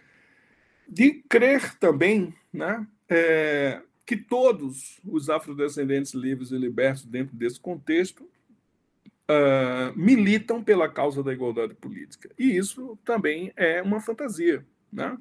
de 0.87 1.23
crer 1.27 1.77
também 1.77 2.33
né, 2.53 2.87
é, 3.09 3.81
que 4.07 4.15
todos 4.15 5.01
os 5.05 5.29
afrodescendentes 5.29 6.13
livres 6.13 6.51
e 6.51 6.57
libertos 6.57 7.03
dentro 7.03 7.35
desse 7.35 7.59
contexto 7.59 8.21
uh, 8.23 9.99
militam 9.99 10.63
pela 10.63 10.87
causa 10.87 11.21
da 11.21 11.33
igualdade 11.33 11.75
política. 11.75 12.29
E 12.39 12.55
isso 12.55 12.97
também 13.03 13.51
é 13.57 13.81
uma 13.81 13.99
fantasia. 13.99 14.65
Né? 14.91 15.17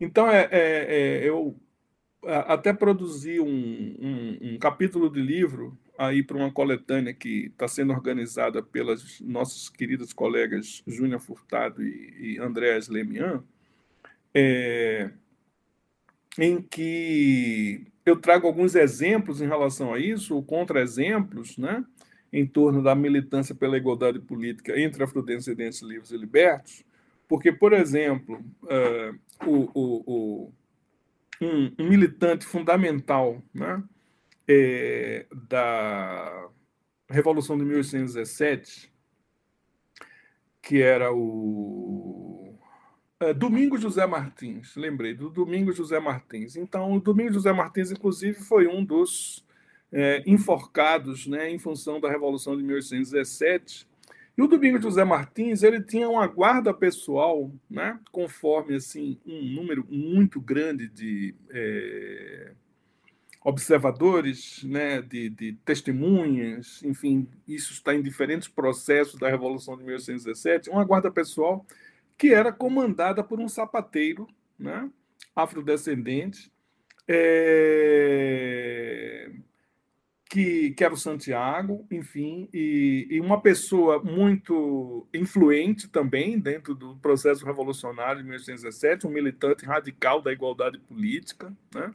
Então, 0.00 0.30
é, 0.30 0.48
é, 0.50 1.20
é 1.20 1.28
eu 1.28 1.54
até 2.26 2.72
produzi 2.72 3.38
um, 3.38 3.46
um, 3.46 4.38
um, 4.40 4.58
capítulo 4.58 5.10
de 5.10 5.20
livro 5.20 5.76
aí 5.98 6.22
para 6.22 6.38
uma 6.38 6.50
coletânea 6.50 7.12
que 7.12 7.48
está 7.48 7.68
sendo 7.68 7.92
organizada 7.92 8.62
pelas 8.62 9.20
nossas 9.20 9.68
queridas 9.68 10.10
colegas 10.10 10.82
Júnia 10.86 11.18
Furtado 11.18 11.82
e, 11.82 12.36
e 12.36 12.38
Andréas 12.38 12.88
Lemian, 12.88 13.44
é, 14.32 15.10
em 16.38 16.60
que 16.60 17.86
eu 18.04 18.16
trago 18.16 18.46
alguns 18.46 18.74
exemplos 18.74 19.40
em 19.40 19.46
relação 19.46 19.94
a 19.94 19.98
isso, 19.98 20.34
ou 20.34 20.42
contra-exemplos, 20.42 21.56
né, 21.56 21.84
em 22.32 22.46
torno 22.46 22.82
da 22.82 22.94
militância 22.94 23.54
pela 23.54 23.76
igualdade 23.76 24.18
política 24.18 24.78
entre 24.78 25.02
afrodescendentes 25.02 25.80
livres 25.82 26.10
e 26.10 26.16
libertos, 26.16 26.84
porque, 27.28 27.52
por 27.52 27.72
exemplo, 27.72 28.44
uh, 28.64 29.48
o, 29.48 29.70
o, 29.74 30.04
o, 30.06 30.52
um, 31.40 31.72
um, 31.78 31.88
militante 31.88 32.44
fundamental 32.44 33.42
né, 33.52 33.82
é, 34.46 35.26
da 35.48 36.48
Revolução 37.08 37.56
de 37.56 37.64
1817, 37.64 38.92
que 40.60 40.82
era 40.82 41.12
o 41.12 42.13
é, 43.20 43.32
Domingos 43.32 43.80
José 43.80 44.06
Martins, 44.06 44.74
lembrei 44.76 45.14
do 45.14 45.30
Domingos 45.30 45.76
José 45.76 46.00
Martins. 46.00 46.56
Então, 46.56 46.92
o 46.92 47.00
Domingos 47.00 47.34
José 47.34 47.52
Martins, 47.52 47.90
inclusive, 47.90 48.40
foi 48.40 48.66
um 48.66 48.84
dos 48.84 49.44
é, 49.92 50.22
enforcados 50.26 51.26
né, 51.26 51.50
em 51.50 51.58
função 51.58 52.00
da 52.00 52.10
Revolução 52.10 52.56
de 52.56 52.62
1817. 52.62 53.86
E 54.36 54.42
o 54.42 54.48
Domingos 54.48 54.82
José 54.82 55.04
Martins, 55.04 55.62
ele 55.62 55.80
tinha 55.80 56.08
uma 56.08 56.26
guarda 56.26 56.74
pessoal, 56.74 57.52
né, 57.70 58.00
conforme 58.10 58.74
assim 58.74 59.16
um 59.24 59.42
número 59.42 59.86
muito 59.88 60.40
grande 60.40 60.88
de 60.88 61.36
é, 61.50 62.50
observadores, 63.44 64.64
né, 64.64 65.00
de, 65.00 65.28
de 65.28 65.52
testemunhas, 65.64 66.82
enfim, 66.82 67.28
isso 67.46 67.72
está 67.72 67.94
em 67.94 68.02
diferentes 68.02 68.48
processos 68.48 69.20
da 69.20 69.28
Revolução 69.28 69.76
de 69.76 69.84
1817, 69.84 70.68
uma 70.68 70.84
guarda 70.84 71.12
pessoal 71.12 71.64
que 72.16 72.32
era 72.32 72.52
comandada 72.52 73.22
por 73.22 73.40
um 73.40 73.48
sapateiro 73.48 74.26
né, 74.58 74.90
afrodescendente, 75.34 76.52
é, 77.06 78.44
que, 80.30 80.70
que 80.70 80.82
era 80.82 80.94
o 80.94 80.96
Santiago, 80.96 81.86
enfim, 81.90 82.48
e, 82.52 83.06
e, 83.10 83.20
uma 83.20 83.40
pessoa 83.40 84.02
muito 84.02 85.06
influente 85.12 85.88
também 85.88 86.38
dentro 86.38 86.74
do 86.74 86.96
processo 86.96 87.44
revolucionário 87.44 88.22
de 88.22 88.24
1817, 88.24 89.06
um 89.06 89.10
militante 89.10 89.64
radical 89.64 90.22
da 90.22 90.32
igualdade 90.32 90.78
política, 90.78 91.54
né? 91.74 91.94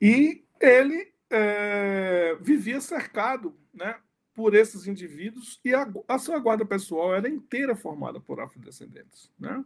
E 0.00 0.42
ele 0.60 1.12
é, 1.30 2.36
vivia 2.40 2.80
cercado, 2.80 3.54
né, 3.72 3.96
por 4.38 4.54
esses 4.54 4.86
indivíduos 4.86 5.58
e 5.64 5.74
a, 5.74 5.92
a 6.06 6.16
sua 6.16 6.38
guarda 6.38 6.64
pessoal 6.64 7.12
era 7.12 7.28
inteira 7.28 7.74
formada 7.74 8.20
por 8.20 8.38
afrodescendentes, 8.38 9.32
né? 9.36 9.64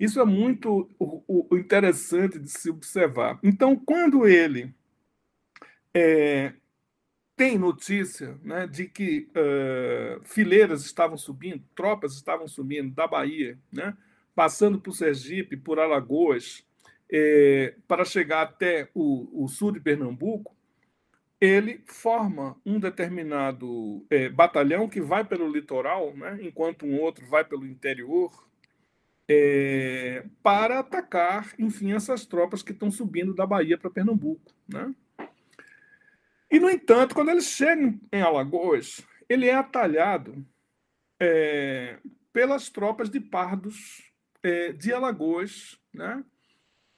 Isso 0.00 0.18
é 0.18 0.24
muito 0.24 0.90
o, 0.98 1.46
o 1.48 1.56
interessante 1.56 2.40
de 2.40 2.50
se 2.50 2.68
observar. 2.68 3.38
Então, 3.40 3.76
quando 3.76 4.26
ele 4.26 4.74
é, 5.94 6.54
tem 7.36 7.56
notícia 7.56 8.36
né, 8.42 8.66
de 8.66 8.88
que 8.88 9.28
uh, 9.30 10.24
fileiras 10.24 10.84
estavam 10.84 11.16
subindo, 11.16 11.62
tropas 11.72 12.14
estavam 12.14 12.48
subindo 12.48 12.92
da 12.92 13.06
Bahia, 13.06 13.56
né, 13.72 13.96
passando 14.34 14.80
por 14.80 14.92
Sergipe, 14.92 15.56
por 15.56 15.78
Alagoas, 15.78 16.66
é, 17.08 17.76
para 17.86 18.04
chegar 18.04 18.42
até 18.42 18.88
o, 18.92 19.44
o, 19.44 19.46
sul 19.46 19.70
de 19.70 19.78
Pernambuco, 19.78 20.53
ele 21.40 21.82
forma 21.86 22.56
um 22.64 22.78
determinado 22.78 24.04
é, 24.08 24.28
batalhão 24.28 24.88
que 24.88 25.00
vai 25.00 25.24
pelo 25.24 25.48
litoral, 25.48 26.14
né, 26.16 26.38
enquanto 26.40 26.86
um 26.86 27.00
outro 27.00 27.26
vai 27.26 27.44
pelo 27.44 27.66
interior, 27.66 28.32
é, 29.28 30.24
para 30.42 30.80
atacar, 30.80 31.54
enfim, 31.58 31.92
essas 31.92 32.26
tropas 32.26 32.62
que 32.62 32.72
estão 32.72 32.90
subindo 32.90 33.34
da 33.34 33.46
Bahia 33.46 33.78
para 33.78 33.90
Pernambuco. 33.90 34.52
Né? 34.68 34.94
E, 36.50 36.60
no 36.60 36.70
entanto, 36.70 37.14
quando 37.14 37.30
eles 37.30 37.46
chegam 37.46 37.98
em 38.12 38.20
Alagoas, 38.20 39.04
ele 39.28 39.46
é 39.46 39.54
atalhado 39.54 40.46
é, 41.18 41.98
pelas 42.32 42.68
tropas 42.68 43.08
de 43.08 43.18
pardos 43.18 44.02
é, 44.42 44.72
de 44.72 44.92
Alagoas 44.92 45.78
né? 45.92 46.22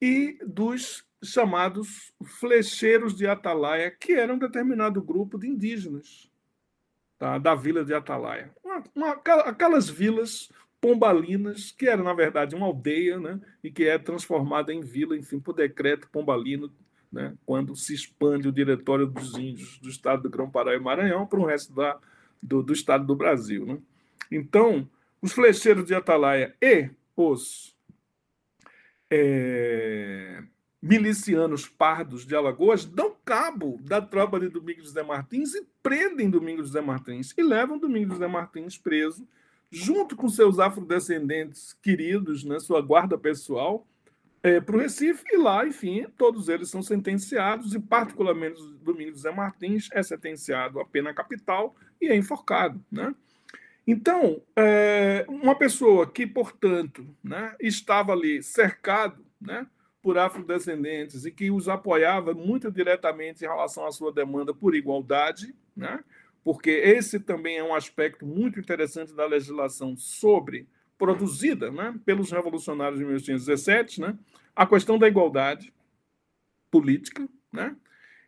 e 0.01 0.39
dos 0.45 1.06
chamados 1.23 2.13
flecheiros 2.39 3.15
de 3.15 3.27
Atalaia, 3.27 3.91
que 3.91 4.13
era 4.13 4.33
um 4.33 4.39
determinado 4.39 5.03
grupo 5.03 5.39
de 5.39 5.49
indígenas 5.49 6.31
tá? 7.19 7.39
da 7.39 7.55
vila 7.55 7.85
de 7.85 7.95
Atalaia. 7.95 8.53
Uma, 8.63 8.85
uma, 8.95 9.13
aquelas 9.45 9.89
vilas 9.89 10.51
pombalinas, 10.81 11.73
que 11.73 11.89
era, 11.89 12.03
na 12.03 12.15
verdade, 12.15 12.55
uma 12.55 12.67
aldeia, 12.67 13.19
né? 13.19 13.41
e 13.63 13.71
que 13.71 13.85
é 13.85 13.99
transformada 13.99 14.73
em 14.73 14.81
vila, 14.81 15.17
enfim, 15.17 15.41
por 15.41 15.55
decreto 15.55 16.09
pombalino 16.11 16.73
né, 17.11 17.35
quando 17.47 17.75
se 17.75 17.95
expande 17.95 18.49
o 18.49 18.53
Diretório 18.53 19.07
dos 19.07 19.35
Índios 19.39 19.79
do 19.79 19.89
Estado 19.89 20.25
do 20.25 20.31
Grão-Pará 20.31 20.75
e 20.75 20.79
Maranhão 20.79 21.27
para 21.27 21.41
o 21.41 21.47
resto 21.47 21.75
da, 21.75 21.99
do, 22.43 22.63
do 22.63 22.73
Estado 22.73 23.07
do 23.07 23.17
Brasil. 23.17 23.65
Né? 23.65 23.79
Então, 24.31 24.89
os 25.23 25.33
flecheiros 25.33 25.87
de 25.87 25.95
Atalaia 25.95 26.55
e 26.61 26.91
os 27.17 27.75
é, 29.11 30.43
milicianos 30.87 31.69
pardos 31.69 32.25
de 32.25 32.37
Alagoas 32.37 32.85
dão 32.85 33.13
cabo 33.25 33.79
da 33.83 34.01
tropa 34.01 34.39
de 34.39 34.49
Domingos 34.49 34.85
José 34.85 35.03
Martins 35.03 35.53
e 35.55 35.67
prendem 35.83 36.31
Domingos 36.31 36.69
José 36.69 36.81
Martins 36.81 37.35
e 37.37 37.43
levam 37.43 37.77
Domingos 37.77 38.15
José 38.15 38.29
Martins 38.29 38.79
preso 38.79 39.27
junto 39.69 40.15
com 40.15 40.29
seus 40.29 40.61
afrodescendentes 40.61 41.73
queridos, 41.83 42.45
né, 42.45 42.61
sua 42.61 42.81
guarda 42.81 43.19
pessoal, 43.19 43.85
é, 44.45 44.61
para 44.61 44.77
o 44.77 44.79
Recife, 44.79 45.25
e 45.29 45.37
lá, 45.37 45.67
enfim, 45.67 46.07
todos 46.17 46.49
eles 46.49 46.71
são 46.71 46.81
sentenciados, 46.81 47.75
e 47.75 47.81
particularmente 47.81 48.63
Domingos 48.81 49.17
José 49.17 49.33
Martins 49.33 49.89
é 49.93 50.05
sentenciado 50.05 50.79
a 50.79 50.85
pena 50.85 51.13
capital 51.13 51.75
e 52.01 52.07
é 52.07 52.17
enforcado. 52.17 52.81
Né? 52.93 53.13
Então, 53.85 54.41
é, 54.55 55.27
uma 55.29 55.57
pessoa 55.57 56.07
que, 56.07 56.25
portanto, 56.25 57.05
né, 57.25 57.57
estava 57.61 58.13
ali 58.13 58.41
cercado 58.41 59.27
né, 59.41 59.67
por 60.07 60.17
afrodescendentes 60.19 61.27
e 61.27 61.33
que 61.33 61.51
os 61.51 61.69
apoiava 61.69 62.33
muito 62.33 62.71
diretamente 62.71 63.45
em 63.45 63.49
relação 63.49 63.85
à 63.85 63.91
sua 63.91 64.13
demanda 64.13 64.55
por 64.55 64.73
igualdade, 64.73 65.53
né, 65.77 65.99
porque 66.45 66.71
esse 66.71 67.19
também 67.19 67.57
é 67.57 67.65
um 67.65 67.75
aspecto 67.75 68.25
muito 68.25 68.61
interessante 68.61 69.13
da 69.13 69.27
legislação 69.27 69.97
sobre 69.97 70.69
produzida 70.97 71.73
né, 71.73 71.93
pelos 72.05 72.31
revolucionários 72.31 73.01
de 73.01 73.05
1817, 73.05 74.01
né, 74.01 74.17
a 74.55 74.65
questão 74.65 74.97
da 74.97 75.09
igualdade 75.09 75.75
política. 76.71 77.29
Né? 77.53 77.75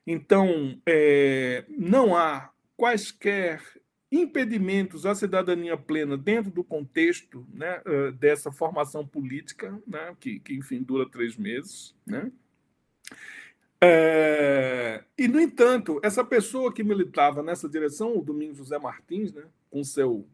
Então, 0.04 0.82
é, 0.84 1.64
não 1.68 2.16
há 2.16 2.50
quaisquer 2.76 3.62
impedimentos 4.10 5.04
à 5.04 5.14
cidadania 5.14 5.76
plena 5.76 6.16
dentro 6.16 6.50
do 6.50 6.64
contexto 6.64 7.46
né, 7.52 7.80
dessa 8.18 8.50
formação 8.50 9.06
política, 9.06 9.78
né, 9.86 10.16
que, 10.18 10.40
que, 10.40 10.54
enfim, 10.54 10.82
dura 10.82 11.08
três 11.08 11.36
meses. 11.36 11.94
Né? 12.06 12.32
É, 13.80 15.04
e, 15.16 15.28
no 15.28 15.40
entanto, 15.40 16.00
essa 16.02 16.24
pessoa 16.24 16.72
que 16.72 16.82
militava 16.82 17.42
nessa 17.42 17.68
direção, 17.68 18.16
o 18.16 18.22
Domingos 18.22 18.58
José 18.58 18.78
Martins, 18.78 19.32
né, 19.32 19.44
com 19.70 19.84
seu 19.84 20.26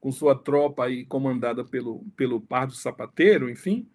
com 0.00 0.10
sua 0.10 0.34
tropa 0.34 0.86
aí 0.86 1.04
comandada 1.04 1.62
pelo, 1.62 2.02
pelo 2.16 2.40
Pardo 2.40 2.72
Sapateiro, 2.72 3.50
enfim, 3.50 3.86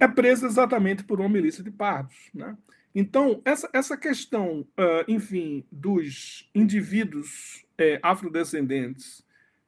é 0.00 0.08
presa 0.08 0.46
exatamente 0.46 1.04
por 1.04 1.20
uma 1.20 1.28
milícia 1.28 1.62
de 1.62 1.70
pardos. 1.70 2.16
Né? 2.32 2.56
Então, 2.94 3.42
essa, 3.44 3.68
essa 3.72 3.96
questão, 3.96 4.60
uh, 4.60 5.04
enfim, 5.06 5.64
dos 5.70 6.50
indivíduos 6.54 7.66
é, 7.80 7.98
afrodescendentes 8.02 9.24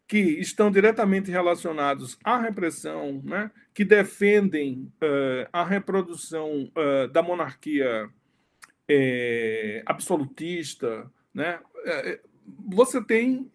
que 0.07 0.19
estão 0.19 0.71
diretamente 0.71 1.31
relacionados 1.31 2.19
à 2.23 2.39
repressão, 2.39 3.23
né? 3.25 3.51
que 3.73 3.85
defendem 3.85 4.93
uh, 5.03 5.49
a 5.51 5.65
reprodução 5.65 6.71
uh, 6.77 7.09
da 7.09 7.23
monarquia 7.23 8.11
é, 8.87 9.83
absolutista, 9.87 11.11
né? 11.33 11.59
Você 12.69 13.03
tem 13.03 13.51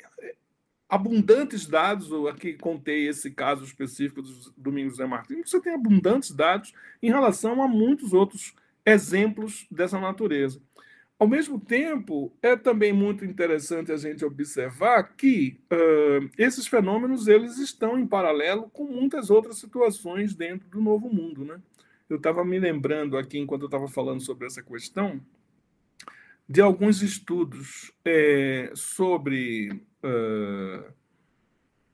abundantes 0.89 1.67
dados, 1.67 2.09
aqui 2.27 2.53
contei 2.53 3.07
esse 3.07 3.29
caso 3.29 3.63
específico 3.63 4.21
dos 4.21 4.51
Domingos 4.57 4.97
Zé 4.97 5.05
Martins, 5.05 5.49
você 5.51 5.61
tem 5.61 5.73
abundantes 5.73 6.31
dados 6.31 6.73
em 7.03 7.09
relação 7.09 7.61
a 7.61 7.67
muitos 7.67 8.13
outros 8.13 8.55
exemplos 8.85 9.67
dessa 9.69 9.99
natureza. 9.99 10.59
Ao 11.19 11.27
mesmo 11.27 11.59
tempo, 11.59 12.31
é 12.43 12.55
também 12.55 12.93
muito 12.93 13.25
interessante 13.25 13.91
a 13.91 13.97
gente 13.97 14.23
observar 14.23 15.15
que 15.15 15.59
uh, 15.71 16.29
esses 16.37 16.67
fenômenos 16.67 17.27
eles 17.27 17.57
estão 17.57 17.97
em 17.97 18.05
paralelo 18.05 18.69
com 18.69 18.83
muitas 18.83 19.31
outras 19.31 19.57
situações 19.57 20.35
dentro 20.35 20.69
do 20.69 20.79
Novo 20.79 21.09
Mundo. 21.09 21.43
Né? 21.43 21.59
Eu 22.07 22.17
estava 22.17 22.45
me 22.45 22.59
lembrando 22.59 23.17
aqui, 23.17 23.39
enquanto 23.39 23.63
eu 23.63 23.67
estava 23.67 23.87
falando 23.87 24.21
sobre 24.21 24.45
essa 24.45 24.61
questão, 24.61 25.19
de 26.47 26.61
alguns 26.61 27.01
estudos 27.01 27.91
é, 28.05 28.71
sobre 28.75 29.71
uh, 30.03 30.93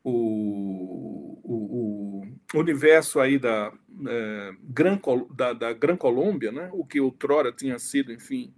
o, 0.03 1.39
o, 1.43 2.23
o, 2.53 2.59
universo 2.59 3.21
aí 3.21 3.39
da, 3.39 3.69
uh, 3.71 4.57
Gran, 4.63 4.99
da, 5.33 5.53
da 5.53 5.71
Gran 5.71 5.95
Colômbia, 5.95 6.51
né? 6.51 6.69
o 6.73 6.85
que 6.85 6.99
outrora 6.99 7.53
tinha 7.53 7.79
sido, 7.79 8.11
enfim, 8.11 8.53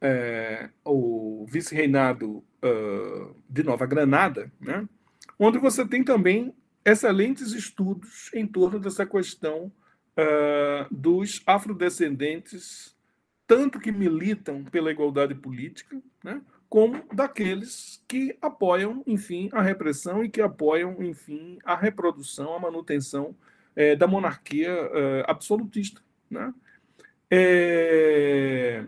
é, 0.00 0.68
o 0.84 1.46
vice-reinado 1.48 2.44
uh, 2.62 3.34
de 3.48 3.62
Nova 3.62 3.86
Granada, 3.86 4.52
né? 4.60 4.86
onde 5.38 5.58
você 5.58 5.86
tem 5.86 6.04
também 6.04 6.54
excelentes 6.84 7.52
estudos 7.52 8.30
em 8.34 8.46
torno 8.46 8.78
dessa 8.78 9.06
questão 9.06 9.72
uh, 10.18 10.94
dos 10.94 11.42
afrodescendentes 11.46 12.94
tanto 13.46 13.78
que 13.78 13.92
militam 13.92 14.64
pela 14.64 14.90
igualdade 14.90 15.34
política, 15.34 16.00
né, 16.22 16.40
como 16.66 17.04
daqueles 17.12 18.02
que 18.08 18.36
apoiam, 18.40 19.02
enfim, 19.06 19.50
a 19.52 19.60
repressão 19.60 20.24
e 20.24 20.30
que 20.30 20.40
apoiam, 20.40 21.02
enfim, 21.02 21.58
a 21.62 21.76
reprodução, 21.76 22.54
a 22.54 22.58
manutenção 22.58 23.36
da 23.98 24.06
monarquia 24.06 24.72
absolutista. 25.26 26.00
Né? 26.30 26.54
É... 27.30 28.84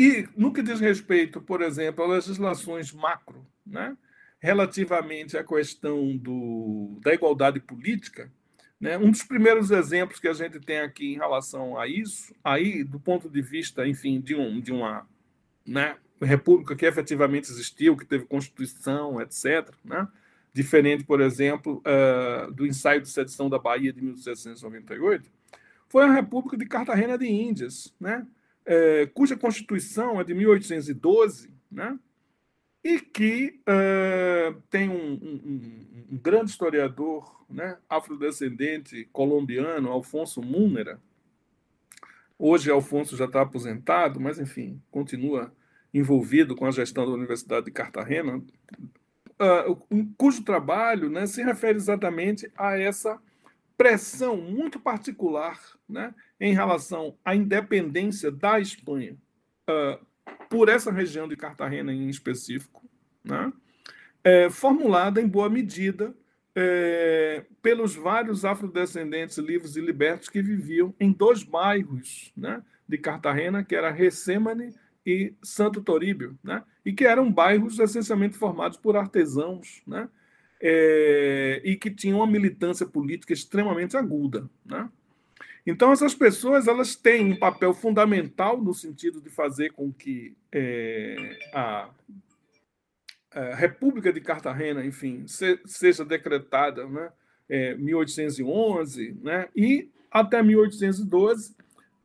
E 0.00 0.26
no 0.34 0.50
que 0.50 0.62
diz 0.62 0.80
respeito, 0.80 1.42
por 1.42 1.60
exemplo, 1.60 2.02
a 2.02 2.08
legislações 2.08 2.90
macro, 2.90 3.46
né, 3.66 3.94
relativamente 4.38 5.36
à 5.36 5.44
questão 5.44 6.16
do, 6.16 6.98
da 7.02 7.12
igualdade 7.12 7.60
política, 7.60 8.32
né? 8.80 8.96
Um 8.96 9.10
dos 9.10 9.22
primeiros 9.22 9.70
exemplos 9.70 10.18
que 10.18 10.26
a 10.26 10.32
gente 10.32 10.58
tem 10.58 10.78
aqui 10.78 11.12
em 11.12 11.18
relação 11.18 11.78
a 11.78 11.86
isso, 11.86 12.34
aí, 12.42 12.82
do 12.82 12.98
ponto 12.98 13.28
de 13.28 13.42
vista, 13.42 13.86
enfim, 13.86 14.18
de, 14.18 14.34
um, 14.34 14.58
de 14.58 14.72
uma 14.72 15.06
né, 15.66 15.98
república 16.18 16.74
que 16.74 16.86
efetivamente 16.86 17.50
existiu, 17.50 17.94
que 17.94 18.06
teve 18.06 18.24
constituição, 18.24 19.20
etc., 19.20 19.70
né? 19.84 20.08
diferente, 20.50 21.04
por 21.04 21.20
exemplo, 21.20 21.82
uh, 21.84 22.50
do 22.52 22.66
ensaio 22.66 23.02
de 23.02 23.10
sedição 23.10 23.50
da 23.50 23.58
Bahia 23.58 23.92
de 23.92 24.00
1798, 24.00 25.30
foi 25.90 26.04
a 26.04 26.12
República 26.12 26.56
de 26.56 26.64
Cartagena 26.64 27.18
de 27.18 27.26
Índias, 27.26 27.94
né? 28.00 28.26
É, 28.72 29.06
cuja 29.06 29.36
constituição 29.36 30.20
é 30.20 30.22
de 30.22 30.32
1812, 30.32 31.52
né? 31.68 31.98
e 32.84 33.00
que 33.00 33.60
uh, 33.62 34.54
tem 34.70 34.88
um, 34.88 35.12
um, 35.12 36.06
um, 36.12 36.18
grande 36.22 36.52
historiador 36.52 37.44
né, 37.50 37.76
afrodescendente 37.88 39.08
colombiano, 39.12 39.90
Alfonso 39.90 40.40
Múnera. 40.40 41.00
Hoje, 42.38 42.70
Alfonso 42.70 43.16
já 43.16 43.24
está 43.24 43.42
aposentado, 43.42 44.20
mas, 44.20 44.38
enfim, 44.38 44.80
continua 44.88 45.52
envolvido 45.92 46.54
com 46.54 46.64
a 46.64 46.70
gestão 46.70 47.04
da 47.04 47.10
Universidade 47.10 47.66
de 47.66 47.72
Cartagena, 47.72 48.36
uh, 48.38 50.06
cujo 50.16 50.44
trabalho 50.44 51.10
né, 51.10 51.26
se 51.26 51.42
refere 51.42 51.76
exatamente 51.76 52.48
a 52.56 52.78
essa 52.78 53.20
pressão 53.80 54.36
muito 54.36 54.78
particular 54.78 55.58
né, 55.88 56.14
em 56.38 56.52
relação 56.52 57.16
à 57.24 57.34
independência 57.34 58.30
da 58.30 58.60
Espanha. 58.60 59.16
Uh, 59.66 60.04
por 60.50 60.68
essa 60.68 60.92
região 60.92 61.26
de 61.26 61.34
Cartagena 61.34 61.90
em 61.90 62.10
específico, 62.10 62.84
né? 63.24 63.50
é, 64.22 64.50
formulada 64.50 65.18
em 65.18 65.26
boa 65.26 65.48
medida 65.48 66.14
é, 66.54 67.46
pelos 67.62 67.94
vários 67.94 68.44
afrodescendentes 68.44 69.38
livres 69.38 69.76
e 69.76 69.80
libertos 69.80 70.28
que 70.28 70.42
viviam 70.42 70.94
em 71.00 71.10
dois 71.10 71.42
bairros 71.42 72.34
né, 72.36 72.62
de 72.86 72.98
Cartagena, 72.98 73.64
que 73.64 73.74
era 73.74 73.90
Recêmane 73.90 74.74
e 75.06 75.32
Santo 75.42 75.80
Toríbio, 75.80 76.38
né, 76.44 76.62
e 76.84 76.92
que 76.92 77.06
eram 77.06 77.32
bairros 77.32 77.78
essencialmente 77.78 78.36
formados 78.36 78.76
por 78.76 78.94
artesãos, 78.94 79.80
né, 79.86 80.06
é, 80.60 81.60
e 81.64 81.76
que 81.76 81.90
tinham 81.90 82.18
uma 82.18 82.26
militância 82.26 82.86
política 82.86 83.32
extremamente 83.32 83.96
aguda. 83.96 84.48
Né? 84.64 84.88
Então, 85.66 85.92
essas 85.92 86.14
pessoas 86.14 86.66
elas 86.68 86.96
têm 86.96 87.32
um 87.32 87.36
papel 87.36 87.72
fundamental 87.72 88.60
no 88.60 88.74
sentido 88.74 89.20
de 89.20 89.30
fazer 89.30 89.72
com 89.72 89.92
que 89.92 90.36
é, 90.52 91.38
a, 91.54 91.90
a, 93.32 93.54
República 93.54 94.12
de 94.12 94.20
Cartagena, 94.20 94.84
enfim, 94.84 95.26
se, 95.26 95.58
seja 95.64 96.04
decretada, 96.04 96.86
né, 96.86 97.10
é, 97.48 97.74
1811, 97.74 99.18
né, 99.22 99.48
e 99.54 99.88
até 100.10 100.42
1812, 100.42 101.54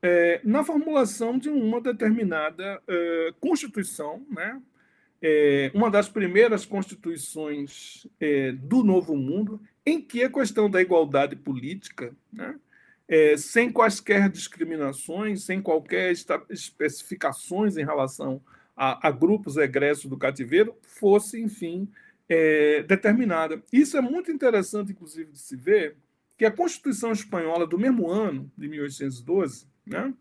é, 0.02 0.40
na 0.44 0.64
formulação 0.64 1.38
de 1.38 1.50
uma 1.50 1.82
determinada 1.82 2.82
é, 2.88 3.34
constituição, 3.40 4.26
né, 4.30 4.62
é, 5.28 5.72
uma 5.74 5.90
das 5.90 6.08
primeiras 6.08 6.68
constituições 6.68 8.06
é, 8.20 8.52
do 8.52 8.84
Novo 8.84 9.18
Mundo, 9.18 9.60
em 9.84 10.00
que 10.00 10.24
a 10.24 10.30
questão 10.30 10.70
da 10.70 10.80
igualdade 10.80 11.36
política, 11.36 12.16
né, 12.32 12.56
é, 13.08 13.36
sem 13.36 13.72
quaisquer 13.72 14.30
discriminações, 14.30 15.44
sem 15.44 15.64
qualquer 15.64 16.14
especificações 16.48 17.76
em 17.76 17.84
relação 17.84 18.40
a, 18.78 19.08
a 19.08 19.10
grupos 19.10 19.58
egressos 19.58 20.06
do 20.06 20.16
cativeiro, 20.16 20.78
fosse, 20.84 21.42
enfim, 21.42 21.90
é, 22.30 22.84
determinada. 22.84 23.64
Isso 23.74 23.98
é 23.98 24.02
muito 24.02 24.32
interessante, 24.32 24.92
inclusive, 24.92 25.32
de 25.32 25.40
se 25.40 25.56
ver 25.56 25.96
que 26.38 26.46
a 26.46 26.52
Constituição 26.52 27.12
Espanhola 27.12 27.66
do 27.66 27.80
mesmo 27.80 28.12
ano, 28.12 28.52
de 28.56 28.68
1812, 28.68 29.66
né, 29.88 30.14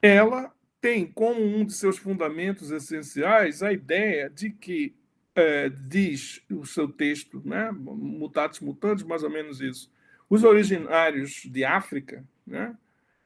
ela 0.00 0.50
tem 0.80 1.06
como 1.06 1.40
um 1.40 1.64
de 1.64 1.72
seus 1.72 1.98
fundamentos 1.98 2.70
essenciais 2.70 3.62
a 3.62 3.72
ideia 3.72 4.30
de 4.30 4.50
que, 4.50 4.94
é, 5.34 5.68
diz 5.68 6.42
o 6.50 6.64
seu 6.64 6.88
texto, 6.88 7.42
né, 7.44 7.70
mutatis 7.72 8.60
mutandis, 8.60 9.04
mais 9.04 9.22
ou 9.22 9.30
menos 9.30 9.60
isso, 9.60 9.90
os 10.28 10.44
originários 10.44 11.42
de 11.44 11.64
África 11.64 12.24
né, 12.46 12.76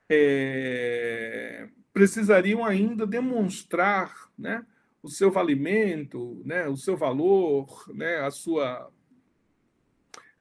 é, 0.08 1.68
precisariam 1.92 2.64
ainda 2.64 3.06
demonstrar 3.06 4.30
né, 4.38 4.64
o 5.02 5.08
seu 5.08 5.30
valimento, 5.30 6.40
né, 6.44 6.68
o 6.68 6.76
seu 6.76 6.96
valor, 6.96 7.84
né, 7.94 8.18
a 8.20 8.30
sua, 8.30 8.90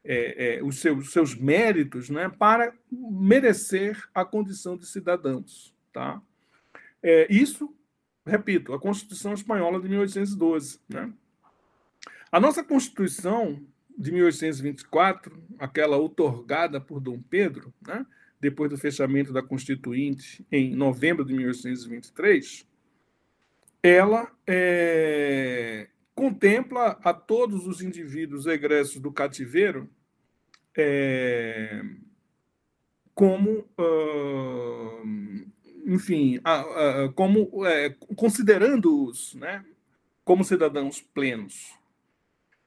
é, 0.04 0.56
é, 0.56 0.62
os, 0.62 0.80
seus, 0.80 1.12
seus 1.12 1.34
méritos 1.34 2.08
né, 2.08 2.28
para 2.28 2.72
merecer 2.90 4.02
a 4.14 4.24
condição 4.24 4.76
de 4.76 4.86
cidadãos. 4.86 5.74
Tá? 5.92 6.22
É, 7.02 7.26
isso, 7.30 7.74
repito, 8.24 8.72
a 8.72 8.80
Constituição 8.80 9.32
Espanhola 9.32 9.80
de 9.80 9.88
1812. 9.88 10.80
Né? 10.88 11.12
A 12.30 12.40
nossa 12.40 12.62
Constituição 12.62 13.60
de 13.98 14.12
1824, 14.12 15.36
aquela 15.58 15.96
outorgada 15.96 16.80
por 16.80 17.00
Dom 17.00 17.20
Pedro, 17.20 17.72
né, 17.86 18.06
depois 18.40 18.70
do 18.70 18.78
fechamento 18.78 19.32
da 19.32 19.42
Constituinte 19.42 20.44
em 20.50 20.74
novembro 20.74 21.24
de 21.24 21.34
1823, 21.34 22.66
ela 23.82 24.32
é, 24.46 25.88
contempla 26.14 26.98
a 27.02 27.12
todos 27.12 27.66
os 27.66 27.82
indivíduos 27.82 28.46
egressos 28.46 29.00
do 29.00 29.12
cativeiro 29.12 29.88
é, 30.76 31.82
como, 33.14 33.68
enfim, 35.84 36.38
uh, 36.38 37.06
uh, 37.06 37.12
como 37.12 37.66
é, 37.66 37.90
considerando-os 38.16 39.34
né, 39.34 39.64
como 40.24 40.44
cidadãos 40.44 41.00
plenos. 41.00 41.72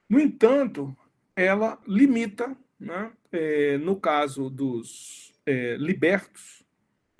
No 0.10 0.20
entanto, 0.20 0.96
ela 1.36 1.80
limita, 1.88 2.56
né, 2.80 3.12
é, 3.32 3.78
no 3.78 3.96
caso 3.96 4.50
dos 4.50 5.34
é, 5.46 5.76
libertos, 5.78 6.64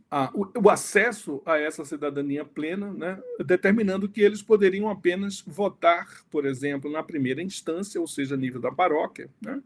a, 0.10 0.32
o, 0.34 0.48
o, 0.64 0.70
acesso 0.70 1.42
a 1.46 1.58
essa 1.58 1.84
cidadania 1.84 2.46
plena, 2.46 2.94
né, 2.94 3.22
determinando 3.46 4.08
que 4.08 4.22
eles 4.22 4.42
poderiam 4.42 4.90
apenas 4.90 5.42
votar, 5.42 6.08
por 6.30 6.46
exemplo, 6.46 6.92
na 6.92 7.02
primeira 7.02 7.42
instância, 7.42 8.00
ou 8.00 8.08
seja, 8.08 8.38
nível 8.38 8.62
da 8.62 8.72
paróquia, 8.72 9.30
né, 9.42 9.62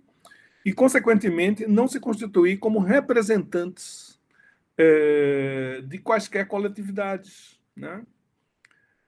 e, 0.66 0.74
consequentemente, 0.74 1.68
não 1.68 1.88
se 1.88 2.00
constituir 2.00 2.58
como 2.58 2.80
representantes 2.80 4.19
é, 4.80 5.82
de 5.86 5.98
quaisquer 5.98 6.48
coletividades. 6.48 7.60
Né? 7.76 8.02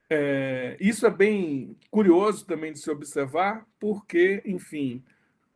É, 0.09 0.75
isso 0.81 1.07
é 1.07 1.09
bem 1.09 1.77
curioso 1.89 2.45
também 2.45 2.73
de 2.73 2.79
se 2.79 2.91
observar, 2.91 3.65
porque, 3.79 4.43
enfim, 4.45 5.01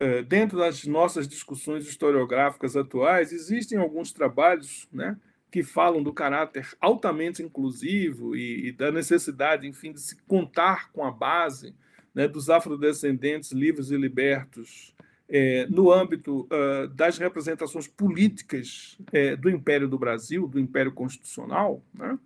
é, 0.00 0.22
dentro 0.22 0.56
das 0.56 0.86
nossas 0.86 1.28
discussões 1.28 1.86
historiográficas 1.86 2.74
atuais, 2.76 3.30
existem 3.30 3.76
alguns 3.76 4.10
trabalhos 4.10 4.88
né, 4.90 5.18
que 5.50 5.62
falam 5.62 6.02
do 6.02 6.14
caráter 6.14 6.74
altamente 6.80 7.42
inclusivo 7.42 8.34
e, 8.34 8.68
e, 8.68 8.72
da 8.72 8.90
necessidade, 8.90 9.68
enfim, 9.68 9.92
de 9.92 10.00
se 10.00 10.16
contar 10.22 10.90
com 10.92 11.04
a 11.04 11.10
base 11.10 11.74
né, 12.14 12.26
dos 12.26 12.48
afrodescendentes 12.48 13.52
livres 13.52 13.90
e 13.90 13.96
libertos 13.98 14.95
é, 15.28 15.66
no 15.68 15.92
âmbito 15.92 16.48
uh, 16.52 16.88
das 16.88 17.18
representações 17.18 17.88
políticas 17.88 18.96
é, 19.12 19.34
do 19.34 19.50
Império 19.50 19.88
do 19.88 19.98
Brasil, 19.98 20.46
do 20.46 20.60
Império 20.60 20.92
Constitucional. 20.92 21.82
Né? 21.92 22.18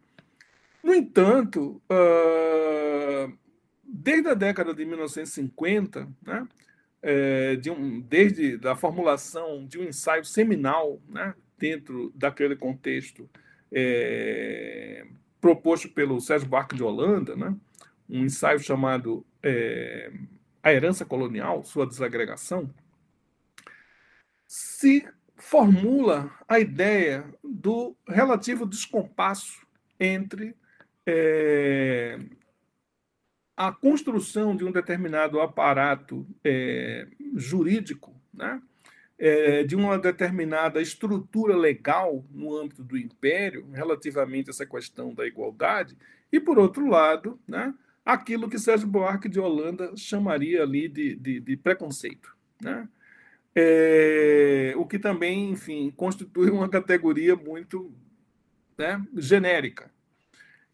No 0.82 0.94
entanto, 0.94 1.80
uh, 1.90 3.32
desde 3.84 4.28
a 4.28 4.34
década 4.34 4.72
de 4.72 4.84
1950, 4.84 6.08
né, 6.24 6.46
é, 7.02 7.56
de 7.56 7.70
um, 7.70 8.00
desde 8.00 8.60
a 8.66 8.76
formulação 8.76 9.66
de 9.66 9.78
um 9.78 9.84
ensaio 9.84 10.24
seminal 10.24 11.00
né, 11.08 11.34
dentro 11.58 12.12
daquele 12.14 12.54
contexto 12.56 13.28
é, 13.72 15.06
proposto 15.40 15.88
pelo 15.88 16.20
Sérgio 16.20 16.48
Buarque 16.48 16.76
de 16.76 16.82
Holanda, 16.82 17.34
né, 17.34 17.54
um 18.08 18.24
ensaio 18.24 18.58
chamado 18.58 19.24
é, 19.42 20.10
A 20.62 20.72
Herança 20.72 21.04
Colonial, 21.04 21.64
Sua 21.64 21.86
Desagregação, 21.86 22.70
se 24.50 25.06
formula 25.36 26.28
a 26.48 26.58
ideia 26.58 27.24
do 27.44 27.96
relativo 28.04 28.66
descompasso 28.66 29.64
entre 29.98 30.56
é, 31.06 32.18
a 33.56 33.70
construção 33.70 34.56
de 34.56 34.64
um 34.64 34.72
determinado 34.72 35.40
aparato 35.40 36.26
é, 36.42 37.06
jurídico, 37.36 38.12
né? 38.34 38.60
É, 39.16 39.62
de 39.62 39.76
uma 39.76 39.96
determinada 39.96 40.82
estrutura 40.82 41.54
legal 41.56 42.24
no 42.28 42.56
âmbito 42.56 42.82
do 42.82 42.98
império 42.98 43.70
relativamente 43.72 44.48
a 44.48 44.52
essa 44.52 44.66
questão 44.66 45.14
da 45.14 45.26
igualdade, 45.26 45.96
e, 46.32 46.40
por 46.40 46.58
outro 46.58 46.88
lado, 46.88 47.38
né, 47.46 47.72
aquilo 48.04 48.48
que 48.48 48.58
Sérgio 48.58 48.88
Buarque 48.88 49.28
de 49.28 49.38
Holanda 49.38 49.96
chamaria 49.96 50.62
ali 50.62 50.88
de, 50.88 51.14
de, 51.14 51.38
de 51.38 51.56
preconceito. 51.56 52.34
Né? 52.60 52.88
É, 53.54 54.74
o 54.76 54.86
que 54.86 54.98
também, 54.98 55.50
enfim, 55.50 55.92
constitui 55.96 56.50
uma 56.50 56.68
categoria 56.68 57.34
muito 57.34 57.92
né, 58.78 59.04
genérica. 59.16 59.90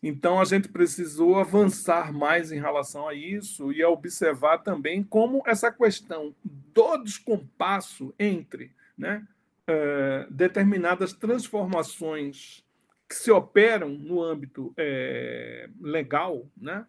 Então, 0.03 0.39
a 0.39 0.45
gente 0.45 0.69
precisou 0.69 1.37
avançar 1.37 2.13
mais 2.13 2.53
em 2.53 2.61
relação 2.61 3.09
a 3.09 3.15
isso 3.15 3.73
e 3.73 3.83
a 3.83 3.89
observar 3.89 4.59
também 4.59 5.03
como 5.03 5.43
essa 5.47 5.73
questão 5.73 6.35
do 6.45 6.99
descompasso 6.99 8.15
entre 8.19 8.71
né, 8.97 9.27
é, 9.67 10.27
determinadas 10.31 11.13
transformações 11.13 12.65
que 13.09 13.15
se 13.15 13.31
operam 13.31 13.89
no 13.89 14.23
âmbito 14.23 14.73
é, 14.77 15.69
legal, 15.81 16.47
né, 16.57 16.87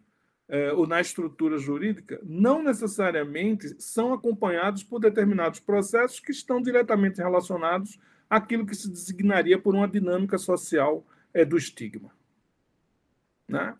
é, 0.48 0.72
ou 0.72 0.86
na 0.86 1.00
estrutura 1.00 1.58
jurídica, 1.58 2.18
não 2.24 2.62
necessariamente 2.62 3.76
são 3.78 4.14
acompanhados 4.14 4.82
por 4.82 4.98
determinados 4.98 5.60
processos 5.60 6.20
que 6.20 6.32
estão 6.32 6.62
diretamente 6.62 7.18
relacionados 7.18 8.00
àquilo 8.30 8.64
que 8.64 8.74
se 8.74 8.90
designaria 8.90 9.58
por 9.58 9.74
uma 9.74 9.86
dinâmica 9.86 10.38
social 10.38 11.06
é, 11.34 11.44
do 11.44 11.56
estigma. 11.56 12.10
Né? 13.46 13.76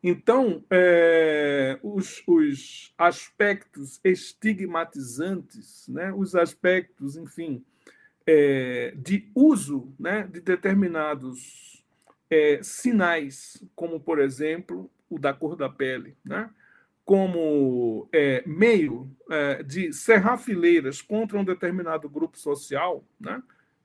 Então, 0.00 0.64
é, 0.70 1.78
os, 1.82 2.22
os, 2.26 2.94
aspectos 2.96 4.00
estigmatizantes, 4.04 5.88
né, 5.88 6.12
os 6.12 6.34
aspectos, 6.34 7.16
enfim, 7.16 7.64
de 8.96 9.28
uso 9.34 9.92
né, 9.98 10.28
de 10.30 10.40
determinados 10.40 11.84
sinais, 12.62 13.62
como, 13.74 14.00
por 14.00 14.20
exemplo, 14.20 14.90
o 15.14 15.18
da 15.18 15.32
cor 15.32 15.56
da 15.56 15.68
pele, 15.68 16.16
né, 16.24 16.50
como 17.04 18.08
é, 18.12 18.42
meio 18.46 19.10
é, 19.30 19.62
de 19.62 19.92
cerrar 19.92 20.38
fileiras 20.38 21.02
contra 21.02 21.38
um 21.38 21.44
determinado 21.44 22.08
grupo 22.08 22.38
social, 22.38 23.04
né, 23.20 23.42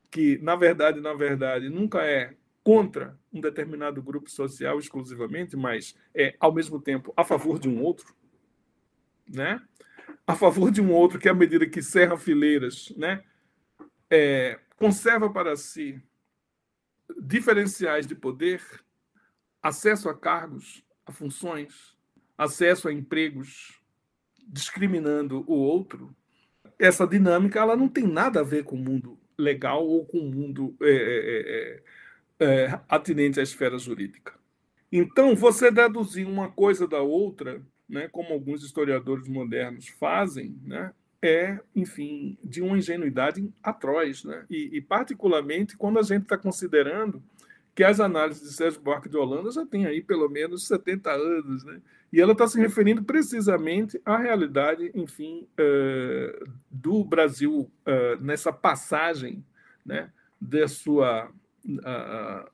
que, 0.10 0.38
na 0.40 0.56
verdade, 0.56 1.02
na 1.02 1.14
verdade, 1.14 1.70
nunca 1.70 2.04
é 2.06 2.36
contra 2.64 3.18
um 3.32 3.40
determinado 3.40 4.02
grupo 4.02 4.30
social 4.30 4.78
exclusivamente, 4.78 5.56
mas 5.56 5.96
é 6.14 6.36
ao 6.40 6.54
mesmo 6.54 6.82
tempo 6.82 7.14
a 7.16 7.24
favor 7.24 7.60
de 7.60 7.70
um 7.70 7.82
outro, 7.82 8.14
né? 9.26 9.62
A 10.26 10.36
favor 10.36 10.70
de 10.70 10.82
um 10.82 10.92
outro 10.92 11.18
que 11.18 11.30
à 11.30 11.34
medida 11.34 11.66
que 11.66 11.82
cerra 11.82 12.18
fileiras, 12.18 12.94
né, 12.98 13.24
é, 14.10 14.60
conserva 14.76 15.30
para 15.30 15.56
si 15.56 16.02
diferenciais 17.22 18.06
de 18.06 18.16
poder, 18.16 18.62
acesso 19.62 20.10
a 20.10 20.14
cargos, 20.14 20.84
a 21.08 21.12
funções, 21.12 21.96
acesso 22.38 22.88
a 22.88 22.94
empregos, 22.94 23.82
discriminando 24.48 25.44
o 25.48 25.54
outro. 25.54 26.16
Essa 26.78 27.08
dinâmica 27.08 27.60
ela 27.60 27.76
não 27.76 27.90
tem 27.90 28.06
nada 28.06 28.42
a 28.42 28.44
ver 28.44 28.64
com 28.64 28.76
o 28.76 28.80
mundo 28.80 29.18
legal 29.38 29.86
ou 29.88 30.06
com 30.06 30.20
o 30.20 30.32
mundo 30.32 30.76
é, 30.82 30.90
é, 30.90 31.76
é 31.76 31.84
é, 32.40 32.80
atinente 32.88 33.40
à 33.40 33.44
esfera 33.44 33.78
jurídica. 33.78 34.34
Então, 34.92 35.36
você 35.36 35.72
deduzir 35.72 36.28
uma 36.28 36.50
coisa 36.50 36.88
da 36.88 37.02
outra, 37.02 37.62
né, 37.90 38.08
como 38.08 38.34
alguns 38.34 38.64
historiadores 38.64 39.28
modernos 39.28 39.88
fazem, 39.88 40.56
né, 40.64 40.94
é, 41.22 41.60
enfim, 41.76 42.38
de 42.44 42.62
uma 42.62 42.78
ingenuidade 42.78 43.52
atroz. 43.62 44.24
Né? 44.24 44.46
E, 44.50 44.78
e 44.78 44.82
particularmente, 44.82 45.76
quando 45.76 46.00
a 46.00 46.04
gente 46.04 46.24
está 46.24 46.38
considerando 46.38 47.22
que 47.78 47.84
as 47.84 48.00
análises 48.00 48.42
de 48.42 48.56
Sérgio 48.56 48.82
Buarque 48.82 49.08
de 49.08 49.16
Holanda 49.16 49.52
já 49.52 49.64
têm 49.64 49.86
aí 49.86 50.02
pelo 50.02 50.28
menos 50.28 50.66
70 50.66 51.12
anos, 51.12 51.64
né? 51.64 51.80
E 52.12 52.20
ela 52.20 52.32
está 52.32 52.48
se 52.48 52.60
referindo 52.60 53.04
precisamente 53.04 54.02
à 54.04 54.18
realidade, 54.18 54.90
enfim, 54.96 55.48
uh, 55.60 56.50
do 56.72 57.04
Brasil 57.04 57.72
uh, 57.86 58.20
nessa 58.20 58.52
passagem, 58.52 59.46
né, 59.86 60.10
da 60.42 60.68
sua 60.68 61.30
a, 61.86 62.50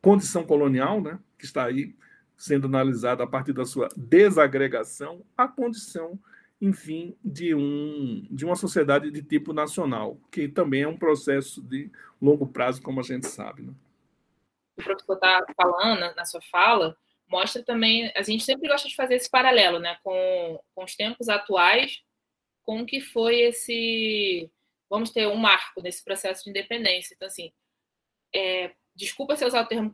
condição 0.00 0.44
colonial, 0.44 1.00
né, 1.02 1.18
que 1.36 1.44
está 1.44 1.64
aí 1.64 1.96
sendo 2.36 2.68
analisada 2.68 3.24
a 3.24 3.26
partir 3.26 3.52
da 3.52 3.64
sua 3.64 3.88
desagregação, 3.96 5.24
a 5.36 5.48
condição, 5.48 6.16
enfim, 6.60 7.16
de, 7.24 7.56
um, 7.56 8.24
de 8.30 8.44
uma 8.44 8.54
sociedade 8.54 9.10
de 9.10 9.20
tipo 9.20 9.52
nacional, 9.52 10.16
que 10.30 10.46
também 10.46 10.82
é 10.82 10.88
um 10.88 10.96
processo 10.96 11.60
de 11.60 11.90
longo 12.22 12.46
prazo, 12.46 12.80
como 12.80 13.00
a 13.00 13.02
gente 13.02 13.26
sabe. 13.26 13.62
Né? 13.62 13.72
O 14.78 14.84
professor 14.84 15.14
está 15.14 15.44
falando 15.56 16.14
na 16.14 16.24
sua 16.24 16.40
fala, 16.42 16.96
mostra 17.26 17.62
também, 17.62 18.12
a 18.14 18.22
gente 18.22 18.44
sempre 18.44 18.68
gosta 18.68 18.88
de 18.88 18.94
fazer 18.94 19.14
esse 19.14 19.30
paralelo 19.30 19.78
né, 19.78 19.98
com, 20.02 20.60
com 20.74 20.84
os 20.84 20.94
tempos 20.94 21.28
atuais, 21.28 22.00
com 22.62 22.82
o 22.82 22.86
que 22.86 23.00
foi 23.00 23.40
esse, 23.40 24.50
vamos 24.88 25.10
ter 25.10 25.26
um 25.26 25.36
marco 25.36 25.82
nesse 25.82 26.04
processo 26.04 26.44
de 26.44 26.50
independência. 26.50 27.14
Então, 27.14 27.26
assim, 27.26 27.52
é, 28.34 28.72
desculpa 28.94 29.36
se 29.36 29.44
eu 29.44 29.48
usar 29.48 29.62
o 29.62 29.66
termo 29.66 29.92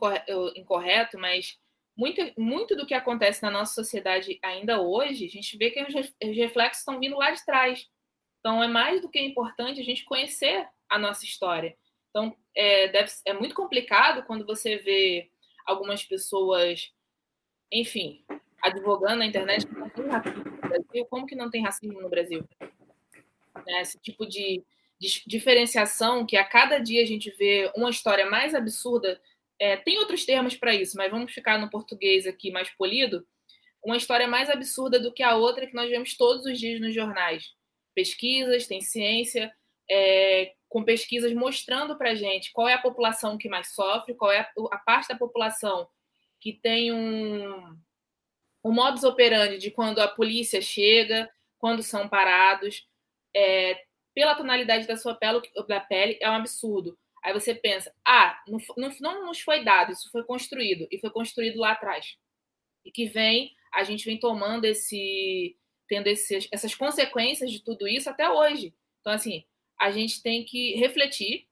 incorreto, 0.55 1.19
mas 1.19 1.59
muito, 1.97 2.21
muito 2.37 2.77
do 2.77 2.87
que 2.87 2.95
acontece 2.95 3.43
na 3.43 3.51
nossa 3.51 3.75
sociedade 3.75 4.39
ainda 4.43 4.81
hoje, 4.81 5.27
a 5.27 5.29
gente 5.29 5.57
vê 5.57 5.71
que 5.71 5.83
os 5.83 6.37
reflexos 6.37 6.81
estão 6.81 6.99
vindo 6.99 7.17
lá 7.17 7.31
de 7.31 7.45
trás. 7.45 7.89
Então, 8.41 8.63
é 8.63 8.69
mais 8.69 9.01
do 9.01 9.09
que 9.09 9.21
importante 9.21 9.81
a 9.81 9.85
gente 9.85 10.05
conhecer 10.05 10.69
a 10.89 10.99
nossa 10.99 11.25
história. 11.25 11.77
Então, 12.15 12.33
é, 12.55 12.87
deve, 12.87 13.11
é 13.25 13.33
muito 13.33 13.57
complicado 13.57 14.25
quando 14.25 14.47
você 14.47 14.77
vê 14.77 15.33
algumas 15.67 16.05
pessoas, 16.05 16.93
enfim, 17.73 18.25
advogando 18.63 19.17
na 19.17 19.27
internet 19.27 19.67
que 19.67 19.75
não 19.75 19.91
tem 19.91 20.07
racismo 20.07 20.45
no 20.45 20.61
Brasil. 20.61 21.07
Como 21.07 21.27
que 21.27 21.35
não 21.35 21.51
tem 21.51 21.63
racismo 21.65 22.01
no 22.01 22.09
Brasil? 22.09 22.49
Né? 23.67 23.81
Esse 23.81 23.99
tipo 23.99 24.25
de 24.27 24.63
diferenciação 25.27 26.25
que 26.25 26.37
a 26.37 26.45
cada 26.45 26.79
dia 26.79 27.03
a 27.03 27.07
gente 27.07 27.31
vê 27.33 27.69
uma 27.75 27.91
história 27.91 28.31
mais 28.31 28.55
absurda. 28.55 29.21
É, 29.59 29.77
tem 29.77 29.99
outros 29.99 30.25
termos 30.25 30.57
para 30.57 30.73
isso, 30.73 30.97
mas 30.97 31.11
vamos 31.11 31.33
ficar 31.33 31.59
no 31.59 31.69
português 31.69 32.29
aqui 32.29 32.53
mais 32.53 32.71
polido. 32.71 33.27
Uma 33.83 33.97
história 33.97 34.29
mais 34.29 34.49
absurda 34.49 35.01
do 35.01 35.13
que 35.13 35.23
a 35.25 35.35
outra 35.35 35.67
que 35.67 35.75
nós 35.75 35.91
vemos 35.91 36.17
todos 36.17 36.47
os 36.47 36.61
dias 36.61 36.81
nos 36.81 36.95
jornais. 36.95 37.53
Pesquisas, 37.93 38.69
tem 38.69 38.81
ciência, 38.81 39.53
é, 39.91 40.55
com 40.75 40.83
pesquisas 40.83 41.33
mostrando 41.33 41.97
para 41.97 42.17
gente 42.17 42.53
qual 42.53 42.69
é 42.69 42.75
a 42.75 42.83
população 42.83 43.39
que 43.39 43.49
mais 43.49 43.73
sofre, 43.73 44.13
qual 44.13 44.33
é 44.33 44.41
a, 44.41 44.53
a 44.73 44.79
parte 44.79 45.07
da 45.07 45.17
população 45.17 45.89
que 46.41 46.53
tem 46.53 46.93
um, 46.93 47.79
um 48.65 48.73
modus 48.73 49.05
operandi 49.05 49.57
de 49.57 49.71
quando 49.71 50.01
a 50.01 50.09
polícia 50.09 50.61
chega, 50.61 51.31
quando 51.59 51.81
são 51.81 52.09
parados. 52.09 52.89
É, 53.33 53.85
pela 54.13 54.35
tonalidade 54.35 54.89
da 54.89 54.97
sua 54.97 55.15
pele, 55.15 55.41
da 55.69 55.79
pele 55.79 56.19
é 56.21 56.29
um 56.29 56.35
absurdo. 56.35 56.99
Aí 57.23 57.33
você 57.33 57.55
pensa, 57.55 57.95
ah, 58.05 58.37
não, 58.49 58.59
não, 58.77 58.91
não 59.01 59.27
nos 59.27 59.41
foi 59.43 59.63
dado, 59.63 59.93
isso 59.93 60.11
foi 60.11 60.25
construído, 60.25 60.89
e 60.91 60.99
foi 60.99 61.11
construído 61.11 61.61
lá 61.61 61.71
atrás. 61.71 62.17
E 62.85 62.91
que 62.91 63.07
vem, 63.07 63.55
a 63.73 63.85
gente 63.85 64.05
vem 64.05 64.19
tomando 64.19 64.65
esse, 64.65 65.57
tendo 65.87 66.09
esses, 66.09 66.49
essas 66.51 66.75
consequências 66.75 67.53
de 67.53 67.63
tudo 67.63 67.87
isso 67.87 68.11
até 68.11 68.29
hoje. 68.29 68.75
Então, 69.01 69.13
assim, 69.13 69.45
a 69.81 69.91
gente 69.91 70.23
tem 70.23 70.45
que 70.45 70.75
refletir, 70.77 71.47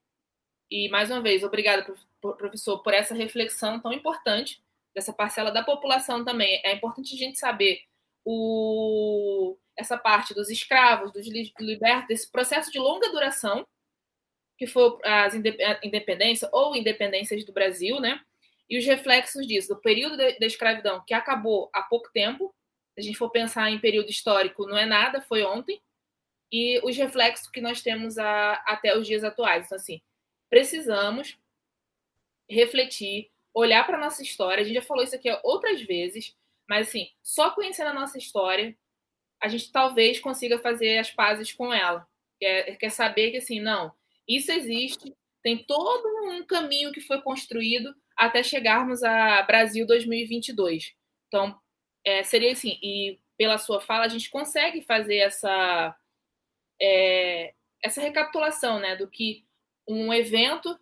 e 0.70 0.88
mais 0.88 1.10
uma 1.10 1.20
vez, 1.20 1.42
obrigada, 1.42 1.84
professor, 2.20 2.82
por 2.82 2.94
essa 2.94 3.14
reflexão 3.14 3.80
tão 3.80 3.92
importante 3.92 4.62
dessa 4.94 5.12
parcela 5.12 5.50
da 5.50 5.62
população 5.62 6.24
também. 6.24 6.60
É 6.64 6.74
importante 6.74 7.14
a 7.14 7.18
gente 7.18 7.38
saber 7.38 7.82
o, 8.24 9.56
essa 9.76 9.98
parte 9.98 10.34
dos 10.34 10.48
escravos, 10.48 11.12
dos 11.12 11.26
libertos, 11.26 12.08
desse 12.08 12.30
processo 12.30 12.70
de 12.70 12.78
longa 12.78 13.10
duração, 13.10 13.66
que 14.56 14.66
foi 14.66 14.96
as 15.04 15.34
independências 15.34 16.48
ou 16.52 16.76
independências 16.76 17.44
do 17.44 17.52
Brasil, 17.52 18.00
né? 18.00 18.20
E 18.68 18.78
os 18.78 18.86
reflexos 18.86 19.46
disso, 19.46 19.74
do 19.74 19.80
período 19.80 20.16
da 20.16 20.46
escravidão, 20.46 21.02
que 21.06 21.12
acabou 21.12 21.68
há 21.74 21.82
pouco 21.82 22.10
tempo, 22.12 22.54
se 22.94 23.00
a 23.00 23.02
gente 23.02 23.18
for 23.18 23.30
pensar 23.30 23.70
em 23.70 23.78
período 23.78 24.10
histórico, 24.10 24.66
não 24.66 24.78
é 24.78 24.86
nada, 24.86 25.20
foi 25.22 25.42
ontem, 25.42 25.80
e 26.52 26.78
os 26.84 26.96
reflexos 26.96 27.48
que 27.48 27.60
nós 27.60 27.80
temos 27.80 28.18
a, 28.18 28.52
até 28.66 28.96
os 28.96 29.06
dias 29.06 29.24
atuais. 29.24 29.66
Então, 29.66 29.76
assim, 29.76 30.02
precisamos 30.50 31.38
refletir, 32.48 33.30
olhar 33.54 33.86
para 33.86 33.96
a 33.96 34.00
nossa 34.00 34.22
história. 34.22 34.62
A 34.62 34.64
gente 34.64 34.74
já 34.74 34.82
falou 34.82 35.02
isso 35.02 35.16
aqui 35.16 35.30
outras 35.42 35.80
vezes, 35.80 36.36
mas, 36.68 36.88
assim, 36.88 37.08
só 37.22 37.50
conhecendo 37.50 37.88
a 37.88 37.94
nossa 37.94 38.18
história, 38.18 38.76
a 39.42 39.48
gente 39.48 39.72
talvez 39.72 40.20
consiga 40.20 40.58
fazer 40.58 40.98
as 40.98 41.10
pazes 41.10 41.52
com 41.52 41.72
ela. 41.72 42.06
Quer, 42.38 42.76
quer 42.76 42.90
saber 42.90 43.30
que, 43.30 43.38
assim, 43.38 43.58
não, 43.58 43.92
isso 44.28 44.52
existe, 44.52 45.14
tem 45.42 45.64
todo 45.64 46.06
um 46.30 46.44
caminho 46.44 46.92
que 46.92 47.00
foi 47.00 47.20
construído 47.22 47.94
até 48.16 48.42
chegarmos 48.42 49.02
a 49.02 49.42
Brasil 49.42 49.86
2022. 49.86 50.94
Então, 51.28 51.58
é, 52.04 52.22
seria 52.22 52.52
assim, 52.52 52.78
e 52.82 53.18
pela 53.38 53.58
sua 53.58 53.80
fala, 53.80 54.04
a 54.04 54.08
gente 54.08 54.30
consegue 54.30 54.82
fazer 54.82 55.16
essa, 55.16 55.96
é, 56.82 57.54
essa 57.80 58.00
recapitulação 58.00 58.80
né, 58.80 58.96
do 58.96 59.06
que 59.06 59.44
um 59.88 60.12
evento 60.12 60.76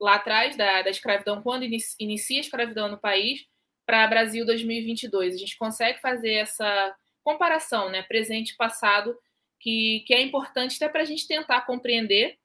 lá 0.00 0.14
atrás 0.14 0.56
da, 0.56 0.82
da 0.82 0.90
escravidão, 0.90 1.42
quando 1.42 1.64
inicia 1.98 2.38
a 2.38 2.40
escravidão 2.40 2.88
no 2.88 2.98
país, 2.98 3.46
para 3.84 4.06
Brasil 4.06 4.46
2022. 4.46 5.34
A 5.34 5.36
gente 5.36 5.58
consegue 5.58 6.00
fazer 6.00 6.34
essa 6.34 6.96
comparação, 7.24 7.90
né, 7.90 8.02
presente 8.02 8.50
e 8.50 8.56
passado, 8.56 9.18
que, 9.58 10.04
que 10.06 10.14
é 10.14 10.22
importante 10.22 10.76
até 10.76 10.88
para 10.88 11.02
a 11.02 11.04
gente 11.04 11.26
tentar 11.26 11.62
compreender 11.62 12.38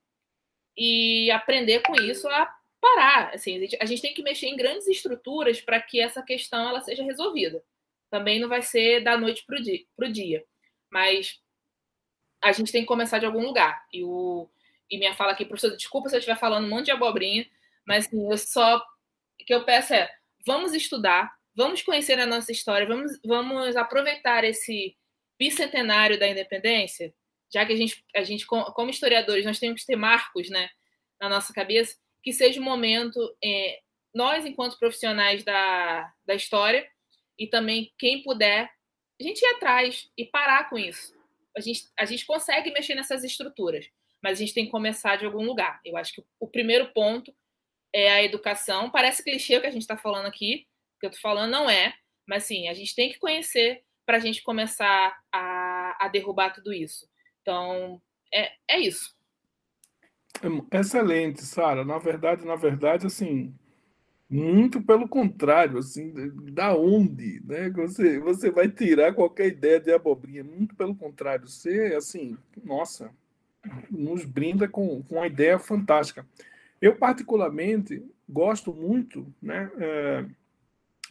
e 0.75 1.29
aprender 1.31 1.81
com 1.81 1.95
isso 1.95 2.27
a 2.27 2.51
parar. 2.81 3.33
Assim, 3.33 3.55
a 3.55 3.59
gente, 3.59 3.77
a 3.79 3.85
gente 3.85 4.01
tem 4.01 4.13
que 4.13 4.23
mexer 4.23 4.47
em 4.47 4.57
grandes 4.57 4.87
estruturas 4.87 5.61
para 5.61 5.79
que 5.79 6.01
essa 6.01 6.21
questão 6.21 6.67
ela 6.67 6.81
seja 6.81 7.03
resolvida. 7.03 7.63
Também 8.09 8.39
não 8.39 8.49
vai 8.49 8.61
ser 8.61 9.01
da 9.01 9.15
noite 9.17 9.45
para 9.45 9.57
o 9.57 9.61
dia, 9.61 9.85
dia, 10.11 10.43
mas 10.89 11.39
a 12.43 12.51
gente 12.51 12.71
tem 12.71 12.81
que 12.81 12.87
começar 12.87 13.19
de 13.19 13.25
algum 13.25 13.43
lugar. 13.43 13.85
E, 13.91 14.03
o, 14.03 14.49
e 14.89 14.97
minha 14.97 15.13
fala 15.15 15.31
aqui, 15.31 15.45
professor, 15.45 15.75
desculpa 15.75 16.09
se 16.09 16.15
eu 16.15 16.19
estiver 16.19 16.37
falando 16.37 16.65
um 16.65 16.69
monte 16.69 16.85
de 16.85 16.91
abobrinha, 16.91 17.45
mas 17.85 18.07
assim, 18.07 18.31
eu 18.31 18.37
só 18.37 18.77
o 18.77 19.45
que 19.45 19.53
eu 19.53 19.63
peço 19.63 19.93
é 19.93 20.09
vamos 20.45 20.73
estudar, 20.73 21.33
vamos 21.55 21.81
conhecer 21.81 22.19
a 22.19 22.25
nossa 22.25 22.51
história, 22.51 22.87
vamos, 22.87 23.19
vamos 23.25 23.75
aproveitar 23.75 24.43
esse 24.43 24.95
bicentenário 25.39 26.19
da 26.19 26.27
independência, 26.27 27.13
já 27.53 27.65
que 27.65 27.73
a 27.73 27.75
gente, 27.75 28.03
a 28.15 28.23
gente 28.23 28.45
como 28.45 28.89
historiadores, 28.89 29.45
nós 29.45 29.59
temos 29.59 29.81
que 29.81 29.87
ter 29.87 29.95
marcos 29.95 30.49
né, 30.49 30.69
na 31.19 31.29
nossa 31.29 31.53
cabeça, 31.53 31.95
que 32.21 32.31
seja 32.33 32.59
um 32.59 32.63
momento, 32.63 33.19
é, 33.43 33.79
nós, 34.13 34.45
enquanto 34.45 34.79
profissionais 34.79 35.43
da, 35.43 36.11
da 36.25 36.35
história, 36.35 36.87
e 37.37 37.47
também 37.47 37.93
quem 37.97 38.23
puder, 38.23 38.69
a 39.19 39.23
gente 39.23 39.41
ir 39.41 39.55
atrás 39.55 40.09
e 40.17 40.25
parar 40.25 40.69
com 40.69 40.77
isso. 40.77 41.14
A 41.55 41.61
gente, 41.61 41.89
a 41.97 42.05
gente 42.05 42.25
consegue 42.25 42.71
mexer 42.71 42.95
nessas 42.95 43.23
estruturas, 43.23 43.89
mas 44.21 44.37
a 44.37 44.41
gente 44.41 44.53
tem 44.53 44.65
que 44.65 44.71
começar 44.71 45.15
de 45.15 45.25
algum 45.25 45.43
lugar. 45.43 45.79
Eu 45.85 45.97
acho 45.97 46.13
que 46.13 46.23
o 46.39 46.47
primeiro 46.47 46.91
ponto 46.93 47.33
é 47.93 48.11
a 48.11 48.23
educação. 48.23 48.89
Parece 48.89 49.23
clichê 49.23 49.57
o 49.57 49.61
que 49.61 49.67
a 49.67 49.71
gente 49.71 49.83
está 49.83 49.95
falando 49.95 50.25
aqui, 50.25 50.67
o 50.97 50.99
que 50.99 51.05
eu 51.05 51.09
estou 51.09 51.21
falando 51.21 51.51
não 51.51 51.69
é, 51.69 51.93
mas 52.27 52.43
sim, 52.43 52.67
a 52.67 52.73
gente 52.73 52.95
tem 52.95 53.09
que 53.09 53.19
conhecer 53.19 53.83
para 54.05 54.17
a 54.17 54.19
gente 54.19 54.43
começar 54.43 55.17
a, 55.31 55.97
a 56.05 56.07
derrubar 56.07 56.51
tudo 56.51 56.73
isso. 56.73 57.07
Então, 57.41 58.01
é, 58.33 58.51
é 58.67 58.79
isso. 58.79 59.15
Excelente, 60.71 61.41
Sara. 61.41 61.85
Na 61.85 61.97
verdade, 61.97 62.45
na 62.45 62.55
verdade, 62.55 63.07
assim, 63.07 63.55
muito 64.35 64.81
pelo 64.81 65.07
contrário, 65.07 65.77
assim, 65.77 66.13
da 66.51 66.75
onde, 66.75 67.41
né? 67.45 67.69
Você, 67.69 68.19
você 68.19 68.51
vai 68.51 68.67
tirar 68.67 69.13
qualquer 69.13 69.47
ideia 69.47 69.79
de 69.79 69.93
abobrinha. 69.93 70.43
Muito 70.43 70.75
pelo 70.75 70.93
contrário, 70.93 71.47
você, 71.47 71.95
assim, 71.97 72.37
nossa, 72.63 73.09
nos 73.89 74.25
brinda 74.25 74.67
com, 74.67 75.01
com 75.03 75.15
uma 75.15 75.27
ideia 75.27 75.57
fantástica. 75.57 76.25
Eu, 76.81 76.97
particularmente, 76.97 78.03
gosto 78.27 78.73
muito 78.73 79.25
né, 79.41 79.71
é, 79.77 80.25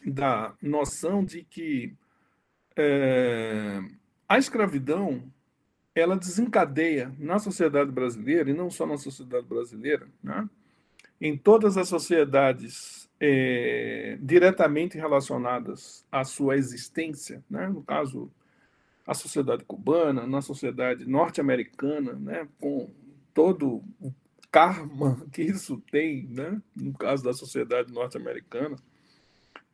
da 0.05 0.53
noção 0.61 1.25
de 1.25 1.43
que 1.43 1.93
é, 2.77 3.81
a 4.29 4.37
escravidão 4.37 5.23
ela 5.95 6.15
desencadeia 6.15 7.11
na 7.17 7.39
sociedade 7.39 7.89
brasileira, 7.91 8.49
e 8.49 8.53
não 8.53 8.69
só 8.69 8.85
na 8.85 8.97
sociedade 8.97 9.47
brasileira, 9.47 10.07
né, 10.21 10.47
em 11.19 11.37
todas 11.37 11.77
as 11.77 11.87
sociedades 11.87 13.04
é, 13.19 14.17
diretamente 14.21 14.97
relacionadas 14.97 16.05
à 16.11 16.23
sua 16.23 16.57
existência, 16.57 17.43
né, 17.49 17.67
no 17.67 17.83
caso, 17.83 18.31
a 19.05 19.13
sociedade 19.13 19.63
cubana, 19.63 20.25
na 20.25 20.41
sociedade 20.41 21.05
norte-americana, 21.05 22.13
né, 22.13 22.47
com 22.59 22.89
todo 23.33 23.83
o 24.01 24.13
karma 24.51 25.21
que 25.31 25.41
isso 25.41 25.81
tem, 25.91 26.27
né, 26.27 26.61
no 26.75 26.93
caso 26.93 27.23
da 27.23 27.33
sociedade 27.33 27.93
norte-americana, 27.93 28.77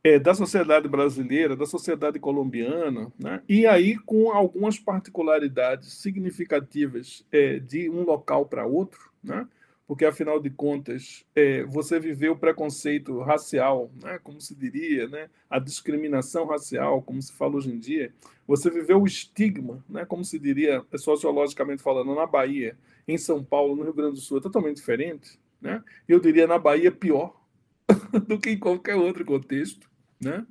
é, 0.04 0.18
da 0.18 0.34
sociedade 0.34 0.88
brasileira, 0.88 1.54
da 1.54 1.64
sociedade 1.64 2.18
colombiana, 2.18 3.12
né? 3.16 3.40
e 3.48 3.66
aí 3.66 3.96
com 3.96 4.32
algumas 4.32 4.78
particularidades 4.78 5.92
significativas 5.94 7.24
é, 7.30 7.60
de 7.60 7.88
um 7.88 8.02
local 8.02 8.46
para 8.46 8.66
outro, 8.66 9.12
né? 9.22 9.46
Porque 9.86 10.04
afinal 10.04 10.40
de 10.40 10.50
contas 10.50 11.24
é, 11.34 11.64
você 11.64 11.98
viveu 12.00 12.32
o 12.32 12.38
preconceito 12.38 13.20
racial, 13.20 13.90
né? 14.02 14.18
como 14.22 14.40
se 14.40 14.54
diria, 14.54 15.08
né? 15.08 15.28
a 15.50 15.58
discriminação 15.58 16.46
racial, 16.46 17.02
como 17.02 17.20
se 17.20 17.32
fala 17.32 17.56
hoje 17.56 17.70
em 17.70 17.78
dia, 17.78 18.12
você 18.46 18.70
viveu 18.70 19.02
o 19.02 19.06
estigma, 19.06 19.84
né? 19.88 20.04
como 20.04 20.24
se 20.24 20.38
diria 20.38 20.84
sociologicamente 20.96 21.82
falando, 21.82 22.14
na 22.14 22.26
Bahia, 22.26 22.76
em 23.06 23.18
São 23.18 23.42
Paulo, 23.44 23.76
no 23.76 23.82
Rio 23.82 23.94
Grande 23.94 24.14
do 24.14 24.20
Sul, 24.20 24.38
é 24.38 24.40
totalmente 24.40 24.76
diferente. 24.76 25.38
Né? 25.60 25.82
Eu 26.08 26.20
diria 26.20 26.46
na 26.46 26.58
Bahia 26.58 26.90
pior 26.90 27.40
do 28.26 28.38
que 28.38 28.50
em 28.50 28.58
qualquer 28.58 28.96
outro 28.96 29.24
contexto 29.24 29.92
né? 30.22 30.46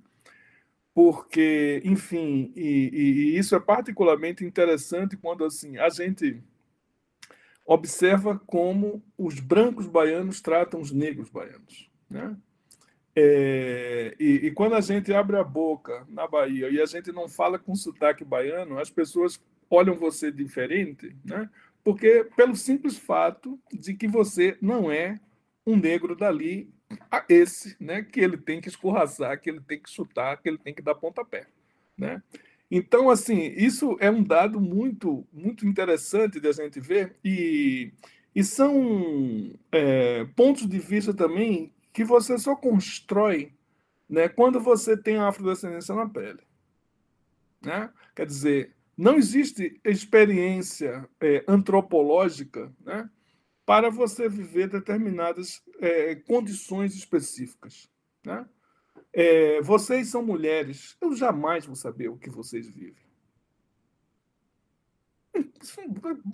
Porque, 0.94 1.82
enfim, 1.86 2.52
e, 2.54 2.90
e, 2.94 3.02
e 3.02 3.38
isso 3.38 3.56
é 3.56 3.60
particularmente 3.60 4.44
interessante 4.44 5.16
quando 5.16 5.46
assim 5.46 5.78
a 5.78 5.90
gente 5.90 6.44
observa 7.74 8.38
como 8.46 9.02
os 9.18 9.40
brancos 9.40 9.88
baianos 9.88 10.42
tratam 10.42 10.82
os 10.82 10.92
negros 10.92 11.30
baianos, 11.30 11.90
né? 12.10 12.36
É, 13.16 14.14
e, 14.20 14.48
e, 14.48 14.52
quando 14.52 14.76
a 14.76 14.82
gente 14.82 15.14
abre 15.14 15.38
a 15.38 15.44
boca 15.44 16.06
na 16.10 16.28
Bahia 16.28 16.70
e 16.70 16.82
a 16.82 16.86
gente 16.86 17.12
não 17.12 17.30
fala 17.30 17.58
com 17.58 17.76
sotaque 17.76 18.24
baiano, 18.26 18.78
as 18.78 18.90
pessoas 18.90 19.42
olham 19.70 19.96
você 19.96 20.32
diferente, 20.32 21.16
né? 21.24 21.50
Porque 21.82 22.28
pelo 22.36 22.56
simples 22.58 22.98
fato 22.98 23.58
de 23.72 23.94
que 23.94 24.08
você 24.08 24.58
não 24.62 24.92
é 24.92 25.18
um 25.66 25.78
negro 25.78 26.14
dali 26.16 26.70
a 27.10 27.24
esse, 27.30 27.76
né, 27.80 28.04
que 28.04 28.20
ele 28.20 28.38
tem 28.38 28.60
que 28.60 28.68
escorraçar, 28.68 29.40
que 29.40 29.50
ele 29.50 29.62
tem 29.62 29.80
que 29.80 29.90
chutar, 29.90 30.42
que 30.42 30.50
ele 30.50 30.58
tem 30.58 30.74
que 30.74 30.82
dar 30.82 30.96
pontapé, 30.96 31.48
né? 31.98 32.22
Então, 32.74 33.10
assim, 33.10 33.54
isso 33.58 33.98
é 34.00 34.10
um 34.10 34.24
dado 34.24 34.62
muito, 34.62 35.28
muito 35.34 35.68
interessante 35.68 36.40
de 36.40 36.48
a 36.48 36.54
gente 36.54 36.80
ver 36.80 37.18
e, 37.22 37.92
e 38.34 38.46
são 38.46 39.52
é, 39.70 40.24
pontos 40.38 40.66
de 40.66 40.80
vista 40.80 41.14
também 41.14 41.74
que 41.92 42.06
você 42.06 42.38
só 42.38 42.56
constrói 42.56 43.54
né, 44.10 44.30
quando 44.30 44.58
você 44.62 44.96
tem 44.96 45.18
a 45.18 45.28
afrodescendência 45.28 45.94
na 45.94 46.08
pele. 46.08 46.40
Né? 47.62 47.92
Quer 48.16 48.26
dizer, 48.26 48.74
não 48.98 49.18
existe 49.18 49.78
experiência 49.84 51.06
é, 51.20 51.44
antropológica 51.50 52.74
né, 52.80 53.10
para 53.66 53.90
você 53.90 54.30
viver 54.30 54.70
determinadas 54.70 55.62
é, 55.82 56.16
condições 56.16 56.96
específicas. 56.96 57.90
Né? 58.26 58.46
É, 59.14 59.62
vocês 59.62 60.08
são 60.08 60.24
mulheres, 60.24 60.96
eu 61.02 61.16
jamais 61.16 61.66
vou 61.66 61.76
saber 61.76 62.08
o 62.10 62.18
que 62.18 62.30
vocês 62.30 62.70
vivem. 62.70 63.04
Isso 65.62 65.80
é 65.82 65.86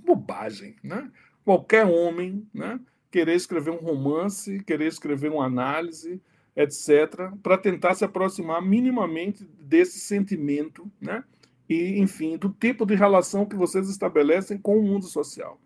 bobagem. 0.05 0.75
Né? 0.84 1.11
Qualquer 1.43 1.86
homem 1.86 2.47
né, 2.53 2.80
querer 3.09 3.36
escrever 3.36 3.71
um 3.71 3.78
romance, 3.78 4.63
querer 4.63 4.88
escrever 4.88 5.32
uma 5.32 5.45
análise, 5.45 6.21
etc., 6.55 7.32
para 7.41 7.57
tentar 7.57 7.95
se 7.95 8.05
aproximar 8.05 8.61
minimamente 8.61 9.43
desse 9.59 9.99
sentimento, 9.99 10.91
né? 10.99 11.23
e, 11.69 11.99
enfim, 11.99 12.38
do 12.38 12.49
tipo 12.49 12.86
de 12.86 12.95
relação 12.95 13.45
que 13.45 13.55
vocês 13.55 13.89
estabelecem 13.89 14.57
com 14.57 14.78
o 14.78 14.84
mundo 14.84 15.05
social. 15.05 15.59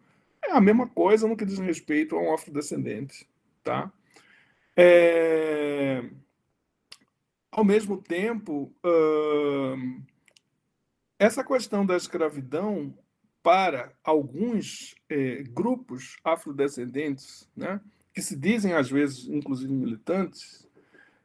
É 0.44 0.52
a 0.52 0.62
mesma 0.62 0.88
coisa 0.88 1.28
no 1.28 1.38
que 1.38 1.46
diz 1.46 1.60
respeito 1.60 2.16
a 2.16 2.22
um 2.22 2.34
afrodescendente, 2.34 3.28
tá? 3.64 3.92
É... 4.76 6.04
Ao 7.52 7.66
mesmo 7.66 7.98
tempo, 7.98 8.74
uh... 8.86 10.02
essa 11.20 11.44
questão 11.44 11.86
da 11.86 11.98
escravidão 11.98 12.94
para 13.44 13.92
alguns 14.04 14.96
eh, 15.10 15.44
grupos 15.50 16.16
afrodescendentes, 16.24 17.50
né, 17.56 17.82
que 18.14 18.22
se 18.22 18.36
dizem 18.36 18.74
às 18.74 18.90
vezes, 18.90 19.28
inclusive 19.28 19.74
militantes, 19.74 20.68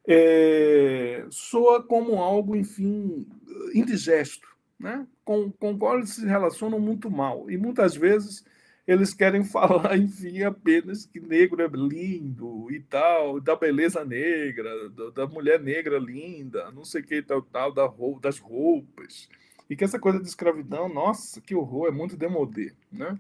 é, 0.07 1.27
soa 1.31 1.83
como 1.83 2.23
algo, 2.23 2.55
enfim, 2.55 3.27
indigesto, 3.75 4.49
né, 4.79 5.07
com, 5.25 5.51
com 5.53 5.73
o 5.73 5.79
qual 5.79 5.99
eles 5.99 6.11
se 6.11 6.25
relacionam 6.25 6.79
muito 6.79 7.11
mal. 7.11 7.51
E 7.51 7.57
muitas 7.59 7.97
vezes 7.97 8.45
eles 8.87 9.13
querem 9.13 9.43
falar, 9.45 9.97
enfim, 9.99 10.43
apenas 10.43 11.05
que 11.05 11.21
negro 11.21 11.63
é 11.63 11.69
lindo 11.69 12.71
e 12.71 12.81
tal, 12.81 13.41
da 13.41 13.57
beleza 13.57 14.05
negra, 14.05 14.71
da 15.15 15.27
mulher 15.27 15.61
negra 15.61 15.99
linda, 15.99 16.71
não 16.71 16.85
sei 16.85 17.01
o 17.01 17.05
que 17.05 17.23
tal, 17.23 17.43
tal, 17.43 17.73
da 17.73 17.91
das 18.21 18.39
roupas. 18.39 19.29
E 19.69 19.75
que 19.75 19.85
essa 19.85 19.99
coisa 19.99 20.21
de 20.21 20.29
escravidão, 20.29 20.89
nossa, 20.89 21.41
que 21.41 21.55
horror, 21.55 21.89
é 21.89 21.91
muito 21.91 22.17
demodê, 22.17 22.73
né? 22.93 23.19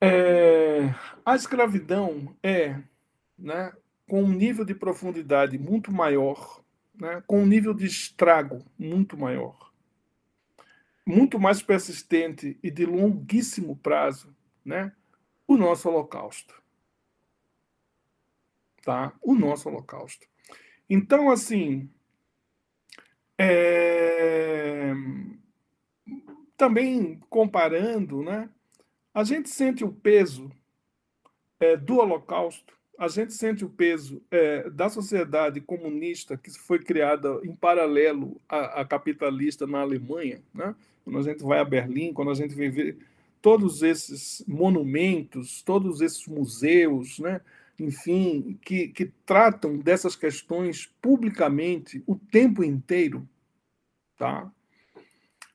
É, 0.00 0.94
a 1.24 1.34
escravidão 1.36 2.34
é, 2.42 2.76
né, 3.38 3.72
com 4.08 4.22
um 4.22 4.32
nível 4.32 4.64
de 4.64 4.74
profundidade 4.74 5.58
muito 5.58 5.92
maior, 5.92 6.60
né, 6.94 7.22
com 7.26 7.42
um 7.42 7.46
nível 7.46 7.72
de 7.72 7.86
estrago 7.86 8.64
muito 8.76 9.16
maior 9.16 9.71
muito 11.06 11.38
mais 11.38 11.62
persistente 11.62 12.58
e 12.62 12.70
de 12.70 12.86
longuíssimo 12.86 13.76
prazo, 13.76 14.34
né? 14.64 14.92
O 15.46 15.56
nosso 15.56 15.88
holocausto. 15.88 16.62
Tá? 18.82 19.12
O 19.20 19.34
nosso 19.34 19.68
holocausto. 19.68 20.26
Então, 20.88 21.30
assim, 21.30 21.90
é... 23.38 24.92
também 26.56 27.18
comparando, 27.28 28.22
né? 28.22 28.48
A 29.14 29.24
gente 29.24 29.48
sente 29.48 29.84
o 29.84 29.92
peso 29.92 30.50
é, 31.60 31.76
do 31.76 31.98
holocausto 31.98 32.76
a 33.02 33.08
gente 33.08 33.32
sente 33.32 33.64
o 33.64 33.68
peso 33.68 34.22
é, 34.30 34.70
da 34.70 34.88
sociedade 34.88 35.60
comunista 35.60 36.36
que 36.36 36.52
foi 36.52 36.78
criada 36.78 37.40
em 37.42 37.52
paralelo 37.52 38.40
à, 38.48 38.80
à, 38.80 38.84
capitalista 38.84 39.66
na 39.66 39.80
Alemanha, 39.80 40.40
né? 40.54 40.72
quando 41.02 41.18
a 41.18 41.22
gente 41.22 41.42
vai 41.42 41.58
a 41.58 41.64
Berlim, 41.64 42.12
quando 42.12 42.30
a 42.30 42.34
gente 42.34 42.54
vê 42.54 42.96
todos 43.40 43.82
esses 43.82 44.44
monumentos, 44.46 45.62
todos 45.62 46.00
esses 46.00 46.28
museus, 46.28 47.18
né? 47.18 47.40
enfim, 47.76 48.56
que, 48.62 48.86
que 48.86 49.06
tratam 49.26 49.78
dessas 49.78 50.14
questões 50.14 50.86
publicamente 51.02 52.04
o 52.06 52.14
tempo 52.14 52.62
inteiro, 52.62 53.28
tá? 54.16 54.48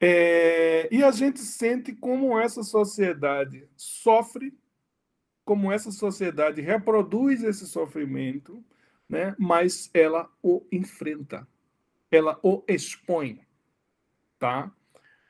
É, 0.01 0.89
e 0.91 1.01
a 1.01 1.11
gente 1.11 1.39
sente 1.39 1.93
como 1.93 2.37
essa 2.37 2.61
sociedade 2.61 3.63
sofre, 3.77 4.53
como 5.47 5.71
essa 5.71 5.91
sociedade 5.91 6.59
reproduz 6.59 7.41
esse 7.41 7.65
sofrimento, 7.65 8.61
né? 9.07 9.33
mas 9.39 9.89
ela 9.93 10.29
o 10.43 10.61
enfrenta, 10.69 11.47
ela 12.11 12.37
o 12.43 12.61
expõe. 12.67 13.39
Tá? 14.37 14.69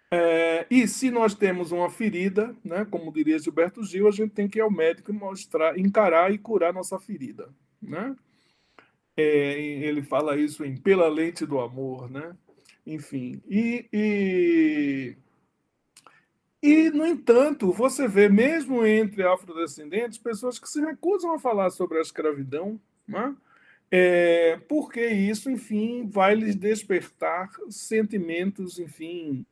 É, 0.10 0.66
e 0.72 0.88
se 0.88 1.12
nós 1.12 1.36
temos 1.36 1.72
uma 1.72 1.88
ferida, 1.88 2.56
né, 2.64 2.84
como 2.90 3.14
diria 3.14 3.38
Gilberto 3.38 3.84
Gil, 3.84 4.08
a 4.08 4.12
gente 4.12 4.32
tem 4.32 4.48
que 4.48 4.58
ir 4.58 4.62
ao 4.62 4.72
médico 4.72 5.12
e 5.12 5.14
mostrar, 5.14 5.78
encarar 5.78 6.34
e 6.34 6.40
curar 6.40 6.74
nossa 6.74 7.00
ferida. 7.00 7.54
Né? 7.80 8.16
É, 9.16 9.60
ele 9.62 10.02
fala 10.02 10.36
isso 10.36 10.66
em 10.66 10.76
Pela 10.76 11.08
Lente 11.08 11.46
do 11.46 11.60
Amor. 11.60 12.10
Né? 12.10 12.36
Enfim, 12.88 13.40
e, 13.48 13.88
e, 13.94 15.16
e, 16.68 16.90
no 16.90 17.06
entanto, 17.06 17.72
você 17.72 18.08
vê, 18.08 18.28
mesmo 18.30 18.86
entre 18.86 19.24
afrodescendentes, 19.24 20.18
pessoas 20.18 20.60
que 20.60 20.68
se 20.68 20.82
recusam 20.82 21.34
a 21.34 21.40
falar 21.40 21.70
sobre 21.70 21.98
a 21.98 22.02
escravidão, 22.02 22.80
né? 23.08 23.36
é, 23.92 24.60
porque 24.68 25.06
isso, 25.06 25.50
enfim, 25.50 26.08
vai 26.10 26.36
lhes 26.36 26.56
despertar 26.56 27.50
sentimentos, 27.70 28.80
enfim, 28.80 29.46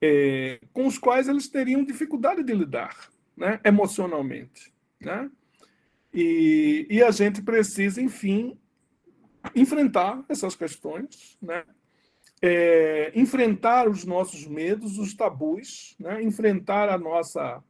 é, 0.00 0.60
com 0.72 0.86
os 0.86 0.98
quais 0.98 1.28
eles 1.28 1.48
teriam 1.48 1.84
dificuldade 1.84 2.42
de 2.42 2.54
lidar, 2.54 3.10
né, 3.36 3.60
emocionalmente, 3.64 4.72
né? 5.00 5.30
E, 6.12 6.86
e 6.90 7.02
a 7.02 7.10
gente 7.10 7.42
precisa, 7.42 8.00
enfim, 8.00 8.58
enfrentar 9.54 10.24
essas 10.28 10.54
questões, 10.54 11.36
né? 11.40 11.64
É, 12.40 13.10
enfrentar 13.14 13.88
os 13.88 14.04
nossos 14.04 14.46
medos, 14.46 14.98
os 14.98 15.14
tabus, 15.14 15.96
né? 15.98 16.22
enfrentar 16.22 16.88
a 16.88 16.96
nossa, 16.96 17.62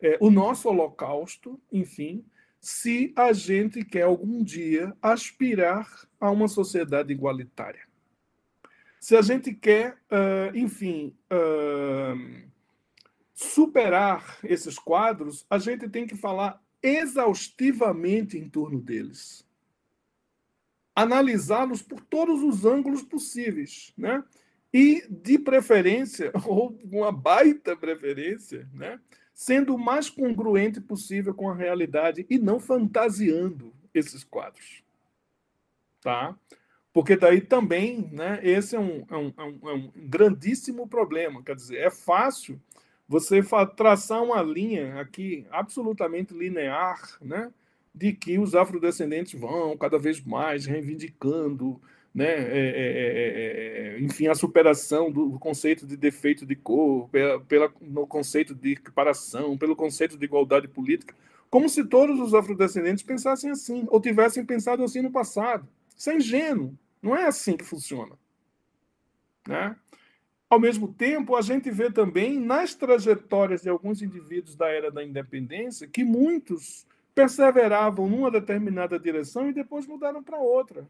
é, 0.00 0.16
o 0.20 0.30
nosso 0.30 0.68
holocausto, 0.68 1.60
enfim, 1.72 2.24
se 2.60 3.12
a 3.16 3.32
gente 3.32 3.84
quer 3.84 4.02
algum 4.02 4.44
dia 4.44 4.96
aspirar 5.02 5.88
a 6.20 6.30
uma 6.30 6.46
sociedade 6.46 7.12
igualitária. 7.12 7.82
Se 9.00 9.16
a 9.16 9.22
gente 9.22 9.52
quer, 9.52 9.98
uh, 10.12 10.56
enfim, 10.56 11.12
uh, 11.28 12.48
superar 13.34 14.38
esses 14.44 14.78
quadros, 14.78 15.44
a 15.50 15.58
gente 15.58 15.88
tem 15.88 16.06
que 16.06 16.14
falar 16.14 16.62
exaustivamente 16.80 18.38
em 18.38 18.48
torno 18.48 18.80
deles. 18.80 19.44
Analisá-los 20.94 21.82
por 21.82 22.00
todos 22.00 22.42
os 22.42 22.64
ângulos 22.64 23.02
possíveis, 23.02 23.92
né? 23.96 24.22
E, 24.72 25.04
de 25.08 25.38
preferência, 25.38 26.32
ou 26.46 26.78
uma 26.84 27.12
baita 27.12 27.76
preferência, 27.76 28.68
né? 28.72 28.98
sendo 29.34 29.74
o 29.74 29.78
mais 29.78 30.08
congruente 30.08 30.80
possível 30.80 31.34
com 31.34 31.50
a 31.50 31.54
realidade 31.54 32.26
e 32.28 32.38
não 32.38 32.60
fantasiando 32.60 33.72
esses 33.92 34.22
quadros. 34.22 34.82
Tá? 36.00 36.36
Porque 36.92 37.16
daí 37.16 37.40
também, 37.40 38.08
né, 38.12 38.40
esse 38.42 38.76
é 38.76 38.80
um, 38.80 39.04
é 39.10 39.16
um, 39.16 39.34
é 39.36 39.42
um, 39.42 39.70
é 39.70 39.90
grandíssimo 39.96 40.86
problema. 40.86 41.42
Quer 41.42 41.56
dizer, 41.56 41.78
é 41.78 41.90
fácil 41.90 42.60
você 43.08 43.42
traçar 43.76 44.22
uma 44.22 44.42
linha 44.42 45.00
aqui 45.00 45.46
absolutamente 45.50 46.34
linear, 46.34 47.18
né, 47.20 47.52
de 47.94 48.12
que 48.12 48.38
os 48.38 48.54
afrodescendentes 48.54 49.38
vão 49.38 49.76
cada 49.76 49.98
vez 49.98 50.20
mais 50.20 50.66
reivindicando 50.66 51.80
né, 52.14 52.26
é 52.26 52.36
é, 52.36 52.44
é, 52.44 53.94
é, 53.94 53.96
é, 53.96 54.00
enfim, 54.00 54.26
a 54.26 54.34
superação 54.34 55.10
do 55.10 55.38
conceito 55.38 55.86
de 55.86 55.96
defeito 55.96 56.44
de 56.44 56.54
cor, 56.54 57.08
pela, 57.08 57.40
pela, 57.40 57.72
no 57.80 58.06
conceito 58.06 58.54
de 58.54 58.72
equiparação, 58.72 59.56
pelo 59.56 59.74
conceito 59.74 60.18
de 60.18 60.24
igualdade 60.24 60.68
política, 60.68 61.14
como 61.48 61.68
se 61.68 61.84
todos 61.84 62.20
os 62.20 62.34
afrodescendentes 62.34 63.02
pensassem 63.02 63.50
assim, 63.50 63.86
ou 63.88 64.00
tivessem 64.00 64.44
pensado 64.44 64.82
assim 64.84 65.00
no 65.00 65.10
passado. 65.10 65.66
Isso 65.96 66.10
é 66.10 66.16
ingênuo, 66.16 66.78
não 67.00 67.16
é 67.16 67.26
assim 67.26 67.56
que 67.56 67.64
funciona. 67.64 68.12
Né? 69.48 69.74
Ao 70.48 70.60
mesmo 70.60 70.92
tempo, 70.92 71.34
a 71.34 71.40
gente 71.40 71.70
vê 71.70 71.90
também 71.90 72.38
nas 72.38 72.74
trajetórias 72.74 73.62
de 73.62 73.70
alguns 73.70 74.02
indivíduos 74.02 74.54
da 74.54 74.68
era 74.68 74.90
da 74.90 75.02
independência 75.02 75.88
que 75.88 76.04
muitos 76.04 76.86
perseveravam 77.14 78.08
numa 78.08 78.30
determinada 78.30 78.98
direção 78.98 79.48
e 79.48 79.52
depois 79.52 79.86
mudaram 79.86 80.22
para 80.22 80.38
outra. 80.38 80.88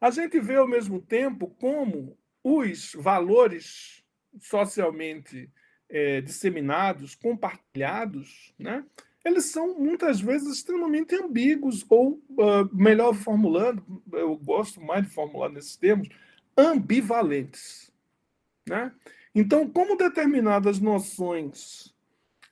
A 0.00 0.10
gente 0.10 0.38
vê 0.40 0.56
ao 0.56 0.68
mesmo 0.68 1.00
tempo 1.00 1.48
como 1.58 2.16
os 2.42 2.94
valores 2.94 4.04
socialmente 4.40 5.50
é, 5.88 6.20
disseminados, 6.20 7.14
compartilhados, 7.14 8.54
né? 8.58 8.84
eles 9.24 9.46
são 9.46 9.78
muitas 9.78 10.20
vezes 10.20 10.56
extremamente 10.56 11.14
ambíguos, 11.14 11.84
ou, 11.88 12.22
uh, 12.30 12.68
melhor 12.72 13.14
formulando, 13.14 14.02
eu 14.12 14.36
gosto 14.36 14.80
mais 14.80 15.04
de 15.04 15.12
formular 15.12 15.48
nesses 15.48 15.76
termos, 15.76 16.08
ambivalentes. 16.56 17.92
Né? 18.66 18.92
Então, 19.34 19.68
como 19.68 19.96
determinadas 19.96 20.78
noções 20.78 21.94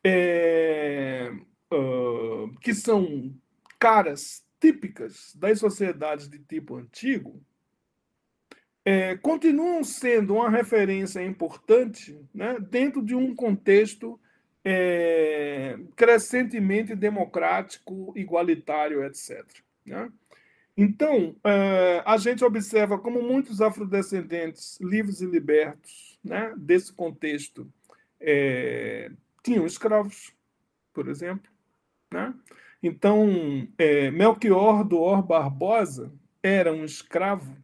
é, 0.04 1.32
que 2.61 2.75
são 2.75 3.35
caras 3.79 4.45
típicas 4.61 5.35
das 5.35 5.59
sociedades 5.59 6.29
de 6.29 6.39
tipo 6.39 6.77
antigo 6.77 7.43
é, 8.87 9.17
continuam 9.17 9.83
sendo 9.83 10.35
uma 10.35 10.49
referência 10.49 11.21
importante 11.21 12.17
né, 12.33 12.57
dentro 12.71 13.03
de 13.03 13.17
um 13.17 13.35
contexto 13.35 14.19
é, 14.64 15.77
crescentemente 15.97 16.95
democrático, 16.95 18.12
igualitário, 18.14 19.05
etc. 19.05 19.45
Né? 19.85 20.09
Então, 20.77 21.35
é, 21.43 22.01
a 22.07 22.17
gente 22.17 22.45
observa 22.45 22.97
como 22.97 23.21
muitos 23.21 23.61
afrodescendentes 23.61 24.79
livres 24.81 25.21
e 25.21 25.27
libertos 25.27 26.17
né, 26.23 26.55
desse 26.57 26.93
contexto 26.93 27.69
é, 28.21 29.11
tinham 29.43 29.67
escravos, 29.67 30.33
por 30.95 31.09
exemplo. 31.09 31.51
Né? 32.17 32.35
Então, 32.83 33.69
é, 33.77 34.11
Melchior 34.11 34.83
do 34.85 34.99
Or 34.99 35.23
Barbosa 35.23 36.11
era 36.43 36.73
um 36.73 36.85
escravo 36.85 37.55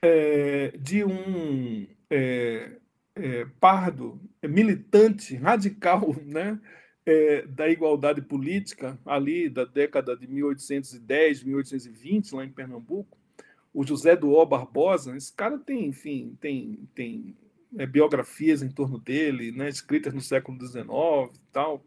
é, 0.00 0.72
de 0.78 1.02
um 1.04 1.88
é, 2.08 2.76
é 3.16 3.46
pardo 3.58 4.20
militante 4.46 5.34
radical 5.34 6.14
né, 6.24 6.60
é, 7.04 7.42
da 7.46 7.68
igualdade 7.68 8.22
política, 8.22 8.96
ali 9.04 9.48
da 9.48 9.64
década 9.64 10.16
de 10.16 10.28
1810, 10.28 11.42
1820, 11.42 12.32
lá 12.32 12.44
em 12.44 12.52
Pernambuco, 12.52 13.18
o 13.72 13.84
José 13.84 14.14
do 14.14 14.30
Or 14.30 14.46
Barbosa. 14.46 15.16
Esse 15.16 15.32
cara 15.32 15.58
tem, 15.58 15.86
enfim, 15.86 16.36
tem, 16.40 16.88
tem 16.94 17.36
é, 17.76 17.86
biografias 17.86 18.62
em 18.62 18.70
torno 18.70 19.00
dele, 19.00 19.50
né, 19.50 19.68
escritas 19.68 20.14
no 20.14 20.20
século 20.20 20.56
XIX 20.64 20.84
e 21.34 21.40
tal 21.50 21.84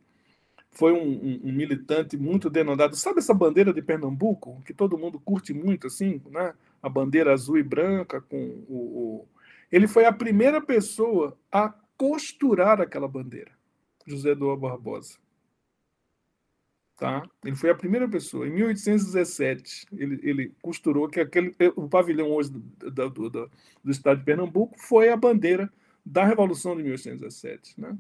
foi 0.77 0.93
um, 0.93 1.07
um, 1.07 1.41
um, 1.45 1.51
militante 1.51 2.15
muito 2.15 2.51
denodado. 2.51 2.95
Sabe 2.95 3.17
essa 3.17 3.33
bandeira 3.33 3.73
de 3.73 3.81
Pernambuco, 3.81 4.61
que 4.63 4.75
todo 4.75 4.97
mundo 4.97 5.19
curte 5.19 5.51
muito, 5.51 5.87
assim, 5.87 6.21
né? 6.29 6.53
A 6.83 6.87
bandeira 6.87 7.33
azul 7.33 7.57
e 7.57 7.63
branca 7.63 8.21
com 8.21 8.37
o, 8.69 8.75
o... 8.75 9.27
Ele 9.71 9.87
foi 9.87 10.05
a 10.05 10.13
primeira 10.13 10.61
pessoa 10.61 11.35
a 11.51 11.73
costurar 11.97 12.79
aquela 12.79 13.07
bandeira, 13.07 13.51
José 14.05 14.35
do 14.35 14.55
Barbosa. 14.55 15.17
Tá? 16.95 17.27
Ele 17.43 17.55
foi 17.55 17.71
a 17.71 17.75
primeira 17.75 18.07
pessoa. 18.07 18.47
Em 18.47 18.51
1817, 18.51 19.87
ele, 19.93 20.19
ele 20.21 20.55
costurou 20.61 21.09
que 21.09 21.19
aquele, 21.19 21.55
o 21.75 21.89
pavilhão 21.89 22.29
hoje 22.31 22.51
do, 22.51 22.59
do, 22.91 23.09
do, 23.09 23.51
do 23.83 23.91
estado 23.91 24.19
de 24.19 24.25
Pernambuco 24.25 24.79
foi 24.79 25.09
a 25.09 25.17
bandeira 25.17 25.71
da 26.05 26.23
Revolução 26.23 26.75
de 26.75 26.83
1817, 26.83 27.81
né? 27.81 27.97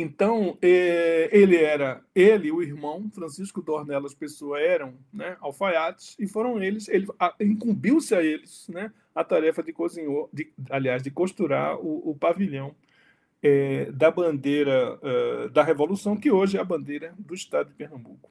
Então, 0.00 0.56
é, 0.62 1.28
ele 1.32 1.56
era, 1.56 2.02
ele 2.14 2.52
o 2.52 2.62
irmão, 2.62 3.10
Francisco 3.12 3.60
Dornelas 3.60 4.14
Pessoa, 4.14 4.60
eram 4.60 4.94
né, 5.12 5.36
alfaiates, 5.40 6.14
e 6.18 6.26
foram 6.26 6.62
eles, 6.62 6.88
ele 6.88 7.06
incumbiu-se 7.40 8.14
a 8.14 8.22
eles 8.22 8.68
né, 8.68 8.92
a 9.14 9.24
tarefa 9.24 9.62
de 9.62 9.72
cozinhar, 9.72 10.26
de, 10.32 10.52
aliás, 10.70 11.02
de 11.02 11.10
costurar 11.10 11.76
o, 11.80 12.10
o 12.10 12.14
pavilhão 12.14 12.74
é, 13.42 13.90
da 13.92 14.10
bandeira 14.10 14.98
uh, 14.98 15.50
da 15.50 15.62
Revolução, 15.62 16.16
que 16.16 16.30
hoje 16.30 16.56
é 16.56 16.60
a 16.60 16.64
bandeira 16.64 17.14
do 17.18 17.34
Estado 17.34 17.68
de 17.68 17.74
Pernambuco. 17.74 18.30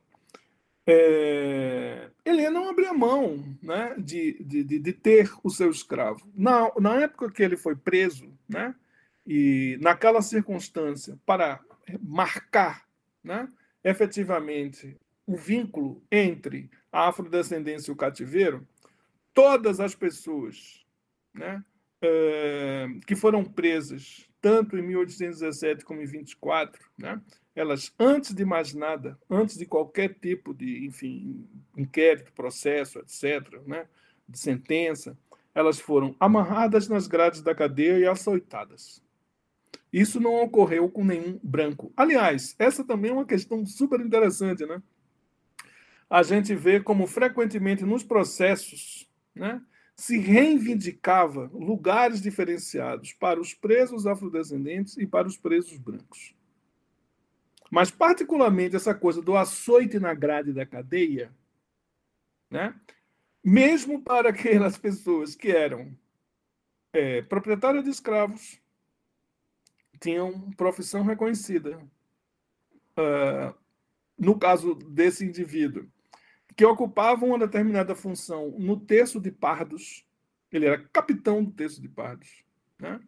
É, 0.90 2.10
ele 2.24 2.50
não 2.50 2.70
abria 2.70 2.94
mão 2.94 3.44
né, 3.62 3.94
de, 3.98 4.42
de, 4.42 4.64
de, 4.64 4.94
ter 4.94 5.30
o 5.44 5.50
seu 5.50 5.70
escravo. 5.70 6.26
Na, 6.34 6.72
na 6.80 7.02
época 7.02 7.30
que 7.30 7.44
ele 7.44 7.58
foi 7.58 7.76
preso, 7.76 8.32
né, 8.48 8.74
e 9.28 9.78
naquela 9.82 10.22
circunstância, 10.22 11.20
para 11.26 11.60
marcar 12.02 12.88
né, 13.22 13.50
efetivamente 13.84 14.96
o 15.26 15.36
vínculo 15.36 16.02
entre 16.10 16.72
a 16.90 17.10
afrodescendência 17.10 17.92
e 17.92 17.94
o 17.94 17.98
cativeiro, 17.98 18.66
todas 19.34 19.82
as 19.82 19.94
pessoas 19.94 20.86
né, 21.34 21.62
uh, 22.02 23.00
que 23.06 23.18
foram 23.18 23.44
presas, 23.44 24.26
tanto 24.42 24.78
em 24.78 24.82
1817 24.82 25.84
como 25.84 26.02
em 26.02 26.06
24, 26.06 26.82
né, 26.98 27.22
elas, 27.54 27.94
antes 28.00 28.34
de 28.34 28.46
mais 28.46 28.74
nada, 28.74 29.20
antes 29.30 29.58
de 29.58 29.66
qualquer 29.66 30.14
tipo 30.14 30.54
de, 30.54 30.86
enfim, 30.86 31.46
inquérito, 31.76 32.32
processo, 32.32 33.00
etc., 33.00 33.62
né, 33.66 33.88
de 34.30 34.40
sentença, 34.40 35.18
elas 35.54 35.80
foram 35.80 36.16
amarradas 36.18 36.88
nas 36.88 37.08
grades 37.08 37.42
da 37.42 37.54
cadeia 37.54 37.98
e 37.98 38.08
açoitadas. 38.08 39.02
Isso 39.92 40.20
não 40.20 40.36
ocorreu 40.42 40.90
com 40.90 41.04
nenhum 41.04 41.40
branco. 41.42 41.92
Aliás, 41.96 42.56
essa 42.60 42.84
também 42.84 43.12
é 43.12 43.14
uma 43.14 43.26
questão 43.26 43.66
super 43.66 44.00
interessante, 44.00 44.66
né? 44.66 44.82
A 46.10 46.24
gente 46.24 46.54
vê 46.56 46.80
como 46.80 47.08
frequentemente 47.08 47.84
nos 47.84 48.04
processos, 48.04 49.10
né, 49.36 49.62
se 49.96 50.18
reivindicava 50.20 51.50
lugares 51.54 52.22
diferenciados 52.22 53.14
para 53.14 53.42
os 53.42 53.54
presos 53.54 54.06
afrodescendentes 54.06 54.98
e 54.98 55.06
para 55.06 55.28
os 55.28 55.38
presos 55.38 55.78
brancos. 55.78 56.34
Mas, 57.70 57.92
particularmente, 57.92 58.76
essa 58.76 58.94
coisa 58.94 59.22
do 59.22 59.36
açoite 59.36 60.00
na 60.00 60.14
grade 60.14 60.54
da 60.54 60.66
cadeia, 60.66 61.34
né? 62.50 62.74
mesmo 63.44 64.02
para 64.02 64.30
aquelas 64.30 64.78
pessoas 64.78 65.36
que 65.36 65.50
eram 65.50 65.98
é, 66.94 67.22
proprietárias 67.22 67.84
de 67.84 67.90
escravos, 67.90 68.60
tinham 70.00 70.52
profissão 70.52 71.04
reconhecida. 71.04 71.80
Uh, 72.98 73.56
no 74.18 74.38
caso 74.38 74.74
desse 74.74 75.24
indivíduo, 75.24 75.88
que 76.56 76.66
ocupava 76.66 77.24
uma 77.26 77.38
determinada 77.38 77.94
função 77.94 78.56
no 78.58 78.80
terço 78.80 79.20
de 79.20 79.32
pardos, 79.32 80.04
ele 80.52 80.66
era 80.66 80.84
capitão 80.92 81.44
do 81.44 81.52
terço 81.52 81.80
de 81.80 81.88
pardos, 81.88 82.44
né? 82.80 83.00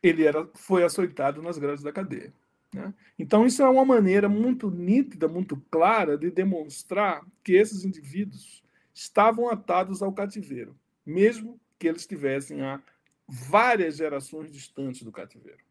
ele 0.00 0.24
era, 0.24 0.48
foi 0.54 0.84
açoitado 0.84 1.42
nas 1.42 1.58
grades 1.58 1.82
da 1.82 1.92
cadeia. 1.92 2.32
Né? 2.72 2.94
Então, 3.18 3.44
isso 3.44 3.62
é 3.62 3.68
uma 3.68 3.84
maneira 3.84 4.28
muito 4.28 4.70
nítida, 4.70 5.26
muito 5.26 5.56
clara 5.70 6.16
de 6.16 6.30
demonstrar 6.30 7.26
que 7.42 7.54
esses 7.54 7.84
indivíduos 7.84 8.62
estavam 8.94 9.48
atados 9.48 10.00
ao 10.00 10.12
cativeiro, 10.12 10.78
mesmo 11.04 11.60
que 11.78 11.88
eles 11.88 12.02
estivessem 12.02 12.62
a 12.62 12.80
várias 13.26 13.96
gerações 13.96 14.50
distantes 14.50 15.02
do 15.02 15.10
cativeiro. 15.10 15.69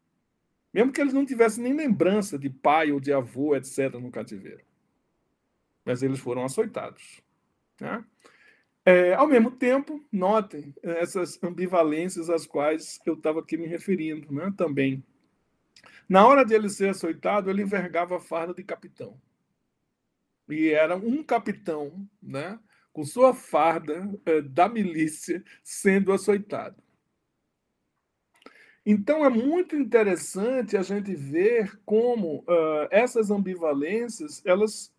Mesmo 0.72 0.92
que 0.92 1.00
eles 1.00 1.12
não 1.12 1.26
tivessem 1.26 1.64
nem 1.64 1.74
lembrança 1.74 2.38
de 2.38 2.48
pai 2.48 2.92
ou 2.92 3.00
de 3.00 3.12
avô, 3.12 3.56
etc., 3.56 3.94
no 3.94 4.10
cativeiro. 4.10 4.64
Mas 5.84 6.02
eles 6.02 6.20
foram 6.20 6.44
açoitados. 6.44 7.20
Né? 7.80 8.04
É, 8.84 9.14
ao 9.14 9.26
mesmo 9.26 9.50
tempo, 9.50 10.02
notem 10.12 10.74
essas 10.82 11.42
ambivalências 11.42 12.30
às 12.30 12.46
quais 12.46 13.00
eu 13.04 13.14
estava 13.14 13.40
aqui 13.40 13.56
me 13.56 13.66
referindo 13.66 14.32
né, 14.32 14.52
também. 14.56 15.04
Na 16.08 16.26
hora 16.26 16.44
de 16.44 16.54
ele 16.54 16.68
ser 16.68 16.90
açoitado, 16.90 17.50
ele 17.50 17.62
envergava 17.62 18.16
a 18.16 18.20
farda 18.20 18.54
de 18.54 18.62
capitão. 18.62 19.20
E 20.48 20.68
era 20.70 20.96
um 20.96 21.22
capitão, 21.22 22.08
né, 22.22 22.58
com 22.92 23.04
sua 23.04 23.34
farda 23.34 24.10
eh, 24.26 24.42
da 24.42 24.68
milícia, 24.68 25.44
sendo 25.62 26.12
açoitado. 26.12 26.82
Então 28.84 29.24
é 29.24 29.28
muito 29.28 29.76
interessante 29.76 30.76
a 30.76 30.82
gente 30.82 31.14
ver 31.14 31.78
como 31.84 32.38
uh, 32.38 32.88
essas 32.90 33.30
ambivalências 33.30 34.42
elas 34.44 34.92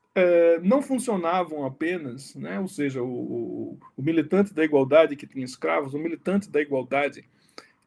não 0.62 0.82
funcionavam 0.82 1.66
apenas, 1.66 2.36
né? 2.36 2.60
ou 2.60 2.68
seja, 2.68 3.02
o, 3.02 3.08
o, 3.08 3.80
o 3.96 4.02
militante 4.02 4.54
da 4.54 4.62
igualdade 4.62 5.16
que 5.16 5.26
tinha 5.26 5.46
escravos, 5.46 5.94
o 5.94 5.98
militante 5.98 6.50
da 6.50 6.62
igualdade 6.62 7.24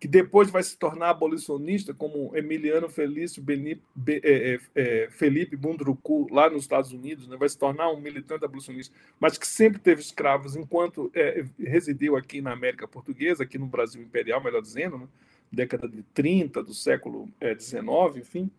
que 0.05 0.09
depois 0.09 0.51
vai 0.51 0.63
se 0.63 0.77
tornar 0.77 1.09
abolicionista, 1.09 1.95
como 1.95 2.37
Emiliano 2.37 2.91
Felício 2.91 3.43
Benip, 3.43 3.81
Be, 3.95 4.21
é, 4.23 4.61
é, 4.75 5.09
Felipe 5.11 5.57
Bundrucu, 5.57 6.27
lá 6.31 6.51
nos 6.51 6.65
Estados 6.65 6.93
Unidos, 6.93 7.27
né, 7.27 7.39
vai 7.39 7.49
se 7.49 7.57
tornar 7.57 7.91
um 7.91 7.99
militante 7.99 8.45
abolicionista, 8.45 8.95
mas 9.19 9.39
que 9.39 9.47
sempre 9.47 9.81
teve 9.81 10.03
escravos 10.03 10.57
enquanto 10.57 11.11
é, 11.15 11.43
residiu 11.59 12.17
aqui 12.17 12.43
na 12.43 12.53
América 12.53 12.87
Portuguesa, 12.87 13.45
aqui 13.45 13.57
no 13.57 13.65
Brasil 13.65 14.03
Imperial, 14.03 14.45
melhor 14.45 14.61
dizendo, 14.61 14.99
né, 14.99 15.09
década 15.53 15.89
de 15.89 16.03
30 16.03 16.63
do 16.63 16.75
século 16.75 17.29
XIX, 17.41 17.83
é, 18.17 18.19
enfim. 18.19 18.51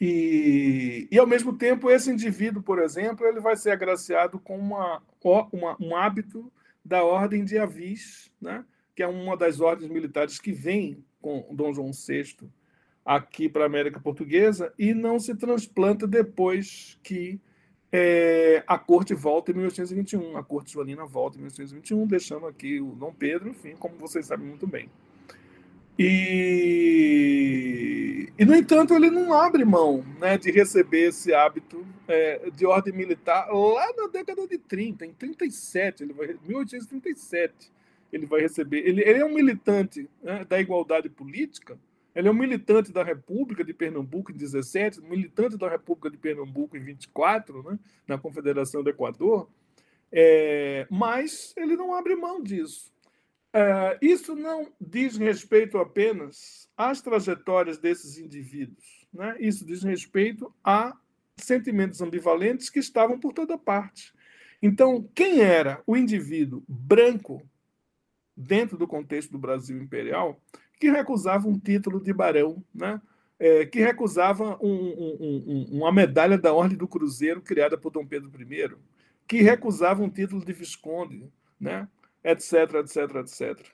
E, 0.00 1.06
e, 1.10 1.18
ao 1.18 1.26
mesmo 1.26 1.52
tempo, 1.52 1.90
esse 1.90 2.10
indivíduo, 2.10 2.62
por 2.62 2.78
exemplo, 2.78 3.26
ele 3.26 3.38
vai 3.38 3.54
ser 3.54 3.70
agraciado 3.70 4.38
com 4.38 4.58
uma, 4.58 5.02
uma 5.52 5.76
um 5.78 5.94
hábito 5.94 6.50
da 6.82 7.04
ordem 7.04 7.44
de 7.44 7.58
avis, 7.58 8.32
né? 8.40 8.64
que 8.96 9.02
é 9.02 9.06
uma 9.06 9.36
das 9.36 9.60
ordens 9.60 9.90
militares 9.90 10.38
que 10.38 10.52
vem 10.52 11.04
com 11.20 11.46
Dom 11.52 11.72
João 11.72 11.90
VI 11.92 12.48
aqui 13.04 13.48
para 13.48 13.64
a 13.64 13.66
América 13.66 14.00
Portuguesa 14.00 14.72
e 14.78 14.94
não 14.94 15.18
se 15.18 15.34
transplanta 15.34 16.06
depois 16.06 16.98
que 17.02 17.40
é, 17.92 18.62
a 18.66 18.78
corte 18.78 19.14
volta 19.14 19.50
em 19.50 19.54
1821. 19.54 20.36
A 20.36 20.44
corte 20.44 20.72
joanina 20.72 21.04
volta 21.04 21.36
em 21.36 21.40
1821, 21.40 22.06
deixando 22.06 22.46
aqui 22.46 22.80
o 22.80 22.92
Dom 22.92 23.12
Pedro, 23.12 23.48
enfim, 23.48 23.74
como 23.76 23.96
vocês 23.96 24.26
sabem 24.26 24.46
muito 24.46 24.66
bem. 24.66 24.88
E, 26.02 27.92
e 28.38 28.44
no 28.46 28.54
entanto, 28.54 28.94
ele 28.94 29.10
não 29.10 29.34
abre 29.34 29.66
mão 29.66 30.02
né, 30.18 30.38
de 30.38 30.50
receber 30.50 31.08
esse 31.08 31.34
hábito 31.34 31.86
é, 32.08 32.48
de 32.50 32.64
ordem 32.64 32.94
militar 32.94 33.46
lá 33.52 33.86
na 33.94 34.06
década 34.06 34.46
de 34.48 34.56
30, 34.56 35.04
em 35.04 35.12
37, 35.12 36.04
ele 36.04 36.14
vai, 36.14 36.28
1837 36.46 37.70
ele 38.10 38.24
vai 38.24 38.40
receber. 38.40 38.78
Ele, 38.78 39.02
ele 39.02 39.18
é 39.18 39.24
um 39.26 39.34
militante 39.34 40.08
né, 40.22 40.42
da 40.48 40.58
igualdade 40.58 41.10
política, 41.10 41.78
ele 42.14 42.28
é 42.28 42.30
um 42.30 42.34
militante 42.34 42.90
da 42.90 43.04
República 43.04 43.62
de 43.62 43.74
Pernambuco 43.74 44.32
em 44.32 44.36
17, 44.36 45.02
militante 45.02 45.58
da 45.58 45.68
República 45.68 46.10
de 46.10 46.16
Pernambuco 46.16 46.78
em 46.78 46.80
24, 46.80 47.62
né, 47.62 47.78
na 48.08 48.16
Confederação 48.16 48.82
do 48.82 48.88
Equador, 48.88 49.50
é, 50.10 50.86
mas 50.90 51.52
ele 51.58 51.76
não 51.76 51.94
abre 51.94 52.16
mão 52.16 52.42
disso. 52.42 52.90
É, 53.52 53.98
isso 54.00 54.36
não 54.36 54.72
diz 54.80 55.16
respeito 55.16 55.78
apenas 55.78 56.68
às 56.76 57.00
trajetórias 57.00 57.78
desses 57.78 58.16
indivíduos, 58.16 59.06
né? 59.12 59.36
isso 59.40 59.66
diz 59.66 59.82
respeito 59.82 60.54
a 60.62 60.96
sentimentos 61.36 62.00
ambivalentes 62.00 62.70
que 62.70 62.78
estavam 62.78 63.18
por 63.18 63.32
toda 63.32 63.58
parte. 63.58 64.12
Então, 64.62 65.08
quem 65.14 65.40
era 65.40 65.82
o 65.86 65.96
indivíduo 65.96 66.62
branco 66.68 67.42
dentro 68.36 68.76
do 68.76 68.86
contexto 68.86 69.32
do 69.32 69.38
Brasil 69.38 69.80
imperial, 69.82 70.40
que 70.78 70.90
recusava 70.90 71.48
um 71.48 71.58
título 71.58 72.00
de 72.00 72.12
barão, 72.12 72.62
né? 72.74 73.00
É, 73.38 73.64
que 73.64 73.80
recusava 73.80 74.58
um, 74.62 74.70
um, 74.70 75.16
um, 75.48 75.78
uma 75.78 75.90
medalha 75.90 76.36
da 76.36 76.52
Ordem 76.52 76.76
do 76.76 76.86
Cruzeiro 76.86 77.40
criada 77.40 77.76
por 77.76 77.90
Dom 77.90 78.06
Pedro 78.06 78.30
I, 78.38 78.76
que 79.26 79.40
recusava 79.40 80.02
um 80.02 80.10
título 80.10 80.44
de 80.44 80.52
visconde, 80.52 81.26
né? 81.58 81.88
Etc, 82.24 82.74
etc, 82.74 83.16
etc. 83.16 83.66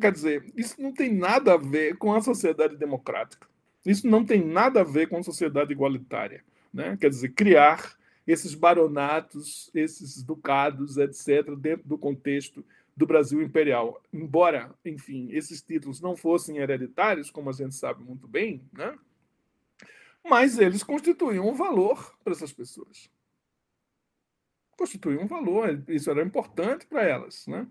Quer 0.00 0.12
dizer, 0.12 0.52
isso 0.56 0.80
não 0.80 0.92
tem 0.92 1.12
nada 1.12 1.54
a 1.54 1.56
ver 1.56 1.96
com 1.96 2.14
a 2.14 2.20
sociedade 2.20 2.76
democrática. 2.76 3.46
Isso 3.84 4.06
não 4.06 4.24
tem 4.24 4.44
nada 4.44 4.80
a 4.80 4.84
ver 4.84 5.08
com 5.08 5.18
a 5.18 5.22
sociedade 5.22 5.72
igualitária. 5.72 6.44
Né? 6.72 6.96
Quer 7.00 7.10
dizer, 7.10 7.30
criar 7.30 7.96
esses 8.26 8.54
baronatos, 8.54 9.70
esses 9.74 10.22
ducados, 10.22 10.96
etc., 10.96 11.54
dentro 11.56 11.86
do 11.86 11.98
contexto 11.98 12.64
do 12.96 13.06
Brasil 13.06 13.42
imperial. 13.42 14.00
Embora, 14.12 14.72
enfim, 14.84 15.28
esses 15.30 15.60
títulos 15.60 16.00
não 16.00 16.16
fossem 16.16 16.58
hereditários, 16.58 17.30
como 17.30 17.50
a 17.50 17.52
gente 17.52 17.74
sabe 17.74 18.02
muito 18.02 18.26
bem, 18.26 18.62
né? 18.72 18.96
mas 20.24 20.58
eles 20.58 20.82
constituíam 20.82 21.48
um 21.48 21.54
valor 21.54 22.16
para 22.22 22.32
essas 22.32 22.52
pessoas. 22.52 23.10
Constituíam 24.76 25.22
um 25.22 25.26
valor, 25.26 25.82
isso 25.88 26.10
era 26.10 26.22
importante 26.22 26.86
para 26.86 27.02
elas. 27.02 27.46
Né? 27.46 27.66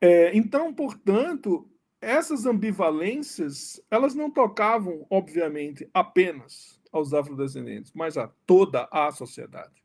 É, 0.00 0.36
então, 0.36 0.72
portanto, 0.72 1.68
essas 2.00 2.44
ambivalências, 2.46 3.80
elas 3.90 4.14
não 4.14 4.30
tocavam, 4.30 5.06
obviamente, 5.08 5.88
apenas 5.94 6.80
aos 6.92 7.14
afrodescendentes, 7.14 7.92
mas 7.94 8.16
a 8.16 8.28
toda 8.46 8.88
a 8.90 9.10
sociedade. 9.10 9.82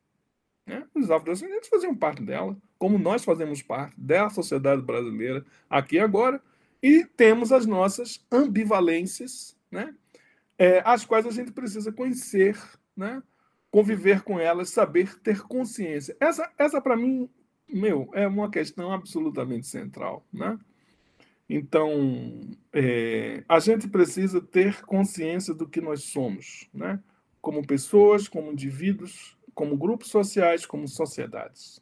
Né? 0.65 0.85
Os 0.93 1.09
afrodescendentes 1.09 1.69
faziam 1.69 1.95
parte 1.95 2.21
dela, 2.21 2.55
como 2.77 2.99
nós 2.99 3.23
fazemos 3.23 3.61
parte 3.61 3.99
da 3.99 4.30
sociedade 4.30 4.81
brasileira 4.81 5.45
aqui 5.69 5.97
agora, 5.97 6.41
e 6.81 7.03
temos 7.05 7.51
as 7.51 7.65
nossas 7.65 8.26
ambivalências, 8.31 9.57
né? 9.69 9.93
É, 10.57 10.81
as 10.85 11.05
quais 11.05 11.26
a 11.26 11.31
gente 11.31 11.51
precisa 11.51 11.91
conhecer, 11.91 12.57
né? 12.95 13.21
Conviver 13.71 14.21
com 14.23 14.39
elas, 14.39 14.69
saber 14.69 15.19
ter 15.19 15.41
consciência. 15.41 16.15
Essa, 16.19 16.51
essa 16.57 16.81
para 16.81 16.95
mim, 16.95 17.29
meu, 17.67 18.09
é 18.13 18.27
uma 18.27 18.49
questão 18.49 18.91
absolutamente 18.91 19.67
central. 19.67 20.25
Né? 20.33 20.57
Então, 21.47 22.41
é, 22.73 23.43
a 23.47 23.59
gente 23.59 23.87
precisa 23.87 24.41
ter 24.41 24.81
consciência 24.81 25.53
do 25.53 25.67
que 25.67 25.81
nós 25.81 26.03
somos, 26.03 26.69
né? 26.73 27.01
como 27.41 27.65
pessoas, 27.65 28.27
como 28.27 28.51
indivíduos, 28.51 29.37
como 29.53 29.77
grupos 29.77 30.09
sociais, 30.09 30.65
como 30.65 30.87
sociedades. 30.87 31.81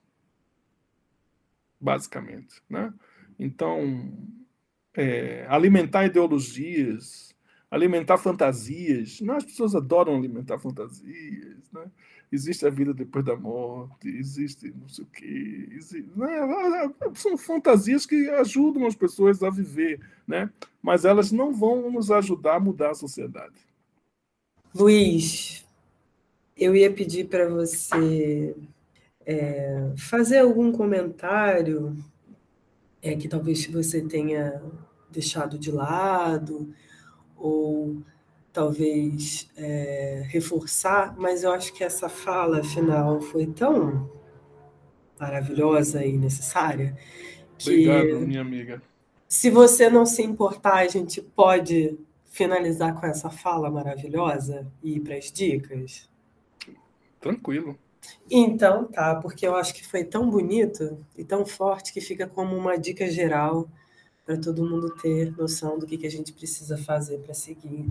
Basicamente. 1.80 2.62
Né? 2.70 2.94
Então, 3.40 4.12
é, 4.94 5.46
alimentar 5.48 6.06
ideologias, 6.06 7.36
alimentar 7.70 8.18
fantasias. 8.18 9.22
Não, 9.22 9.36
as 9.36 9.46
pessoas 9.46 9.76
adoram 9.76 10.16
alimentar 10.16 10.58
fantasias. 10.58 11.70
Né? 11.72 11.86
Existe 12.32 12.66
a 12.66 12.70
vida 12.70 12.94
depois 12.94 13.24
da 13.24 13.36
morte, 13.36 14.08
existe 14.08 14.74
não 14.76 14.88
sei 14.90 15.04
o 15.04 15.08
quê. 15.08 15.70
Existe, 15.72 16.12
né? 16.16 16.94
São 17.14 17.38
fantasias 17.38 18.06
que 18.06 18.30
ajudam 18.32 18.86
as 18.86 18.96
pessoas 18.96 19.42
a 19.44 19.50
viver, 19.50 20.00
né? 20.28 20.50
mas 20.82 21.04
elas 21.04 21.32
não 21.32 21.54
vão 21.54 21.92
nos 21.92 22.10
ajudar 22.12 22.56
a 22.56 22.60
mudar 22.60 22.92
a 22.92 22.96
sociedade. 22.96 23.56
Luiz, 24.74 25.66
eu 26.56 26.76
ia 26.76 26.92
pedir 26.92 27.28
para 27.28 27.50
você 27.50 28.56
é, 29.26 29.92
fazer 29.98 30.40
algum 30.40 30.72
comentário 30.72 31.98
é, 33.02 33.16
que 33.18 33.28
talvez 33.28 33.66
você 33.66 34.02
tenha 34.02 34.62
deixado 35.12 35.58
de 35.58 35.72
lado, 35.72 36.74
ou 37.38 37.98
talvez 38.52 39.50
é, 39.56 40.24
reforçar, 40.28 41.16
mas 41.18 41.44
eu 41.44 41.52
acho 41.52 41.74
que 41.74 41.84
essa 41.84 42.10
fala 42.10 42.64
final 42.64 43.22
foi 43.22 43.46
tão 43.46 44.10
maravilhosa 45.20 46.04
e 46.04 46.18
necessária 46.18 46.98
que. 47.58 47.70
Obrigado, 47.70 48.28
minha 48.28 48.42
amiga. 48.42 48.82
Se 49.28 49.50
você 49.50 49.90
não 49.90 50.06
se 50.06 50.24
importar, 50.24 50.78
a 50.78 50.88
gente 50.88 51.22
pode 51.22 52.00
finalizar 52.26 53.00
com 53.00 53.06
essa 53.06 53.30
fala 53.30 53.70
maravilhosa 53.70 54.72
e 54.82 54.96
ir 54.96 55.00
para 55.02 55.16
as 55.16 55.32
dicas? 55.32 56.10
Tranquilo. 57.20 57.78
Então, 58.30 58.86
tá, 58.86 59.16
porque 59.16 59.46
eu 59.46 59.56
acho 59.56 59.74
que 59.74 59.86
foi 59.86 60.04
tão 60.04 60.30
bonito 60.30 61.04
e 61.18 61.24
tão 61.24 61.46
forte 61.46 61.92
que 61.92 62.00
fica 62.00 62.28
como 62.28 62.56
uma 62.56 62.78
dica 62.78 63.10
geral 63.10 63.68
para 64.28 64.38
todo 64.38 64.70
mundo 64.70 64.90
ter 64.90 65.34
noção 65.38 65.80
do 65.80 65.88
que, 65.88 65.98
que 65.98 66.06
a 66.06 66.12
gente 66.12 66.34
precisa 66.34 66.78
fazer 66.78 67.20
para 67.20 67.34
seguir 67.34 67.90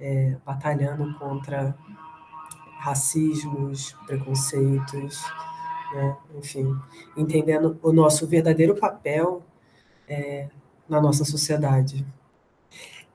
é, 0.00 0.34
batalhando 0.44 1.12
contra 1.18 1.76
racismos, 2.78 3.94
preconceitos, 4.06 5.22
né? 5.92 6.16
enfim, 6.38 6.74
entendendo 7.14 7.78
o 7.82 7.92
nosso 7.92 8.26
verdadeiro 8.26 8.74
papel 8.74 9.42
é, 10.08 10.48
na 10.88 10.98
nossa 10.98 11.26
sociedade. 11.26 12.06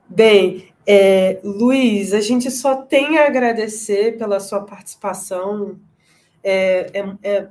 Bem, 0.08 0.72
é, 0.86 1.40
Luiz, 1.42 2.12
a 2.12 2.20
gente 2.20 2.48
só 2.48 2.76
tem 2.76 3.18
a 3.18 3.26
agradecer 3.26 4.16
pela 4.16 4.38
sua 4.38 4.60
participação. 4.60 5.80
É, 6.44 6.92
é, 6.94 7.16
é 7.28 7.48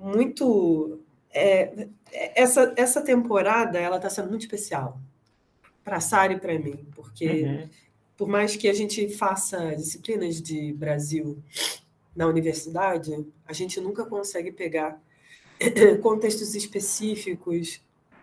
muito. 0.00 0.98
É, 1.34 1.88
essa, 2.12 2.72
essa 2.76 3.00
temporada 3.00 3.78
ela 3.78 3.96
está 3.96 4.10
sendo 4.10 4.28
muito 4.28 4.42
especial 4.42 5.00
para 5.82 5.96
a 5.96 6.00
Sara 6.00 6.34
e 6.34 6.40
para 6.40 6.58
mim, 6.58 6.86
porque 6.94 7.42
uhum. 7.42 7.68
por 8.16 8.28
mais 8.28 8.54
que 8.54 8.68
a 8.68 8.72
gente 8.72 9.08
faça 9.08 9.74
disciplinas 9.74 10.40
de 10.40 10.72
Brasil 10.74 11.42
na 12.14 12.26
universidade, 12.26 13.26
a 13.46 13.52
gente 13.52 13.80
nunca 13.80 14.04
consegue 14.04 14.52
pegar 14.52 15.00
contextos 16.02 16.54
específicos, 16.54 17.80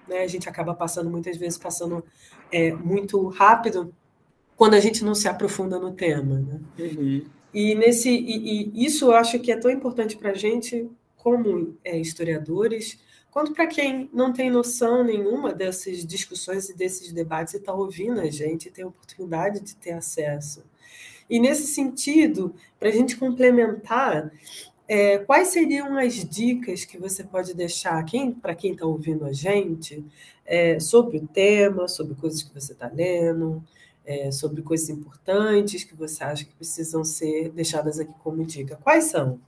né? 0.08 0.24
A 0.24 0.28
gente 0.28 0.50
acaba 0.50 0.74
passando 0.74 1.10
muitas 1.10 1.38
vezes 1.38 1.58
passando 1.58 2.04
é, 2.52 2.72
muito 2.74 3.28
rápido 3.28 3.94
quando 4.58 4.74
a 4.74 4.80
gente 4.80 5.06
não 5.06 5.16
se 5.16 5.28
aprofunda 5.28 5.80
no 5.80 5.94
tema. 5.94 6.40
Né? 6.40 6.60
Uhum. 6.80 7.26
E, 7.54 7.76
nesse, 7.76 8.10
e, 8.10 8.74
e, 8.74 8.86
isso 8.86 9.06
eu 9.06 9.14
acho 9.14 9.40
que 9.40 9.52
é 9.52 9.58
tão 9.58 9.72
importante 9.72 10.18
para 10.18 10.32
a 10.32 10.36
gente, 10.36 10.90
como 11.20 11.78
é, 11.84 11.98
historiadores, 11.98 12.98
quanto 13.30 13.54
para 13.54 13.68
quem 13.68 14.10
não 14.12 14.34
tem 14.34 14.50
noção 14.50 15.04
nenhuma 15.04 15.54
dessas 15.54 16.06
discussões 16.06 16.70
e 16.70 16.76
desses 16.76 17.14
debates 17.14 17.54
e 17.54 17.58
está 17.58 17.74
ouvindo 17.74 18.20
a 18.20 18.30
gente 18.30 18.72
tem 18.72 18.84
a 18.84 18.88
oportunidade 18.88 19.60
de 19.60 19.76
ter 19.76 19.92
acesso. 19.92 20.64
E 21.30 21.40
nesse 21.40 21.68
sentido, 21.68 22.56
para 22.80 22.90
a 22.90 22.92
gente 22.92 23.16
complementar, 23.16 24.32
é, 24.88 25.20
quais 25.20 25.50
seriam 25.50 25.96
as 25.98 26.16
dicas 26.28 26.84
que 26.84 26.98
você 26.98 27.24
pode 27.24 27.54
deixar 27.54 28.04
quem, 28.06 28.32
para 28.32 28.56
quem 28.56 28.74
está 28.74 28.86
ouvindo 28.86 29.26
a 29.26 29.32
gente 29.32 30.04
é, 30.44 30.80
sobre 30.80 31.18
o 31.18 31.28
tema, 31.28 31.88
sobre 31.88 32.16
coisas 32.16 32.42
que 32.42 32.52
você 32.52 32.72
está 32.74 32.90
lendo, 32.92 33.64
é, 34.04 34.32
sobre 34.32 34.64
coisas 34.64 34.90
importantes 34.90 35.84
que 35.84 35.94
você 35.94 36.24
acha 36.24 36.44
que 36.44 36.56
precisam 36.56 37.04
ser 37.04 37.50
deixadas 37.52 38.00
aqui 38.00 38.14
como 38.24 38.44
dica? 38.44 38.76
Quais 38.78 39.04
são? 39.04 39.40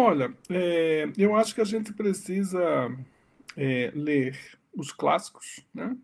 Olha, 0.00 0.32
é, 0.48 1.10
eu 1.18 1.34
acho 1.34 1.52
que 1.52 1.60
a 1.60 1.64
gente 1.64 1.92
precisa 1.92 2.88
é, 3.56 3.90
ler 3.92 4.38
os 4.72 4.92
clássicos, 4.92 5.66
né? 5.74 5.96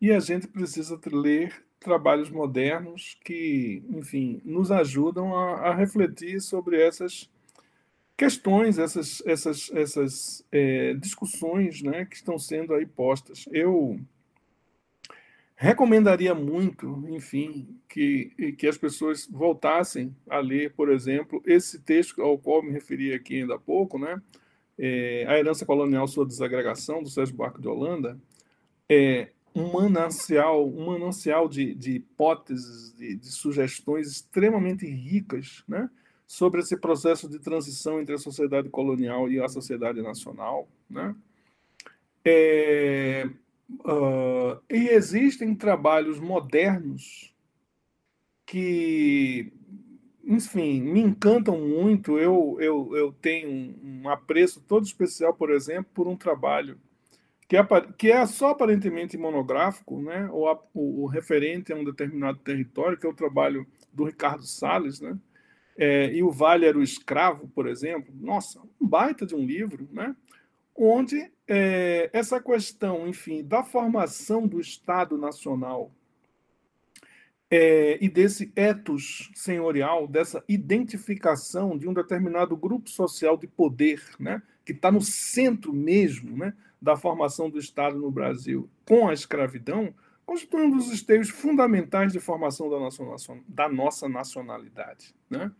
E 0.00 0.12
a 0.12 0.20
gente 0.20 0.46
precisa 0.46 0.96
ler 1.10 1.52
trabalhos 1.80 2.30
modernos 2.30 3.18
que, 3.24 3.82
enfim, 3.90 4.40
nos 4.44 4.70
ajudam 4.70 5.36
a, 5.36 5.70
a 5.70 5.74
refletir 5.74 6.40
sobre 6.40 6.80
essas 6.80 7.28
questões, 8.16 8.78
essas, 8.78 9.20
essas, 9.26 9.68
essas 9.72 10.44
é, 10.52 10.94
discussões 10.94 11.82
né, 11.82 12.04
que 12.04 12.14
estão 12.14 12.38
sendo 12.38 12.72
aí 12.72 12.86
postas. 12.86 13.46
Eu 13.50 13.98
recomendaria 15.60 16.32
muito, 16.36 17.04
enfim, 17.08 17.76
que, 17.88 18.54
que 18.56 18.66
as 18.68 18.78
pessoas 18.78 19.26
voltassem 19.28 20.14
a 20.30 20.38
ler, 20.38 20.72
por 20.72 20.88
exemplo, 20.88 21.42
esse 21.44 21.80
texto 21.80 22.22
ao 22.22 22.38
qual 22.38 22.62
me 22.62 22.70
referi 22.70 23.12
aqui 23.12 23.40
ainda 23.40 23.56
há 23.56 23.58
pouco, 23.58 23.98
né? 23.98 24.22
É, 24.78 25.26
a 25.26 25.36
herança 25.36 25.66
colonial, 25.66 26.06
sua 26.06 26.24
desagregação, 26.24 27.02
do 27.02 27.10
Sérgio 27.10 27.34
Barco 27.34 27.60
de 27.60 27.66
Holanda, 27.66 28.16
é, 28.88 29.30
um 29.52 29.72
manancial, 29.72 30.64
um 30.64 30.86
manancial 30.86 31.48
de, 31.48 31.74
de 31.74 31.96
hipóteses, 31.96 32.94
de, 32.96 33.16
de, 33.16 33.26
sugestões 33.26 34.06
extremamente 34.06 34.86
ricas 34.86 35.64
né, 35.66 35.90
sobre 36.24 36.60
esse 36.60 36.76
processo 36.76 37.28
de 37.28 37.40
transição 37.40 38.00
entre 38.00 38.14
a 38.14 38.18
sociedade 38.18 38.68
colonial 38.68 39.28
e 39.28 39.40
a 39.40 39.48
sociedade 39.48 40.00
nacional. 40.00 40.68
Né? 40.88 41.16
É, 42.24 43.28
uh, 43.70 44.60
e 44.70 44.88
existem 44.88 45.54
trabalhos 45.54 46.18
modernos 46.18 47.34
que, 48.46 49.52
enfim, 50.24 50.80
me 50.80 51.00
encantam 51.00 51.58
muito. 51.60 52.18
Eu, 52.18 52.56
eu, 52.60 52.96
eu 52.96 53.12
tenho 53.12 53.76
um 53.82 54.08
apreço 54.08 54.60
todo 54.66 54.84
especial, 54.84 55.34
por 55.34 55.50
exemplo, 55.50 55.90
por 55.94 56.08
um 56.08 56.16
trabalho 56.16 56.78
que 57.48 57.56
é, 57.56 57.66
que 57.96 58.12
é 58.12 58.26
só 58.26 58.50
aparentemente 58.50 59.16
monográfico, 59.16 60.00
né? 60.02 60.28
ou 60.30 60.48
a, 60.48 60.62
o, 60.74 61.04
o, 61.04 61.06
referente 61.06 61.72
a 61.72 61.76
um 61.76 61.82
determinado 61.82 62.38
território, 62.40 62.98
que 62.98 63.06
é 63.06 63.08
o 63.08 63.14
trabalho 63.14 63.66
do 63.90 64.04
Ricardo 64.04 64.44
Salles, 64.44 65.00
né? 65.00 65.18
É, 65.74 66.12
e 66.12 66.22
o 66.22 66.30
Vale 66.30 66.66
era 66.66 66.76
o 66.76 66.82
Escravo, 66.82 67.48
por 67.54 67.66
exemplo. 67.66 68.12
Nossa, 68.20 68.60
um 68.80 68.86
baita 68.86 69.24
de 69.24 69.34
um 69.34 69.46
livro, 69.46 69.88
né? 69.92 70.14
onde 70.76 71.30
é, 71.48 72.10
essa 72.12 72.40
questão, 72.40 73.08
enfim, 73.08 73.42
da 73.42 73.64
formação 73.64 74.46
do 74.46 74.60
Estado 74.60 75.16
Nacional 75.16 75.90
é, 77.50 77.98
e 78.00 78.08
desse 78.08 78.52
etos 78.54 79.30
senhorial, 79.34 80.06
dessa 80.06 80.44
identificação 80.46 81.78
de 81.78 81.88
um 81.88 81.94
determinado 81.94 82.56
grupo 82.56 82.90
social 82.90 83.36
de 83.36 83.46
poder, 83.46 84.02
né? 84.20 84.42
que 84.64 84.72
está 84.72 84.92
no 84.92 85.00
centro 85.00 85.72
mesmo, 85.72 86.36
né? 86.36 86.52
da 86.80 86.94
formação 86.94 87.48
do 87.48 87.58
Estado 87.58 87.98
no 87.98 88.10
Brasil 88.10 88.68
com 88.84 89.08
a 89.08 89.14
escravidão 89.14 89.94
constitui 90.28 90.60
um 90.60 90.70
dos 90.70 90.92
esteios 90.92 91.30
fundamentais 91.30 92.12
de 92.12 92.20
formação 92.20 92.68
da 92.68 92.78
nossa, 92.78 93.02
da 93.48 93.66
nossa 93.66 94.06
nacionalidade. 94.10 95.14
Né? 95.30 95.50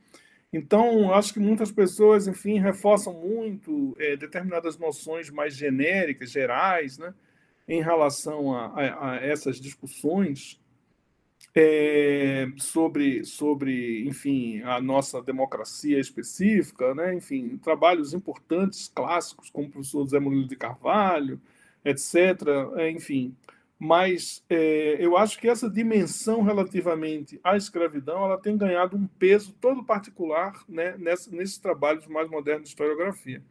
Então, 0.53 1.13
acho 1.13 1.35
que 1.35 1.41
muitas 1.41 1.71
pessoas, 1.71 2.27
enfim, 2.27 2.59
reforçam 2.59 3.13
muito 3.13 3.95
é, 3.99 4.17
determinadas 4.17 4.79
noções 4.79 5.31
mais 5.31 5.55
genéricas, 5.55 6.31
gerais, 6.31 6.97
né, 6.97 7.13
em 7.67 7.83
relação 7.83 8.55
a, 8.55 8.67
a, 8.67 9.11
a 9.13 9.17
essas 9.17 9.61
discussões 9.61 10.59
é, 11.55 12.47
sobre, 12.57 13.25
sobre, 13.25 14.07
enfim, 14.07 14.63
a 14.63 14.81
nossa 14.81 15.21
democracia 15.21 15.99
específica, 15.99 16.95
né? 16.95 17.15
enfim, 17.15 17.59
trabalhos 17.59 18.15
importantes, 18.15 18.89
clássicos, 18.95 19.51
como 19.51 19.67
o 19.67 19.71
professor 19.71 20.07
Zé 20.07 20.21
Murilo 20.21 20.47
de 20.47 20.57
Carvalho, 20.57 21.41
etc., 21.85 22.15
é, 22.77 22.91
enfim. 22.91 23.35
Mas 23.79 24.45
é, 24.49 24.97
eu 24.99 25.17
acho 25.17 25.39
que 25.39 25.49
essa 25.49 25.71
dimensão 25.71 26.43
relativamente 26.43 27.39
à 27.45 27.57
escravidão 27.57 28.25
ela 28.25 28.37
tem 28.37 28.57
ganhado 28.57 28.97
um 28.97 29.07
peso 29.07 29.55
todo 29.61 29.85
particular 29.85 30.65
né, 30.69 30.97
nesses 30.99 31.59
trabalhos 31.59 32.07
mais 32.09 32.29
modernos 32.29 32.65
de 32.65 32.69
historiografia. 32.71 33.43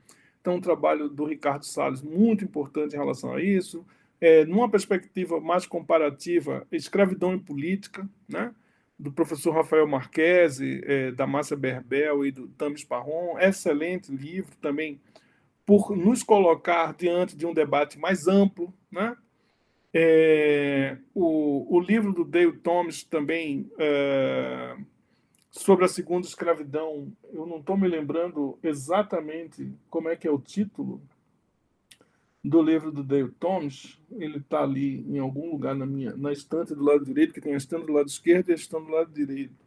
Então, 0.42 0.58
o 0.58 0.62
trabalho 0.62 1.10
do 1.10 1.26
Ricardo 1.26 1.66
Salles, 1.66 2.02
muito 2.02 2.44
importante 2.44 2.94
em 2.94 2.98
relação 2.98 3.34
a 3.34 3.42
isso, 3.42 3.86
é, 4.20 4.46
numa 4.46 4.70
perspectiva 4.70 5.40
mais 5.40 5.66
comparativa, 5.66 6.66
escravidão 6.72 7.36
e 7.36 7.40
política, 7.40 8.08
né? 8.28 8.54
do 9.00 9.12
professor 9.12 9.54
Rafael 9.54 9.88
Marquese, 9.88 10.82
é, 10.84 11.12
da 11.12 11.28
Márcia 11.28 11.56
Berbel 11.56 12.26
e 12.26 12.32
do 12.32 12.48
Tamis 12.48 12.84
Parron. 12.84 13.38
Excelente 13.40 14.12
livro 14.12 14.56
também, 14.60 15.00
por 15.66 15.96
nos 15.96 16.24
colocar 16.24 16.94
diante 16.96 17.36
de 17.36 17.46
um 17.46 17.54
debate 17.54 18.00
mais 18.00 18.28
amplo. 18.28 18.74
Né? 18.92 19.16
É, 20.00 20.96
o, 21.12 21.76
o 21.76 21.80
livro 21.80 22.14
do 22.14 22.24
Dale 22.24 22.56
Thomas 22.58 23.04
também, 23.04 23.68
é, 23.80 24.78
sobre 25.50 25.86
a 25.86 25.88
segunda 25.88 26.28
escravidão, 26.28 27.12
eu 27.34 27.48
não 27.48 27.58
estou 27.58 27.76
me 27.76 27.88
lembrando 27.88 28.60
exatamente 28.62 29.74
como 29.90 30.08
é 30.08 30.16
que 30.16 30.28
é 30.28 30.32
o 30.32 30.38
título, 30.38 31.02
do 32.44 32.62
livro 32.62 32.92
do 32.92 33.04
Dale 33.04 33.32
Thomas, 33.40 34.00
ele 34.12 34.38
está 34.38 34.62
ali 34.62 35.04
em 35.10 35.18
algum 35.18 35.50
lugar 35.50 35.74
na 35.74 35.88
minha 35.88 36.16
na 36.16 36.32
estante 36.32 36.76
do 36.76 36.84
lado 36.84 37.04
direito, 37.04 37.34
que 37.34 37.42
tem 37.42 37.56
a 37.56 37.58
estante 37.58 37.88
do 37.88 37.94
lado 37.94 38.08
esquerdo 38.08 38.50
e 38.50 38.52
a 38.52 38.56
estante 38.56 38.86
do 38.86 38.92
lado 38.92 39.12
direito. 39.12 39.66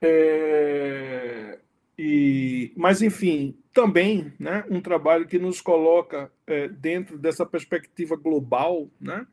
É, 0.00 1.58
e, 1.98 2.72
mas, 2.76 3.00
enfim, 3.00 3.56
também 3.72 4.32
né, 4.38 4.64
um 4.70 4.80
trabalho 4.80 5.26
que 5.26 5.38
nos 5.38 5.60
coloca 5.60 6.30
é, 6.46 6.68
dentro 6.68 7.18
dessa 7.18 7.46
perspectiva 7.46 8.16
global. 8.16 8.90
Né? 9.00 9.26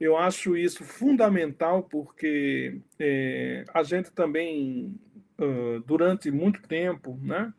Eu 0.00 0.16
acho 0.16 0.56
isso 0.56 0.84
fundamental, 0.84 1.82
porque 1.82 2.80
é, 2.98 3.64
a 3.74 3.82
gente 3.82 4.10
também, 4.12 4.94
uh, 5.38 5.80
durante 5.80 6.30
muito 6.30 6.62
tempo, 6.62 7.18
né, 7.20 7.52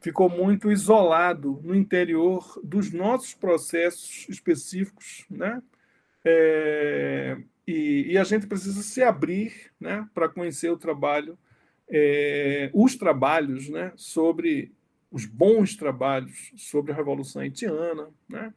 ficou 0.00 0.28
muito 0.28 0.70
isolado 0.70 1.60
no 1.64 1.74
interior 1.74 2.60
dos 2.62 2.92
nossos 2.92 3.34
processos 3.34 4.26
específicos, 4.28 5.26
né? 5.28 5.60
É, 6.24 7.36
e, 7.66 8.12
e, 8.12 8.18
a 8.18 8.24
gente 8.24 8.46
precisa 8.46 8.82
se 8.82 9.02
abrir, 9.02 9.72
né, 9.80 10.08
para 10.12 10.28
conhecer 10.28 10.70
o 10.70 10.76
trabalho, 10.76 11.38
é, 11.88 12.70
os 12.74 12.96
trabalhos, 12.96 13.68
né, 13.68 13.92
sobre 13.96 14.72
os 15.10 15.24
bons 15.24 15.76
trabalhos 15.76 16.52
sobre 16.56 16.92
a 16.92 16.94
Revolução 16.94 17.42
Haitiana, 17.42 18.08
né, 18.28 18.52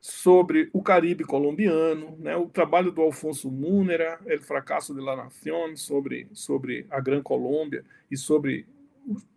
sobre 0.00 0.68
o 0.72 0.82
Caribe 0.82 1.24
colombiano, 1.24 2.16
né, 2.18 2.36
o 2.36 2.46
trabalho 2.48 2.90
do 2.90 3.02
Alfonso 3.02 3.50
Múnera, 3.50 4.20
El 4.26 4.40
Fracasso 4.40 4.94
de 4.94 5.00
la 5.00 5.16
Nación, 5.16 5.76
sobre, 5.76 6.28
sobre 6.32 6.86
a 6.90 7.00
Gran 7.00 7.22
Colômbia 7.22 7.84
e 8.10 8.16
sobre 8.16 8.66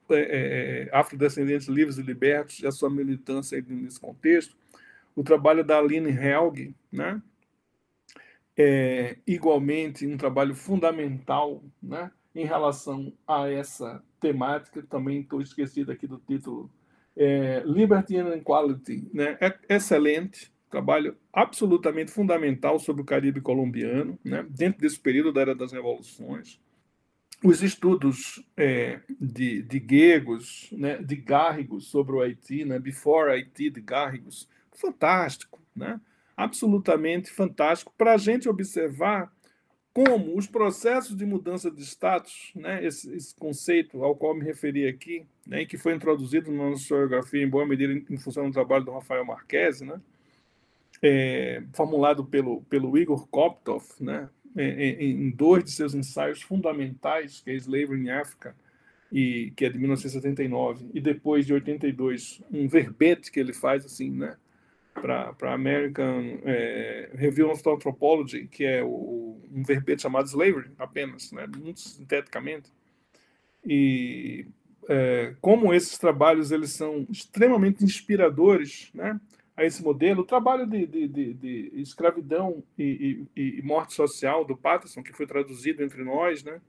é, 0.09 0.15
é, 0.15 0.19
é, 0.19 0.89
afrodescendentes 0.91 1.67
livres 1.67 1.97
e 1.97 2.01
libertos 2.01 2.59
e 2.59 2.67
a 2.67 2.71
sua 2.71 2.89
militância 2.89 3.63
nesse 3.67 3.99
contexto, 3.99 4.55
o 5.15 5.23
trabalho 5.23 5.63
da 5.63 5.79
Aline 5.79 6.11
Helg, 6.11 6.75
né? 6.91 7.21
é 8.57 9.17
igualmente 9.27 10.07
um 10.07 10.17
trabalho 10.17 10.55
fundamental 10.55 11.63
né? 11.81 12.09
Em 12.35 12.45
relação 12.45 13.13
a 13.27 13.49
essa 13.49 14.03
temática, 14.19 14.83
também 14.89 15.21
estou 15.21 15.41
esquecido 15.41 15.91
aqui 15.91 16.05
do 16.05 16.17
título, 16.17 16.69
é, 17.15 17.63
Liberty 17.65 18.17
and 18.17 18.35
Equality, 18.35 19.09
né? 19.13 19.37
é 19.39 19.75
excelente, 19.75 20.51
trabalho 20.69 21.15
absolutamente 21.31 22.11
fundamental 22.11 22.77
sobre 22.77 23.01
o 23.01 23.05
Caribe 23.05 23.39
colombiano, 23.39 24.19
né? 24.23 24.45
dentro 24.49 24.81
desse 24.81 24.99
período 24.99 25.31
da 25.31 25.41
Era 25.41 25.55
das 25.55 25.71
Revoluções 25.71 26.59
os 27.43 27.61
estudos 27.61 28.43
é, 28.57 29.01
de, 29.19 29.61
de 29.61 29.85
Gegos, 29.87 30.69
né, 30.71 30.97
de 30.97 31.15
Garrigos 31.15 31.87
sobre 31.87 32.15
o 32.15 32.21
Haiti, 32.21 32.65
né, 32.65 32.79
Before 32.79 33.31
Haiti 33.31 33.69
de 33.69 33.81
Garrigos, 33.81 34.49
fantástico, 34.71 35.61
né? 35.75 35.99
absolutamente 36.35 37.31
fantástico 37.31 37.93
para 37.97 38.13
a 38.13 38.17
gente 38.17 38.49
observar 38.49 39.31
como 39.95 40.37
os 40.37 40.45
processos 40.45 41.15
de 41.15 41.25
mudança 41.25 41.71
de 41.71 41.81
status, 41.81 42.51
né, 42.53 42.85
esse, 42.85 43.15
esse 43.15 43.33
conceito 43.33 44.03
ao 44.03 44.13
qual 44.13 44.35
me 44.35 44.43
referi 44.43 44.85
aqui, 44.85 45.25
né, 45.47 45.63
que 45.63 45.77
foi 45.77 45.95
introduzido 45.95 46.51
na 46.51 46.69
nossa 46.69 46.81
historiografia 46.81 47.41
em 47.41 47.47
boa 47.47 47.65
medida 47.65 47.93
em, 47.93 48.05
em 48.09 48.17
função 48.17 48.49
do 48.49 48.51
trabalho 48.51 48.83
do 48.83 48.91
Rafael 48.91 49.23
Marquese, 49.23 49.85
né, 49.85 50.01
é, 51.01 51.63
formulado 51.73 52.25
pelo, 52.25 52.61
pelo 52.63 52.97
Igor 52.97 53.25
Koptov, 53.29 53.85
né, 54.01 54.29
em 54.57 55.29
dois 55.29 55.63
de 55.63 55.71
seus 55.71 55.93
ensaios 55.93 56.41
fundamentais, 56.41 57.39
que 57.39 57.51
é 57.51 57.55
Slavery 57.55 58.01
in 58.01 58.09
Africa, 58.09 58.53
e, 59.09 59.53
que 59.55 59.63
é 59.63 59.69
de 59.69 59.79
1979, 59.79 60.89
e 60.93 60.99
depois 60.99 61.45
de 61.45 61.53
82, 61.53 62.41
um 62.51 62.67
verbete 62.67 63.31
que 63.31 63.39
ele 63.39 63.53
faz 63.53 63.85
assim, 63.85 64.11
né, 64.11 64.35
para 64.95 65.53
American 65.53 66.39
é, 66.43 67.11
Review 67.13 67.51
of 67.51 67.61
Anthropology, 67.67 68.47
que 68.47 68.63
é 68.63 68.83
o, 68.83 69.39
um 69.51 69.63
verbete 69.63 70.01
chamado 70.01 70.25
Slavery, 70.25 70.71
apenas, 70.79 71.31
né, 71.31 71.45
muito 71.47 71.81
sinteticamente. 71.81 72.71
E 73.63 74.47
é, 74.87 75.35
como 75.41 75.73
esses 75.73 75.97
trabalhos 75.97 76.51
eles 76.51 76.71
são 76.71 77.05
extremamente 77.09 77.83
inspiradores, 77.83 78.89
né, 78.93 79.19
a 79.55 79.63
esse 79.63 79.83
modelo. 79.83 80.21
O 80.21 80.25
trabalho 80.25 80.65
de, 80.65 80.85
de, 80.85 81.07
de, 81.07 81.33
de 81.33 81.71
escravidão 81.75 82.63
e, 82.77 83.25
e, 83.35 83.59
e, 83.59 83.61
morte 83.61 83.93
social 83.93 84.43
do 84.43 84.55
Patterson, 84.55 85.01
que 85.01 85.13
foi 85.13 85.25
traduzido 85.25 85.83
entre 85.83 86.03
nós, 86.03 86.43
né? 86.43 86.61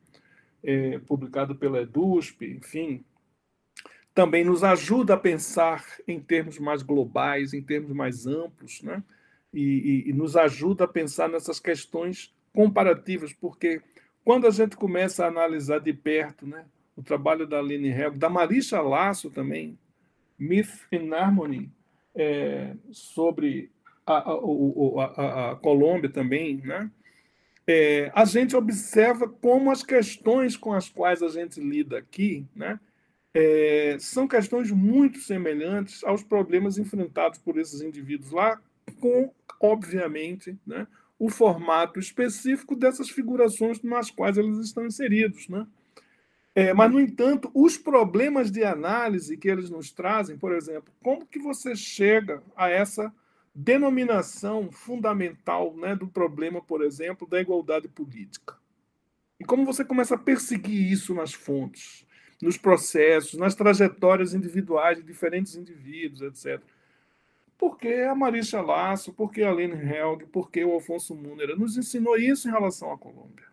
É, 0.62 0.98
publicado 1.00 1.54
pela 1.54 1.82
EDUSP, 1.82 2.46
enfim, 2.56 3.04
também 4.16 4.42
nos 4.42 4.64
ajuda 4.64 5.12
a 5.12 5.18
pensar 5.18 5.84
em 6.08 6.18
termos 6.18 6.58
mais 6.58 6.82
globais, 6.82 7.52
em 7.52 7.60
termos 7.60 7.92
mais 7.92 8.26
amplos, 8.26 8.80
né? 8.80 9.02
e, 9.52 10.04
e 10.06 10.12
nos 10.14 10.38
ajuda 10.38 10.84
a 10.84 10.88
pensar 10.88 11.28
nessas 11.28 11.60
questões 11.60 12.34
comparativas, 12.50 13.34
porque 13.34 13.82
quando 14.24 14.46
a 14.46 14.50
gente 14.50 14.74
começa 14.74 15.22
a 15.22 15.28
analisar 15.28 15.80
de 15.80 15.92
perto 15.92 16.46
né, 16.46 16.64
o 16.96 17.02
trabalho 17.02 17.46
da 17.46 17.58
Aline 17.58 17.90
Helg, 17.90 18.16
da 18.16 18.30
Marisha 18.30 18.80
Lasso 18.80 19.30
também, 19.30 19.78
Myth 20.38 20.86
in 20.90 21.12
Harmony, 21.12 21.70
é, 22.14 22.74
sobre 22.90 23.70
a, 24.06 24.14
a, 24.14 24.32
a, 24.32 25.50
a, 25.50 25.56
Colômbia 25.56 26.08
também, 26.08 26.56
né? 26.64 26.90
É, 27.66 28.10
a 28.14 28.24
gente 28.24 28.56
observa 28.56 29.28
como 29.28 29.70
as 29.70 29.82
questões 29.82 30.56
com 30.56 30.72
as 30.72 30.88
quais 30.88 31.22
a 31.22 31.28
gente 31.28 31.60
lida 31.60 31.98
aqui, 31.98 32.46
né, 32.54 32.80
é, 33.38 33.98
são 34.00 34.26
questões 34.26 34.70
muito 34.70 35.18
semelhantes 35.18 36.02
aos 36.02 36.22
problemas 36.22 36.78
enfrentados 36.78 37.38
por 37.38 37.58
esses 37.58 37.82
indivíduos 37.82 38.30
lá, 38.30 38.58
com, 38.98 39.30
obviamente, 39.60 40.58
né, 40.66 40.86
o 41.18 41.28
formato 41.28 42.00
específico 42.00 42.74
dessas 42.74 43.10
figurações 43.10 43.82
nas 43.82 44.10
quais 44.10 44.38
eles 44.38 44.56
estão 44.56 44.86
inseridos, 44.86 45.48
né? 45.48 45.66
É, 46.54 46.72
mas, 46.72 46.90
no 46.90 46.98
entanto, 46.98 47.50
os 47.52 47.76
problemas 47.76 48.50
de 48.50 48.64
análise 48.64 49.36
que 49.36 49.50
eles 49.50 49.68
nos 49.68 49.92
trazem, 49.92 50.38
por 50.38 50.54
exemplo, 50.54 50.90
como 51.02 51.26
que 51.26 51.38
você 51.38 51.76
chega 51.76 52.42
a 52.56 52.70
essa 52.70 53.12
denominação 53.54 54.72
fundamental 54.72 55.76
né, 55.76 55.94
do 55.94 56.08
problema, 56.08 56.62
por 56.62 56.82
exemplo, 56.82 57.28
da 57.28 57.38
igualdade 57.38 57.86
política? 57.88 58.56
E 59.38 59.44
como 59.44 59.66
você 59.66 59.84
começa 59.84 60.14
a 60.14 60.18
perseguir 60.18 60.90
isso 60.90 61.12
nas 61.12 61.34
fontes, 61.34 62.05
nos 62.40 62.56
processos, 62.56 63.38
nas 63.38 63.54
trajetórias 63.54 64.34
individuais 64.34 64.98
de 64.98 65.04
diferentes 65.04 65.54
indivíduos, 65.56 66.22
etc. 66.22 66.62
Por 67.58 67.78
que 67.78 68.02
a 68.02 68.14
Marisa 68.14 68.60
Lasso, 68.60 69.12
por 69.12 69.32
que 69.32 69.42
a 69.42 69.52
Lene 69.52 69.74
Helg, 69.74 70.26
por 70.26 70.50
que 70.50 70.64
o 70.64 70.72
Alfonso 70.72 71.14
Múnera 71.14 71.56
nos 71.56 71.76
ensinou 71.76 72.16
isso 72.16 72.48
em 72.48 72.52
relação 72.52 72.92
à 72.92 72.98
Colômbia? 72.98 73.46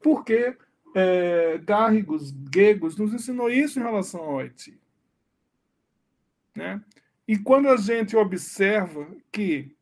Por 0.00 0.24
que 0.24 0.54
é, 0.94 1.58
Garrigos, 1.58 2.32
Gegos, 2.54 2.96
nos 2.96 3.12
ensinou 3.12 3.50
isso 3.50 3.80
em 3.80 3.82
relação 3.82 4.20
ao 4.20 4.38
Haiti. 4.38 4.78
Né? 6.54 6.80
E 7.26 7.36
quando 7.36 7.68
a 7.68 7.76
gente 7.76 8.16
observa 8.16 9.08
que 9.32 9.74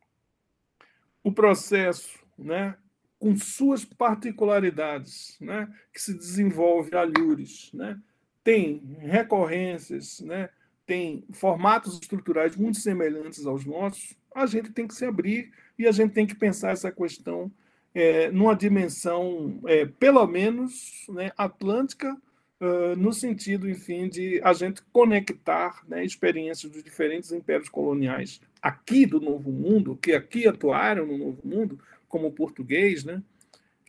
o 1.22 1.30
processo, 1.30 2.18
né, 2.38 2.76
com 3.18 3.36
suas 3.36 3.84
particularidades, 3.84 5.36
né, 5.38 5.72
que 5.92 6.00
se 6.00 6.14
desenvolve 6.14 6.96
a 6.96 7.02
Lures, 7.02 7.70
né, 7.72 8.00
tem 8.42 8.82
recorrências, 8.98 10.20
né, 10.20 10.48
tem 10.86 11.24
formatos 11.32 11.94
estruturais 12.00 12.56
muito 12.56 12.78
semelhantes 12.78 13.46
aos 13.46 13.64
nossos, 13.64 14.16
a 14.34 14.46
gente 14.46 14.72
tem 14.72 14.86
que 14.86 14.94
se 14.94 15.04
abrir 15.04 15.52
e 15.78 15.86
a 15.86 15.92
gente 15.92 16.12
tem 16.12 16.26
que 16.26 16.34
pensar 16.34 16.70
essa 16.70 16.90
questão 16.90 17.50
é, 17.94 18.30
numa 18.30 18.54
dimensão, 18.54 19.60
é, 19.66 19.86
pelo 19.86 20.26
menos, 20.26 21.06
né, 21.08 21.30
atlântica, 21.36 22.16
uh, 22.62 22.96
no 22.96 23.12
sentido, 23.12 23.68
enfim, 23.68 24.08
de 24.08 24.40
a 24.42 24.52
gente 24.52 24.80
conectar 24.92 25.82
né, 25.86 26.04
experiências 26.04 26.70
dos 26.70 26.82
diferentes 26.82 27.32
impérios 27.32 27.68
coloniais 27.68 28.40
aqui 28.62 29.04
do 29.04 29.20
Novo 29.20 29.50
Mundo, 29.50 29.98
que 30.00 30.12
aqui 30.12 30.46
atuaram 30.46 31.06
no 31.06 31.18
Novo 31.18 31.40
Mundo, 31.44 31.78
como 32.08 32.28
o 32.28 32.32
português, 32.32 33.04
né, 33.04 33.22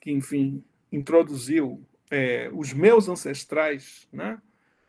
que, 0.01 0.11
enfim, 0.11 0.63
introduziu 0.91 1.81
é, 2.13 2.49
os 2.53 2.73
meus 2.73 3.09
ancestrais, 3.09 4.07
né, 4.13 4.39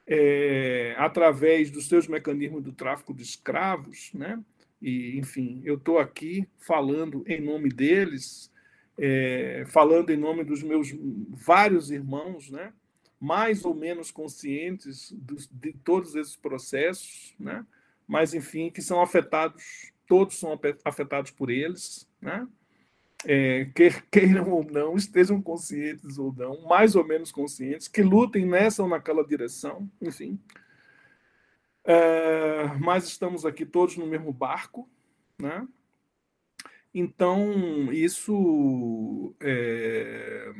é, 0.07 0.95
através 0.99 1.71
dos 1.71 1.89
seus 1.89 2.07
mecanismos 2.07 2.63
do 2.63 2.73
tráfico 2.73 3.15
de 3.15 3.23
escravos, 3.23 4.11
né, 4.13 4.39
e, 4.81 5.19
enfim, 5.19 5.63
eu 5.65 5.77
estou 5.77 5.99
aqui 5.99 6.47
falando 6.59 7.25
em 7.27 7.41
nome 7.41 7.71
deles, 7.71 8.53
é, 8.99 9.65
falando 9.69 10.11
em 10.11 10.17
nome 10.17 10.45
dos 10.45 10.63
meus 10.63 10.95
vários 11.31 11.91
irmãos, 11.91 12.51
né? 12.51 12.73
mais 13.19 13.65
ou 13.65 13.75
menos 13.75 14.11
conscientes 14.11 15.11
de 15.51 15.73
todos 15.73 16.15
esses 16.15 16.37
processos, 16.37 17.35
né? 17.41 17.65
mas, 18.07 18.35
enfim, 18.35 18.71
que 18.71 18.83
são 18.83 19.01
afetados, 19.01 19.91
todos 20.07 20.39
são 20.39 20.61
afetados 20.85 21.31
por 21.31 21.49
eles, 21.49 22.07
né? 22.21 22.47
É, 23.27 23.67
queiram 24.11 24.51
ou 24.51 24.65
não, 24.65 24.97
estejam 24.97 25.41
conscientes 25.41 26.19
ou 26.19 26.33
não, 26.33 26.63
mais 26.63 26.95
ou 26.95 27.05
menos 27.05 27.33
conscientes, 27.33 27.89
que 27.89 28.03
lutem 28.03 28.45
nessa 28.45 28.83
ou 28.83 28.89
naquela 28.89 29.25
direção, 29.25 29.91
enfim. 30.01 30.39
É, 31.85 32.67
mas 32.81 33.05
estamos 33.05 33.45
aqui 33.45 33.67
todos 33.67 33.97
no 33.97 34.07
mesmo 34.07 34.33
barco, 34.33 34.89
né? 35.39 35.67
Então, 36.95 37.93
isso 37.93 39.35
é, 39.41 40.53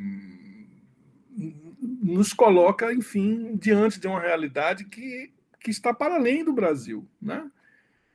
nos 2.03 2.33
coloca, 2.33 2.93
enfim, 2.93 3.55
diante 3.55 3.99
de 3.99 4.07
uma 4.07 4.19
realidade 4.19 4.85
que, 4.85 5.31
que 5.59 5.71
está 5.71 5.93
para 5.93 6.15
além 6.15 6.43
do 6.43 6.51
Brasil, 6.51 7.07
né? 7.21 7.49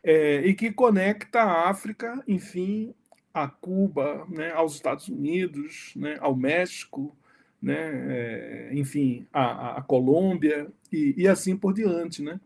É, 0.02 0.46
e 0.46 0.54
que 0.54 0.72
conecta 0.72 1.40
a 1.42 1.68
África, 1.68 2.22
enfim, 2.26 2.94
a 3.32 3.48
Cuba, 3.48 4.26
né, 4.28 4.50
aos 4.52 4.74
Estados 4.74 5.08
Unidos, 5.08 5.92
né, 5.96 6.16
ao 6.20 6.34
México, 6.34 7.16
né, 7.62 7.76
é, 7.76 8.70
enfim, 8.72 9.26
a, 9.32 9.78
a 9.78 9.82
Colômbia 9.82 10.68
e, 10.92 11.14
e, 11.16 11.28
assim 11.28 11.56
por 11.56 11.74
diante, 11.74 12.22
né? 12.22 12.40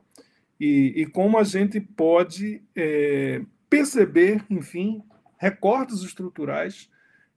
E, 0.59 1.03
e 1.03 1.07
como 1.07 1.39
a 1.39 1.45
gente 1.45 1.81
pode 1.81 2.63
é, 2.75 3.43
perceber, 3.69 4.45
enfim, 4.51 5.03
recortes 5.39 6.03
estruturais 6.03 6.89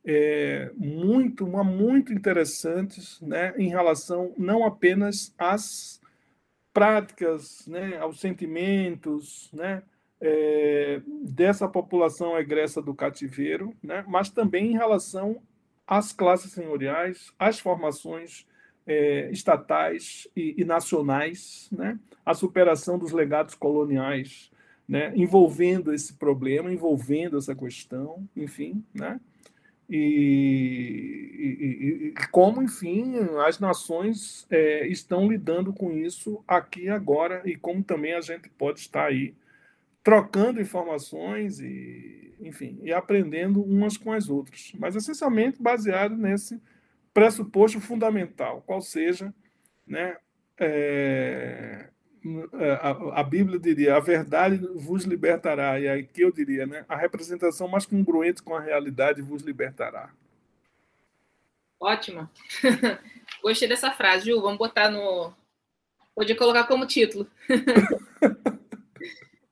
é, 0.06 0.72
muito, 0.78 1.46
muito 1.46 2.14
interessantes 2.14 3.20
né, 3.22 3.54
em 3.58 3.68
relação 3.68 4.34
não 4.38 4.66
apenas 4.66 5.34
às 5.38 6.00
práticas, 6.74 7.68
né, 7.68 7.98
aos 7.98 8.20
sentimentos 8.20 9.50
né, 9.52 9.84
é, 10.20 11.02
dessa 11.24 11.68
população 11.68 12.38
egressa 12.38 12.82
do 12.82 12.94
cativeiro, 12.94 13.74
né, 13.84 14.04
mas 14.08 14.30
também 14.30 14.72
em 14.72 14.78
relação 14.78 15.42
às 15.86 16.12
classes 16.12 16.52
senhoriais, 16.52 17.32
às 17.38 17.60
formações 17.60 18.46
é, 18.86 19.30
estatais 19.32 20.28
e, 20.36 20.56
e 20.58 20.66
nacionais, 20.66 21.70
né, 21.72 22.00
a 22.26 22.34
superação 22.34 22.98
dos 22.98 23.12
legados 23.12 23.56
coloniais 23.56 24.52
né, 24.88 25.12
envolvendo 25.16 25.94
esse 25.94 26.14
problema, 26.14 26.72
envolvendo 26.72 27.38
essa 27.38 27.54
questão, 27.54 28.28
enfim, 28.36 28.84
né? 28.94 29.20
E, 29.90 29.96
e, 31.40 32.08
e 32.08 32.14
como, 32.30 32.62
enfim, 32.62 33.16
as 33.46 33.58
nações 33.58 34.46
é, 34.50 34.86
estão 34.88 35.30
lidando 35.30 35.72
com 35.72 35.92
isso 35.94 36.44
aqui 36.46 36.90
agora 36.90 37.42
e 37.46 37.56
como 37.56 37.82
também 37.82 38.14
a 38.14 38.20
gente 38.20 38.50
pode 38.50 38.82
estar 38.82 39.06
aí 39.06 39.34
trocando 40.08 40.62
informações 40.62 41.60
e, 41.60 42.34
enfim, 42.40 42.80
e 42.82 42.94
aprendendo 42.94 43.62
umas 43.62 43.98
com 43.98 44.14
as 44.14 44.30
outras, 44.30 44.72
mas 44.80 44.96
essencialmente 44.96 45.62
baseado 45.62 46.16
nesse 46.16 46.62
pressuposto 47.14 47.82
fundamental, 47.82 48.64
qual 48.66 48.80
seja, 48.80 49.34
né, 49.86 50.16
é, 50.58 51.90
a, 52.82 53.20
a, 53.20 53.24
Bíblia 53.24 53.60
diria, 53.60 53.98
a 53.98 54.00
verdade 54.00 54.66
vos 54.76 55.04
libertará, 55.04 55.78
e 55.78 55.90
aqui 55.90 56.22
eu 56.22 56.32
diria, 56.32 56.66
né, 56.66 56.86
a 56.88 56.96
representação 56.96 57.68
mais 57.68 57.86
congruente 57.86 58.42
com 58.42 58.56
a 58.56 58.62
realidade 58.62 59.22
vos 59.22 59.42
libertará. 59.42 60.10
Ótimo. 61.78 62.30
Gostei 63.44 63.68
dessa 63.68 63.92
frase, 63.92 64.28
Ju. 64.32 64.40
Vamos 64.40 64.58
botar 64.58 64.90
no. 64.90 65.34
Podia 66.16 66.36
colocar 66.36 66.64
como 66.64 66.88
título. 66.88 67.28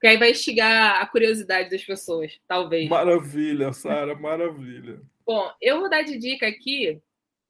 Porque 0.06 0.14
aí 0.14 0.18
vai 0.20 0.30
instigar 0.30 1.02
a 1.02 1.08
curiosidade 1.08 1.68
das 1.68 1.84
pessoas, 1.84 2.40
talvez. 2.48 2.88
Maravilha, 2.88 3.74
Sara, 3.74 4.14
maravilha. 4.14 5.02
Bom, 5.26 5.52
eu 5.60 5.80
vou 5.80 5.90
dar 5.90 6.04
de 6.04 6.16
dica 6.16 6.48
aqui 6.48 7.02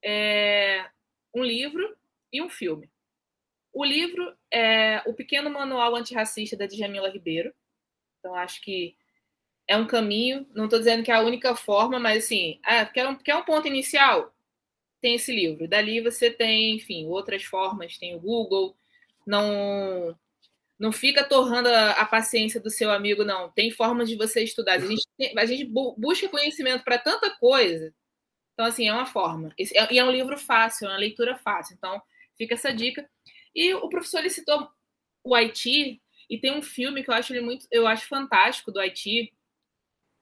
é, 0.02 0.86
um 1.34 1.44
livro 1.44 1.98
e 2.32 2.42
um 2.42 2.50
filme. 2.50 2.90
O 3.74 3.84
livro 3.84 4.34
é 4.50 5.02
O 5.06 5.14
Pequeno 5.14 5.50
Manual 5.50 5.98
Antirracista 5.98 6.56
da 6.56 6.66
Djamila 6.66 7.10
Ribeiro. 7.10 7.54
Então, 8.20 8.34
acho 8.34 8.62
que 8.62 8.96
é 9.68 9.76
um 9.76 9.86
caminho. 9.86 10.48
Não 10.56 10.64
estou 10.64 10.80
dizendo 10.80 11.04
que 11.04 11.12
é 11.12 11.16
a 11.16 11.24
única 11.24 11.58
forma, 11.58 12.00
mas 12.00 12.24
assim, 12.24 12.62
ah, 12.64 12.86
quer, 12.86 13.06
um, 13.06 13.16
quer 13.16 13.36
um 13.36 13.44
ponto 13.44 13.68
inicial? 13.68 14.34
Tem 15.02 15.16
esse 15.16 15.36
livro. 15.36 15.68
Dali 15.68 16.00
você 16.00 16.32
tem, 16.32 16.78
enfim, 16.78 17.06
outras 17.08 17.44
formas. 17.44 17.98
Tem 17.98 18.16
o 18.16 18.20
Google. 18.22 18.78
Não 19.28 20.18
não 20.78 20.92
fica 20.92 21.24
torrando 21.24 21.70
a, 21.70 21.92
a, 21.92 22.06
paciência 22.06 22.60
do 22.60 22.70
seu 22.70 22.92
amigo, 22.92 23.24
não. 23.24 23.50
Tem 23.52 23.72
formas 23.72 24.10
de 24.10 24.16
você 24.16 24.44
estudar. 24.44 24.74
A 24.74 24.80
gente, 24.80 25.04
a 25.38 25.46
gente 25.46 25.66
busca 25.66 26.28
conhecimento 26.28 26.84
para 26.84 26.98
tanta 26.98 27.30
coisa. 27.38 27.94
Então, 28.54 28.66
assim, 28.66 28.88
é 28.88 28.94
uma 28.94 29.06
forma. 29.06 29.54
É, 29.58 29.94
e 29.94 30.00
é 30.00 30.04
um 30.04 30.12
livro 30.12 30.38
fácil, 30.38 30.88
é 30.88 30.90
uma 30.90 30.98
leitura 30.98 31.36
fácil. 31.38 31.76
Então, 31.76 32.02
fica 32.38 32.56
essa 32.56 32.74
dica. 32.74 33.10
E 33.54 33.74
o 33.74 33.88
professor 33.90 34.20
ele 34.20 34.30
citou 34.30 34.70
o 35.24 35.34
Haiti 35.34 36.02
e 36.30 36.38
tem 36.38 36.52
um 36.52 36.62
filme 36.62 37.04
que 37.04 37.10
eu 37.10 37.14
acho 37.14 37.32
ele 37.34 37.42
muito, 37.42 37.66
eu 37.72 37.88
acho 37.88 38.08
fantástico 38.08 38.72
do 38.72 38.80
Haiti, 38.80 39.34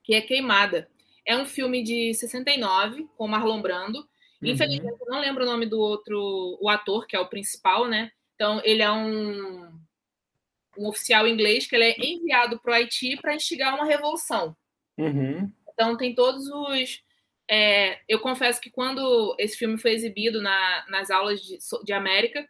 que 0.03 0.13
é 0.13 0.21
Queimada. 0.21 0.89
É 1.25 1.35
um 1.35 1.45
filme 1.45 1.81
de 1.81 2.13
69 2.13 3.07
com 3.17 3.27
Marlon 3.27 3.61
Brando. 3.61 3.99
Uhum. 3.99 4.49
Infelizmente 4.49 4.97
eu 5.01 5.07
não 5.07 5.19
lembro 5.19 5.43
o 5.43 5.47
nome 5.47 5.65
do 5.65 5.79
outro, 5.79 6.57
o 6.61 6.69
ator 6.69 7.07
que 7.07 7.15
é 7.15 7.19
o 7.19 7.29
principal, 7.29 7.87
né? 7.87 8.11
Então 8.35 8.61
ele 8.63 8.81
é 8.81 8.91
um, 8.91 9.82
um 10.77 10.87
oficial 10.87 11.27
inglês 11.27 11.67
que 11.67 11.75
ele 11.75 11.85
é 11.85 11.95
enviado 11.99 12.59
para 12.59 12.71
o 12.71 12.73
Haiti 12.73 13.17
para 13.17 13.35
instigar 13.35 13.75
uma 13.75 13.85
revolução. 13.85 14.55
Uhum. 14.97 15.51
Então 15.71 15.97
tem 15.97 16.13
todos 16.13 16.47
os 16.47 17.03
é, 17.49 17.99
eu 18.07 18.19
confesso 18.19 18.61
que 18.61 18.71
quando 18.71 19.35
esse 19.37 19.57
filme 19.57 19.77
foi 19.77 19.91
exibido 19.91 20.41
na, 20.41 20.85
nas 20.89 21.11
aulas 21.11 21.41
de, 21.41 21.57
de 21.83 21.93
América, 21.93 22.47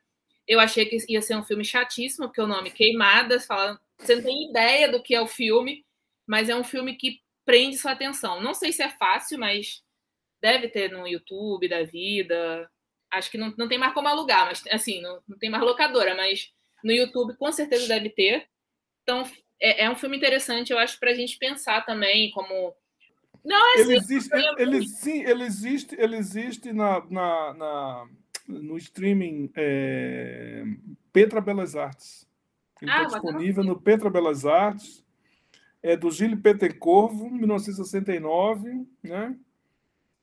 eu 0.48 0.60
achei 0.60 0.86
que 0.86 0.98
ia 1.10 1.22
ser 1.22 1.36
um 1.36 1.44
filme 1.44 1.64
chatíssimo, 1.64 2.28
porque 2.28 2.42
o 2.42 2.48
nome 2.48 2.72
Queimadas, 2.72 3.46
fala, 3.46 3.80
você 3.98 4.16
não 4.16 4.24
tem 4.24 4.50
ideia 4.50 4.92
do 4.92 5.02
que 5.02 5.16
é 5.16 5.22
o 5.22 5.28
filme, 5.28 5.86
mas 6.28 6.50
é 6.50 6.56
um 6.56 6.64
filme 6.64 6.96
que 6.96 7.22
prende 7.46 7.78
sua 7.78 7.92
atenção. 7.92 8.42
Não 8.42 8.54
sei 8.54 8.72
se 8.72 8.84
é 8.84 8.90
fácil, 8.90 9.40
mas 9.40 9.84
deve 10.42 10.68
ter 10.68 10.92
no 10.92 11.08
YouTube 11.08 11.68
da 11.68 11.84
vida. 11.84 12.70
Acho 13.12 13.32
que 13.32 13.38
não, 13.38 13.54
não 13.58 13.68
tem 13.68 13.78
mais 13.78 13.94
como 13.94 14.08
alugar, 14.08 14.46
mas 14.46 14.64
assim, 14.70 15.02
não, 15.02 15.22
não 15.28 15.38
tem 15.38 15.50
mais 15.50 15.64
locadora, 15.64 16.16
mas 16.16 16.52
no 16.84 16.92
YouTube 16.92 17.36
com 17.38 17.52
certeza 17.52 17.88
deve 17.88 18.10
ter. 18.10 18.46
Então, 19.04 19.24
é, 19.60 19.86
é 19.86 19.90
um 19.90 19.96
filme 19.96 20.18
interessante, 20.18 20.72
eu 20.72 20.78
acho, 20.78 21.00
para 21.00 21.12
a 21.12 21.16
gente 21.16 21.38
pensar 21.38 21.86
também 21.86 22.32
como. 22.32 22.74
Não, 23.44 23.76
é 23.76 23.82
ele, 23.82 23.98
assim, 23.98 24.16
existe, 24.16 24.36
ele, 24.36 24.56
ele, 24.58 24.88
sim, 24.88 25.24
ele 25.24 25.44
existe, 25.44 25.96
ele 26.00 26.16
existe 26.16 26.72
na, 26.72 27.06
na, 27.10 27.54
na 27.54 28.08
no 28.48 28.78
streaming 28.78 29.52
é, 29.56 30.64
Petra 31.12 31.42
Belas 31.42 31.76
Artes. 31.76 32.28
Ele 32.82 32.92
está 32.92 33.04
ah, 33.04 33.06
disponível 33.06 33.64
no 33.64 33.80
Petra 33.80 34.10
Belas 34.10 34.46
Artes. 34.46 35.04
É 35.82 35.98
do 35.98 36.10
Gilles 36.10 36.40
Petercorvo, 36.42 37.30
1969, 37.30 38.88
né? 39.04 39.36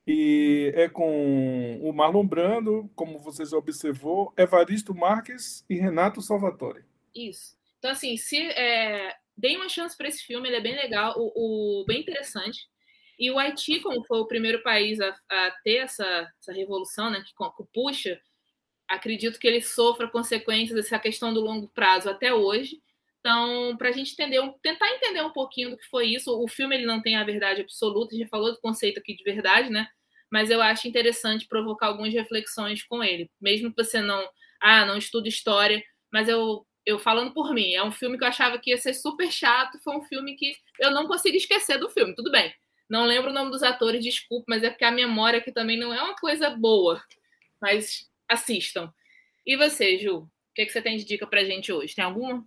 E 0.06 0.72
é 0.74 0.88
com 0.88 1.78
o 1.82 1.92
Marlon 1.92 2.26
Brando, 2.26 2.90
como 2.94 3.18
você 3.18 3.44
já 3.44 3.56
observou, 3.56 4.32
Evaristo 4.36 4.94
Marques 4.94 5.64
e 5.68 5.74
Renato 5.74 6.20
Salvatore. 6.20 6.84
Isso. 7.14 7.56
Então, 7.78 7.90
assim, 7.90 8.16
se 8.16 8.36
é, 8.36 9.14
uma 9.56 9.68
chance 9.68 9.96
para 9.96 10.08
esse 10.08 10.22
filme, 10.24 10.48
ele 10.48 10.56
é 10.56 10.60
bem 10.60 10.74
legal, 10.74 11.14
o, 11.16 11.82
o, 11.82 11.84
bem 11.86 12.00
interessante. 12.00 12.68
E 13.18 13.30
o 13.30 13.38
Haiti, 13.38 13.80
como 13.80 14.04
foi 14.04 14.18
o 14.18 14.26
primeiro 14.26 14.62
país 14.62 14.98
a, 15.00 15.14
a 15.30 15.50
ter 15.62 15.76
essa, 15.76 16.32
essa 16.40 16.52
revolução, 16.52 17.10
né, 17.10 17.22
que, 17.24 17.32
que 17.32 17.64
puxa, 17.72 18.20
acredito 18.88 19.38
que 19.38 19.46
ele 19.46 19.60
sofra 19.60 20.08
consequências 20.08 20.74
dessa 20.74 20.98
questão 20.98 21.32
do 21.32 21.40
longo 21.40 21.68
prazo 21.68 22.08
até 22.08 22.34
hoje. 22.34 22.82
Então, 23.20 23.76
para 23.76 23.90
a 23.90 23.92
gente 23.92 24.12
entender, 24.12 24.40
tentar 24.62 24.88
entender 24.94 25.22
um 25.22 25.32
pouquinho 25.32 25.70
do 25.70 25.76
que 25.76 25.86
foi 25.88 26.06
isso, 26.08 26.32
o 26.42 26.48
filme 26.48 26.74
ele 26.74 26.86
não 26.86 27.02
tem 27.02 27.16
a 27.16 27.24
verdade 27.24 27.60
absoluta, 27.60 28.14
a 28.14 28.18
gente 28.18 28.30
falou 28.30 28.50
do 28.52 28.60
conceito 28.60 28.98
aqui 28.98 29.14
de 29.14 29.22
verdade, 29.22 29.70
né? 29.70 29.86
Mas 30.30 30.50
eu 30.50 30.62
acho 30.62 30.88
interessante 30.88 31.46
provocar 31.46 31.88
algumas 31.88 32.12
reflexões 32.14 32.82
com 32.82 33.04
ele, 33.04 33.30
mesmo 33.40 33.70
que 33.70 33.82
você 33.84 34.00
não, 34.00 34.26
ah, 34.60 34.86
não 34.86 34.96
estuda 34.96 35.28
história, 35.28 35.82
mas 36.12 36.28
eu 36.28 36.66
eu 36.86 36.98
falando 36.98 37.32
por 37.32 37.54
mim, 37.54 37.74
é 37.74 37.84
um 37.84 37.92
filme 37.92 38.16
que 38.18 38.24
eu 38.24 38.28
achava 38.28 38.58
que 38.58 38.70
ia 38.70 38.78
ser 38.78 38.94
super 38.94 39.30
chato, 39.30 39.78
foi 39.84 39.96
um 39.96 40.02
filme 40.02 40.34
que 40.34 40.54
eu 40.78 40.90
não 40.90 41.06
consigo 41.06 41.36
esquecer 41.36 41.78
do 41.78 41.90
filme. 41.90 42.14
Tudo 42.14 42.30
bem, 42.32 42.52
não 42.88 43.04
lembro 43.04 43.30
o 43.30 43.32
nome 43.32 43.50
dos 43.50 43.62
atores, 43.62 44.02
desculpa, 44.02 44.46
mas 44.48 44.64
é 44.64 44.70
porque 44.70 44.84
a 44.84 44.90
memória 44.90 45.38
aqui 45.38 45.52
também 45.52 45.78
não 45.78 45.94
é 45.94 46.02
uma 46.02 46.16
coisa 46.16 46.50
boa. 46.50 47.00
Mas 47.60 48.08
assistam. 48.28 48.92
E 49.46 49.56
você, 49.56 49.98
Ju? 49.98 50.18
O 50.18 50.30
que, 50.54 50.62
é 50.62 50.66
que 50.66 50.72
você 50.72 50.82
tem 50.82 50.96
de 50.96 51.04
dica 51.04 51.26
para 51.26 51.44
gente 51.44 51.72
hoje? 51.72 51.94
Tem 51.94 52.04
alguma? 52.04 52.44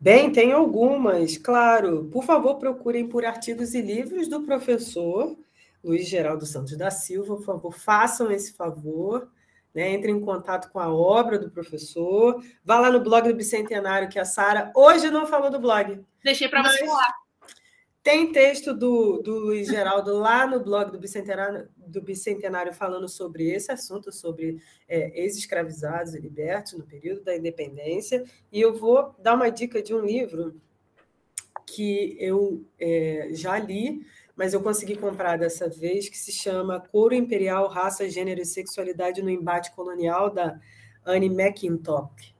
Bem, 0.00 0.30
tem 0.30 0.52
algumas, 0.52 1.36
claro. 1.36 2.08
Por 2.12 2.24
favor, 2.24 2.56
procurem 2.56 3.08
por 3.08 3.24
artigos 3.24 3.74
e 3.74 3.80
livros 3.80 4.28
do 4.28 4.42
professor. 4.42 5.36
Luiz 5.82 6.08
Geraldo 6.08 6.46
Santos 6.46 6.76
da 6.76 6.90
Silva. 6.90 7.36
Por 7.36 7.44
favor, 7.44 7.72
façam 7.72 8.30
esse 8.30 8.52
favor. 8.52 9.28
Né, 9.74 9.90
entre 9.90 10.10
em 10.10 10.18
contato 10.18 10.70
com 10.72 10.80
a 10.80 10.92
obra 10.92 11.38
do 11.38 11.50
professor. 11.50 12.42
Vá 12.64 12.80
lá 12.80 12.90
no 12.90 13.00
blog 13.00 13.28
do 13.28 13.36
Bicentenário, 13.36 14.08
que 14.08 14.18
a 14.18 14.24
Sara 14.24 14.72
hoje 14.74 15.10
não 15.10 15.26
falou 15.26 15.50
do 15.50 15.60
blog. 15.60 16.02
Deixei 16.24 16.48
para 16.48 16.62
você 16.62 16.84
falar. 16.84 17.14
Tem 18.08 18.32
texto 18.32 18.72
do, 18.72 19.20
do 19.20 19.38
Luiz 19.38 19.68
Geraldo 19.68 20.16
lá 20.16 20.46
no 20.46 20.64
blog 20.64 20.90
do 20.90 20.98
Bicentenário, 20.98 21.68
do 21.76 22.00
Bicentenário 22.00 22.72
falando 22.72 23.06
sobre 23.06 23.50
esse 23.50 23.70
assunto, 23.70 24.10
sobre 24.10 24.62
é, 24.88 25.10
ex-escravizados 25.20 26.14
e 26.14 26.18
libertos 26.18 26.72
no 26.72 26.86
período 26.86 27.22
da 27.22 27.36
independência. 27.36 28.24
E 28.50 28.62
eu 28.62 28.74
vou 28.74 29.14
dar 29.18 29.34
uma 29.34 29.50
dica 29.50 29.82
de 29.82 29.92
um 29.92 30.00
livro 30.00 30.58
que 31.66 32.16
eu 32.18 32.64
é, 32.80 33.28
já 33.32 33.58
li, 33.58 34.00
mas 34.34 34.54
eu 34.54 34.62
consegui 34.62 34.96
comprar 34.96 35.36
dessa 35.36 35.68
vez, 35.68 36.08
que 36.08 36.16
se 36.16 36.32
chama 36.32 36.80
Couro 36.80 37.14
Imperial, 37.14 37.68
Raça, 37.68 38.08
Gênero 38.08 38.40
e 38.40 38.46
Sexualidade 38.46 39.20
no 39.20 39.28
Embate 39.28 39.70
Colonial, 39.72 40.32
da 40.32 40.58
Anne 41.04 41.26
McClintock. 41.26 42.34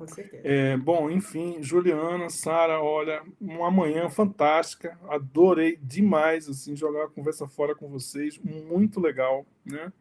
Com 0.00 0.06
certeza. 0.06 0.42
É, 0.46 0.76
bom, 0.78 1.10
enfim, 1.10 1.62
Juliana, 1.62 2.30
Sara, 2.30 2.80
olha, 2.80 3.22
uma 3.38 3.70
manhã 3.70 4.08
fantástica. 4.08 4.98
Adorei 5.06 5.76
demais 5.76 6.48
assim 6.48 6.74
jogar 6.74 7.04
a 7.04 7.08
conversa 7.08 7.46
fora 7.46 7.74
com 7.74 7.86
vocês, 7.90 8.38
muito 8.38 8.98
legal, 8.98 9.44
né? 9.62 9.92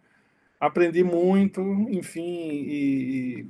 Aprendi 0.57 1.03
muito, 1.03 1.61
enfim, 1.89 2.21
e, 2.21 3.41
e 3.41 3.47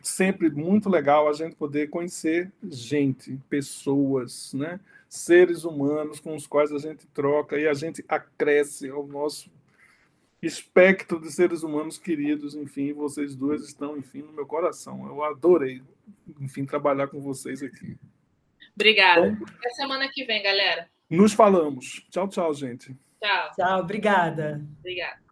sempre 0.00 0.48
muito 0.50 0.88
legal 0.88 1.28
a 1.28 1.32
gente 1.32 1.56
poder 1.56 1.88
conhecer 1.88 2.52
gente, 2.62 3.36
pessoas, 3.48 4.54
né? 4.54 4.78
Seres 5.08 5.64
humanos 5.64 6.20
com 6.20 6.34
os 6.34 6.46
quais 6.46 6.70
a 6.70 6.78
gente 6.78 7.06
troca 7.08 7.58
e 7.58 7.66
a 7.66 7.74
gente 7.74 8.04
acresce 8.08 8.88
ao 8.90 9.06
nosso 9.06 9.50
espectro 10.40 11.20
de 11.20 11.32
seres 11.32 11.62
humanos 11.62 11.98
queridos, 11.98 12.54
enfim, 12.54 12.92
vocês 12.92 13.34
duas 13.34 13.64
estão, 13.64 13.96
enfim, 13.96 14.22
no 14.22 14.32
meu 14.32 14.46
coração. 14.46 15.06
Eu 15.06 15.22
adorei, 15.24 15.82
enfim, 16.40 16.64
trabalhar 16.64 17.08
com 17.08 17.20
vocês 17.20 17.62
aqui. 17.62 17.96
Obrigada. 18.74 19.32
Bom, 19.32 19.44
Até 19.58 19.70
semana 19.70 20.08
que 20.12 20.24
vem, 20.24 20.42
galera. 20.42 20.88
Nos 21.10 21.32
falamos. 21.32 22.06
Tchau, 22.10 22.28
tchau, 22.28 22.54
gente. 22.54 22.94
Tchau. 23.20 23.50
Tchau, 23.56 23.80
obrigada. 23.80 24.64
Obrigada. 24.78 25.27